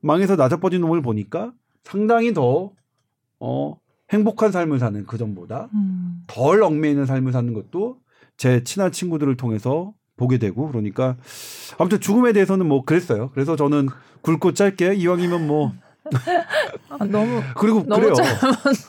망해서 0.00 0.36
나자빠진 0.36 0.80
놈을 0.80 1.02
보니까 1.02 1.52
상당히 1.84 2.32
더 2.32 2.72
어, 3.38 3.78
행복한 4.10 4.50
삶을 4.52 4.78
사는 4.78 5.04
그 5.06 5.18
전보다 5.18 5.68
음. 5.74 6.22
덜 6.26 6.62
얽매이는 6.62 7.06
삶을 7.06 7.32
사는 7.32 7.52
것도 7.54 7.98
제 8.36 8.64
친한 8.64 8.92
친구들을 8.92 9.36
통해서 9.36 9.92
보게 10.20 10.36
되고 10.36 10.68
그러니까 10.68 11.16
아무튼 11.78 11.98
죽음에 11.98 12.32
대해서는 12.34 12.66
뭐 12.68 12.84
그랬어요. 12.84 13.30
그래서 13.32 13.56
저는 13.56 13.88
굵고 14.20 14.52
짧게 14.52 14.94
이왕이면 14.96 15.46
뭐 15.46 15.72
아, 16.90 17.04
너무 17.06 17.40
그리고 17.56 17.82
너무 17.86 18.02
그래요. 18.02 18.14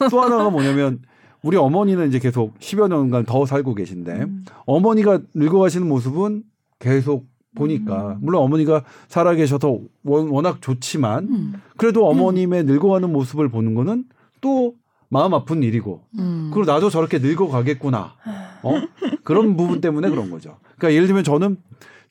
또 0.10 0.22
하나가 0.22 0.50
뭐냐면 0.50 1.00
우리 1.42 1.56
어머니는 1.58 2.10
이제 2.10 2.20
계속 2.20 2.58
10여 2.60 2.90
년간 2.90 3.26
더 3.26 3.46
살고 3.46 3.74
계신데 3.76 4.12
음. 4.12 4.46
어머니가 4.66 5.22
늙어가시는 5.34 5.88
모습은 5.88 6.44
계속 6.80 7.26
보니까 7.56 8.12
음. 8.12 8.18
물론 8.22 8.44
어머니가 8.44 8.84
살아계셔서 9.08 9.80
워- 10.04 10.28
워낙 10.32 10.62
좋지만 10.62 11.24
음. 11.30 11.54
그래도 11.78 12.08
어머님의 12.10 12.66
늙어가는 12.66 13.12
모습을 13.12 13.50
보는 13.50 13.74
거는 13.74 14.04
또 14.42 14.74
마음 15.10 15.34
아픈 15.34 15.62
일이고 15.64 16.02
음. 16.20 16.52
그리고 16.54 16.72
나도 16.72 16.90
저렇게 16.90 17.20
늙어가겠구나 17.20 18.14
어? 18.64 18.82
그런 19.24 19.56
부분 19.58 19.82
때문에 19.82 20.10
그런 20.10 20.30
거죠. 20.30 20.58
그러니까 20.78 20.94
예를 20.94 21.08
들면 21.08 21.24
저는 21.24 21.58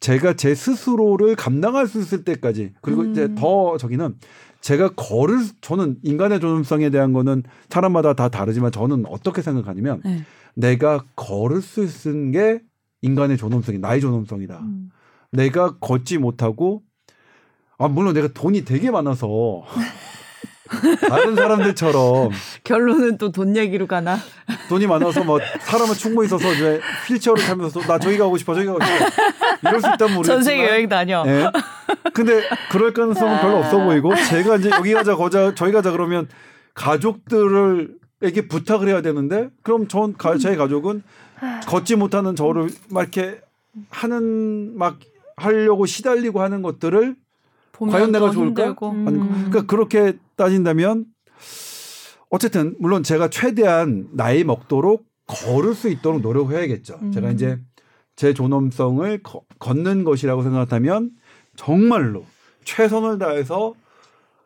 제가 0.01 0.35
제 0.35 0.55
스스로를 0.55 1.37
감당할 1.37 1.87
수 1.87 2.01
있을 2.01 2.25
때까지 2.25 2.73
그리고 2.81 3.05
이제 3.05 3.25
음. 3.25 3.35
더 3.35 3.77
저기는 3.77 4.17
제가 4.61 4.91
걸을 4.91 5.39
저는 5.61 5.97
인간의 6.03 6.41
존엄성에 6.41 6.91
대한 6.91 7.13
거는 7.13 7.43
사람마다 7.69 8.15
다 8.15 8.29
다르지만 8.29 8.73
저는 8.73 9.05
어떻게 9.07 9.43
생각하냐면 9.43 10.01
네. 10.05 10.25
내가 10.55 11.05
걸을 11.17 11.63
수 11.63 11.85
있는 11.85 12.31
게 12.31 12.63
인간의 13.03 13.37
존엄성이 13.37 13.79
나의 13.79 14.01
존엄성이다. 14.01 14.59
음. 14.61 14.91
내가 15.33 15.79
걷지 15.79 16.19
못하고 16.19 16.83
아 17.79 17.89
물론 17.89 18.15
내가 18.15 18.29
돈이 18.29 18.65
되게 18.65 18.91
많아서 18.91 19.65
다른 21.09 21.35
사람들처럼 21.35 22.31
결론은 22.65 23.19
또 23.19 23.31
돈 23.31 23.57
얘기로 23.57 23.87
가나? 23.87 24.19
돈이 24.69 24.87
많아서 24.87 25.25
뭐 25.25 25.39
사람은 25.61 25.95
충분히 25.95 26.27
있어서 26.27 26.53
이제 26.53 26.81
휠체어를 27.09 27.43
타면서 27.45 27.81
나 27.81 27.99
저기 27.99 28.19
가고 28.19 28.37
싶어 28.37 28.55
저기 28.55 28.67
가고 28.67 28.79
싶어 28.85 29.07
이럴 29.63 29.81
수 29.81 29.87
있다면 29.89 30.15
모르겠지만 30.15 30.25
전 30.25 30.43
세계 30.43 30.69
여행 30.69 30.89
다녀. 30.89 31.25
예. 31.27 31.51
근데 32.13 32.43
그럴 32.71 32.93
가능성은 32.93 33.41
별로 33.41 33.59
없어 33.59 33.79
보이고 33.83 34.15
제가 34.15 34.57
이제 34.57 34.71
여기 34.71 34.93
가자 34.93 35.17
거자 35.17 35.55
저희 35.55 35.73
가자 35.73 35.91
그러면 35.93 36.29
가족들을 36.75 37.99
에게 38.23 38.49
부탁을 38.49 38.89
해야 38.89 39.01
되는데 39.01 39.49
그럼 39.63 39.89
전 39.89 40.15
가, 40.17 40.37
제 40.37 40.55
가족은 40.55 41.03
걷지 41.67 41.97
못하는 41.97 42.37
저를 42.37 42.69
막 42.91 43.03
이렇게 43.03 43.41
하는 43.89 44.77
막 44.77 44.99
하려고 45.37 45.87
시달리고 45.87 46.43
하는 46.43 46.61
것들을 46.61 47.17
과연 47.79 48.13
내가 48.13 48.27
또 48.27 48.33
좋을까? 48.33 48.75
음. 48.91 49.09
아니, 49.09 49.19
그러니까 49.51 49.63
그렇게 49.63 50.19
따진다면 50.41 51.05
어쨌든 52.31 52.75
물론 52.79 53.03
제가 53.03 53.29
최대한 53.29 54.09
나이 54.13 54.43
먹도록 54.45 55.05
걸을 55.27 55.75
수 55.75 55.89
있도록 55.89 56.23
노력해야겠죠. 56.23 56.99
음. 57.03 57.13
제가 57.13 57.31
이제 57.31 57.59
제 58.17 58.33
존엄성을 58.33 59.23
거- 59.23 59.43
걷는 59.59 60.05
것이라고 60.05 60.43
생각하면 60.43 61.11
정말로 61.57 62.25
최선을 62.65 63.19
다해서 63.19 63.75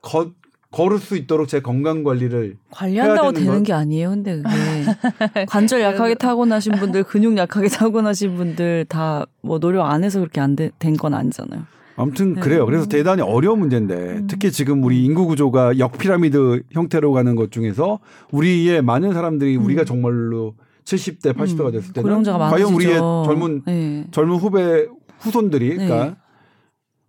걷, 0.03 0.33
걸을 0.73 0.99
수 0.99 1.17
있도록 1.17 1.47
제 1.49 1.61
건강 1.61 2.03
관리를 2.03 2.57
관리한다고 2.71 3.33
되는 3.33 3.41
되는 3.47 3.55
건- 3.59 3.63
게 3.63 3.73
아니에요. 3.73 4.11
근데 4.11 4.43
그게 4.43 5.45
관절 5.47 5.81
약하게 5.83 6.15
타고나신 6.17 6.73
분들, 6.73 7.05
근육 7.05 7.37
약하게 7.37 7.69
타고나신 7.69 8.35
분들 8.37 8.87
다 8.89 9.27
뭐 9.43 9.59
노력 9.61 9.85
안 9.87 10.03
해서 10.05 10.19
그렇게 10.21 10.41
안 10.41 10.57
된 10.57 10.97
건 10.97 11.15
아니잖아요. 11.15 11.63
아무튼 11.97 12.35
네. 12.35 12.41
그래요. 12.41 12.67
그래서 12.67 12.87
대단히 12.87 13.23
어려운 13.23 13.61
문제인데 13.61 13.95
음. 13.95 14.27
특히 14.29 14.51
지금 14.51 14.83
우리 14.83 15.05
인구 15.05 15.27
구조가 15.27 15.79
역피라미드 15.79 16.63
형태로 16.73 17.13
가는 17.13 17.35
것 17.37 17.51
중에서 17.53 18.01
우리의 18.33 18.83
많은 18.83 19.13
사람들이 19.13 19.57
음. 19.57 19.65
우리가 19.65 19.85
정말로 19.85 20.55
70대, 20.85 21.33
80대가 21.35 21.73
됐을 21.73 21.93
때는 21.93 22.23
과연 22.25 22.39
많아지죠. 22.39 22.75
우리의 22.75 22.99
젊은 22.99 23.63
네. 23.65 24.07
젊은 24.11 24.37
후배 24.37 24.87
후손들이 25.21 25.77
네. 25.77 25.87
그러니까 25.87 26.17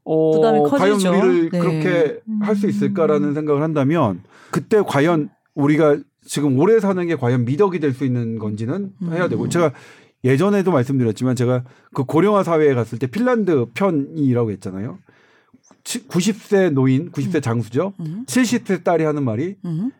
어, 0.04 0.32
부담이 0.34 0.60
과연 0.70 0.94
커지죠. 0.94 1.10
우리를 1.10 1.50
네. 1.50 1.60
그렇게 1.60 2.20
음. 2.28 2.40
할수 2.42 2.70
있을까라는 2.70 3.34
생각을 3.34 3.64
한다면 3.64 4.22
그때 4.52 4.82
과연 4.86 5.30
우리가 5.56 5.98
지금 6.28 6.58
오래 6.60 6.80
사는 6.80 7.06
게 7.08 7.16
과연 7.16 7.46
미덕이 7.46 7.80
될 7.80 7.94
수 7.94 8.06
있는 8.06 8.38
건지는 8.40 8.92
음. 9.02 9.14
해야 9.14 9.28
되고 9.28 9.50
제가 9.50 9.72
예전에도 10.26 10.72
말씀드렸지만 10.72 11.36
제가 11.36 11.64
그 11.94 12.04
고령화 12.04 12.44
사회에 12.44 12.74
갔을 12.74 12.98
때 13.00 13.08
핀란드 13.08 13.68
편이라고 13.76 14.52
했잖아요. 14.52 14.98
90세 15.84 16.72
노인, 16.72 17.12
90세 17.12 17.42
장수죠. 17.44 17.94
음. 18.00 18.26
70세 18.28 18.84
딸이 18.84 19.04
하는 19.04 19.24
말이 19.24 19.56
음. 19.66 19.92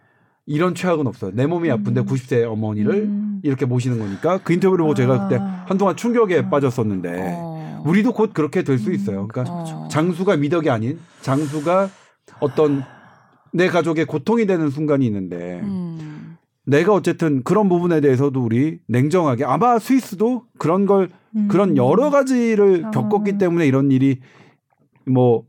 이런 0.48 0.74
최악은 0.74 1.06
없어요. 1.06 1.32
내 1.34 1.46
몸이 1.46 1.70
아픈데 1.70 2.02
음. 2.02 2.06
90세 2.06 2.44
어머니를 2.52 2.94
음. 3.04 3.40
이렇게 3.44 3.66
모시는 3.66 4.00
거니까 4.00 4.40
그 4.44 4.54
인터뷰를 4.54 4.84
보고 4.84 4.96
제가 4.96 5.28
그때 5.28 5.40
아. 5.40 5.66
한동안 5.68 5.96
충격에 5.96 6.40
아. 6.40 6.50
빠졌었는데 6.50 7.36
어. 7.38 7.84
우리도 7.86 8.14
곧 8.14 8.34
그렇게 8.34 8.64
될 8.64 8.80
수 8.80 8.92
있어요. 8.92 9.28
그러니까 9.28 9.54
어. 9.54 9.88
장수가 9.92 10.38
미덕이 10.38 10.72
아닌 10.72 11.00
장수가 11.22 11.90
어떤 12.40 12.84
내 13.54 13.68
가족의 13.68 14.06
고통이 14.06 14.48
되는 14.48 14.72
순간이 14.72 15.06
있는데 15.06 15.62
음. 15.64 16.15
내가 16.66 16.94
어쨌든 16.94 17.44
그런 17.44 17.70
부분에 17.70 18.02
대해서도 18.02 18.44
우리 18.44 18.80
냉정하게 18.88 19.46
아마 19.46 19.78
스위스도 19.80 20.44
그런 20.58 20.86
걸 20.86 21.10
음. 21.36 21.48
그런 21.48 21.78
여러 21.78 22.10
가지를 22.10 22.86
아. 22.86 22.92
겪었기 22.92 23.38
때문에 23.38 23.68
이런 23.68 23.92
일이 23.92 24.20
뭐 25.06 25.44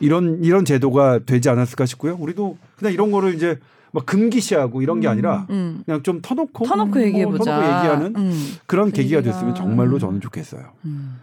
이런 0.00 0.42
이런 0.42 0.64
제도가 0.64 1.20
되지 1.26 1.48
않았을까 1.50 1.84
싶고요. 1.86 2.16
우리도 2.18 2.56
그냥 2.76 2.94
이런 2.94 3.10
거를 3.10 3.34
이제 3.34 3.58
막 3.92 4.06
금기시하고 4.06 4.80
이런 4.82 5.00
게 5.00 5.08
음. 5.08 5.12
아니라 5.12 5.46
음. 5.50 5.82
그냥 5.84 6.02
좀 6.02 6.20
터놓고 6.22 6.64
터놓고 6.66 6.98
어, 6.98 7.02
얘기해 7.02 7.26
보자. 7.26 7.44
터놓고 7.56 7.66
얘기하는 7.78 8.16
음. 8.16 8.32
그런 8.66 8.92
계기가 8.92 9.20
계기가- 9.20 9.24
됐으면 9.24 9.54
정말로 9.54 9.98
저는 9.98 10.20
좋겠어요. 10.22 10.62
음. 10.86 11.18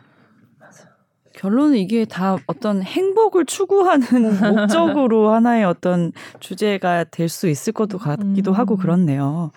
결론은 1.36 1.77
이게 1.77 2.05
다 2.05 2.38
어떤 2.47 2.84
행복을 2.84 3.45
추구하는 3.45 4.05
목적으로 4.55 5.31
하나의 5.31 5.65
어떤 5.65 6.11
주제가 6.39 7.05
될 7.05 7.27
수 7.29 7.47
있을 7.49 7.73
것도 7.73 7.97
같기도 7.97 8.51
음. 8.51 8.55
하고 8.55 8.75
그렇네요. 8.77 9.51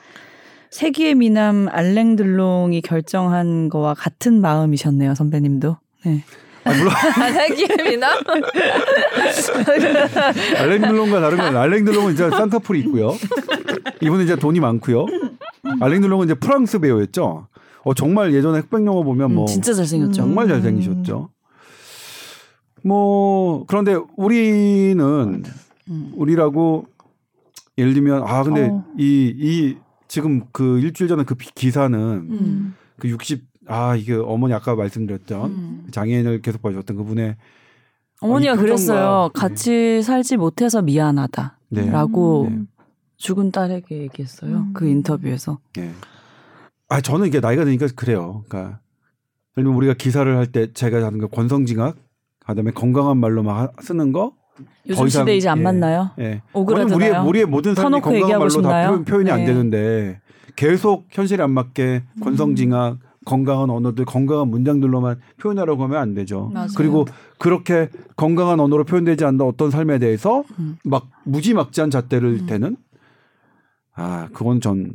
세기의 0.70 1.14
미남 1.16 1.68
알랭들롱이 1.70 2.80
결정한 2.80 3.68
거와 3.68 3.92
같은 3.94 4.40
마음이셨네요, 4.40 5.14
선배님도. 5.14 5.76
네. 6.04 6.24
아, 6.64 6.72
물론 6.72 6.92
세기입니다. 7.34 8.08
알랭들롱과 10.58 11.20
다른 11.20 11.38
건 11.38 11.56
알랭들롱은 11.56 12.12
이제 12.14 12.30
쌍꺼풀이 12.30 12.80
있고요. 12.80 13.14
이분은 14.00 14.24
이제 14.24 14.36
돈이 14.36 14.60
많고요. 14.60 15.06
알랭들롱은 15.80 16.26
이제 16.26 16.34
프랑스 16.34 16.78
배우였죠. 16.78 17.48
어 17.84 17.94
정말 17.94 18.32
예전에 18.34 18.58
흑백 18.60 18.84
영화 18.86 19.02
보면 19.02 19.34
뭐 19.34 19.44
음, 19.44 19.46
진짜 19.46 19.72
잘생겼죠. 19.74 20.12
정말 20.12 20.48
잘생기셨죠. 20.48 21.30
뭐 22.86 23.64
그런데 23.66 23.96
우리는 24.16 25.42
음. 25.90 26.12
우리라고 26.14 26.86
예를 27.78 27.94
들면 27.94 28.22
아 28.26 28.42
근데 28.44 28.68
어. 28.68 28.84
이이 28.98 29.76
지금 30.08 30.42
그 30.52 30.78
일주일 30.78 31.08
전에 31.08 31.24
그 31.24 31.34
비- 31.34 31.52
기사는 31.54 31.98
음. 31.98 32.74
그 32.98 33.08
60 33.08 33.44
아 33.68 33.96
이게 33.96 34.14
어머니 34.14 34.54
아까 34.54 34.76
말씀드렸던 34.76 35.50
음. 35.50 35.86
장애인을 35.90 36.42
계속 36.42 36.62
봐주셨던 36.62 36.96
그분의 36.96 37.36
어머니가 38.20 38.52
이 38.52 38.56
표정과- 38.56 38.60
그랬어요. 38.60 39.30
같이 39.34 40.02
살지 40.02 40.36
못해서 40.36 40.80
미안하다. 40.80 41.58
네. 41.70 41.90
라고 41.90 42.46
네. 42.48 42.60
죽은 43.16 43.50
딸에게 43.50 43.98
얘기했어요. 44.02 44.56
음. 44.56 44.72
그 44.72 44.86
인터뷰에서. 44.86 45.58
예. 45.78 45.90
아 46.88 47.00
저는 47.00 47.26
이게 47.26 47.40
나이가 47.40 47.64
드니까 47.64 47.88
그래요. 47.96 48.44
그러니까 48.48 48.78
예를 49.56 49.64
들면 49.64 49.74
우리가 49.74 49.94
기사를 49.94 50.34
할 50.36 50.46
때 50.46 50.72
제가 50.72 51.04
하는 51.04 51.18
거 51.18 51.26
권성징악 51.26 51.96
그다음에 52.46 52.70
건강한 52.70 53.16
말로 53.18 53.42
막 53.42 53.58
하- 53.58 53.70
쓰는 53.80 54.12
거 54.12 54.32
요즘 54.88 55.06
이상- 55.06 55.22
시대 55.22 55.36
이제 55.36 55.48
안 55.48 55.58
예. 55.58 55.62
맞나요? 55.62 56.10
예. 56.18 56.42
오그라드나요? 56.52 56.96
우리의 56.96 57.26
우리의 57.28 57.46
모든 57.46 57.74
터놓고 57.74 58.02
건강한 58.10 58.38
말로 58.38 58.48
싶나요? 58.48 58.84
다 58.84 58.88
표현, 58.90 59.04
표현 59.04 59.26
이 59.26 59.30
안 59.30 59.38
네. 59.40 59.46
되는데 59.46 60.20
계속 60.54 61.06
현실에 61.10 61.42
안 61.42 61.50
맞게 61.50 62.02
음. 62.16 62.20
권성징악 62.22 62.98
건강한 63.26 63.68
언어들 63.70 64.04
건강한 64.04 64.48
문장들로만 64.48 65.18
표현하려고 65.40 65.82
하면 65.84 65.98
안 65.98 66.14
되죠. 66.14 66.48
맞아요. 66.54 66.68
그리고 66.76 67.06
그렇게 67.38 67.88
건강한 68.16 68.60
언어로 68.60 68.84
표현되지 68.84 69.24
않는 69.24 69.40
어떤 69.42 69.70
삶에 69.70 69.98
대해서 69.98 70.44
음. 70.60 70.76
막 70.84 71.08
무지막지한 71.24 71.90
잣대를 71.90 72.42
음. 72.42 72.46
대는 72.46 72.76
아 73.94 74.28
그건 74.32 74.60
전 74.60 74.92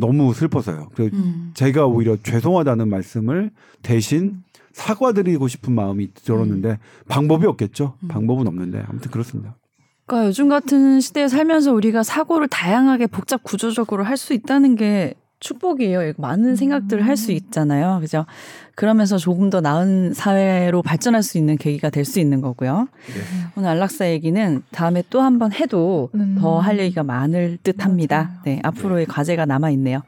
너무 0.00 0.32
슬퍼서요. 0.34 0.88
그 0.96 1.10
음. 1.12 1.50
제가 1.54 1.86
오히려 1.86 2.16
죄송하다는 2.16 2.88
말씀을 2.88 3.50
대신 3.82 4.42
사과드리고 4.76 5.48
싶은 5.48 5.72
마음이 5.72 6.12
들었는데 6.12 6.78
방법이 7.08 7.46
없겠죠. 7.46 7.94
음. 8.02 8.08
방법은 8.08 8.46
없는데 8.46 8.84
아무튼 8.88 9.10
그렇습니다. 9.10 9.56
그러니까 10.04 10.28
요즘 10.28 10.48
같은 10.50 11.00
시대에 11.00 11.28
살면서 11.28 11.72
우리가 11.72 12.02
사고를 12.02 12.46
다양하게 12.48 13.06
복잡 13.08 13.42
구조적으로 13.42 14.04
할 14.04 14.16
수 14.18 14.34
있다는 14.34 14.76
게 14.76 15.14
축복이에요. 15.40 16.12
많은 16.18 16.56
생각들을 16.56 17.06
할 17.06 17.16
수 17.16 17.32
있잖아요. 17.32 17.98
그죠? 18.00 18.26
그러면서 18.74 19.16
조금 19.18 19.48
더 19.50 19.60
나은 19.62 20.12
사회로 20.14 20.82
발전할 20.82 21.22
수 21.22 21.38
있는 21.38 21.56
계기가 21.56 21.88
될 21.90 22.04
수 22.04 22.20
있는 22.20 22.40
거고요. 22.42 22.88
네. 23.06 23.20
오늘 23.56 23.68
안락사 23.70 24.10
얘기는 24.10 24.62
다음에 24.70 25.02
또 25.10 25.20
한 25.20 25.38
번 25.38 25.52
해도 25.52 26.10
음. 26.14 26.36
더할 26.38 26.78
얘기가 26.78 27.02
많을 27.02 27.58
듯 27.62 27.82
합니다. 27.84 28.40
네, 28.44 28.60
앞으로의 28.62 29.06
과제가 29.06 29.46
남아 29.46 29.70
있네요. 29.70 30.02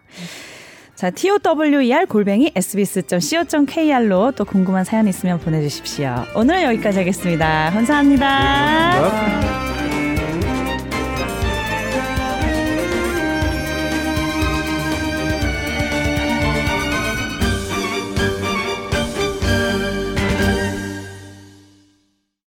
자, 0.99 1.13
tower 1.13 2.07
골뱅이 2.07 2.51
sbs.co.kr로 2.57 4.33
또 4.33 4.45
궁금한 4.45 4.83
사연 4.83 5.07
있으면 5.07 5.39
보내주십시오. 5.39 6.25
오늘 6.35 6.65
여기까지 6.65 6.99
하겠습니다 6.99 7.71
감사합니다. 7.71 8.95
네, 8.95 8.99
고맙습니다. 8.99 9.88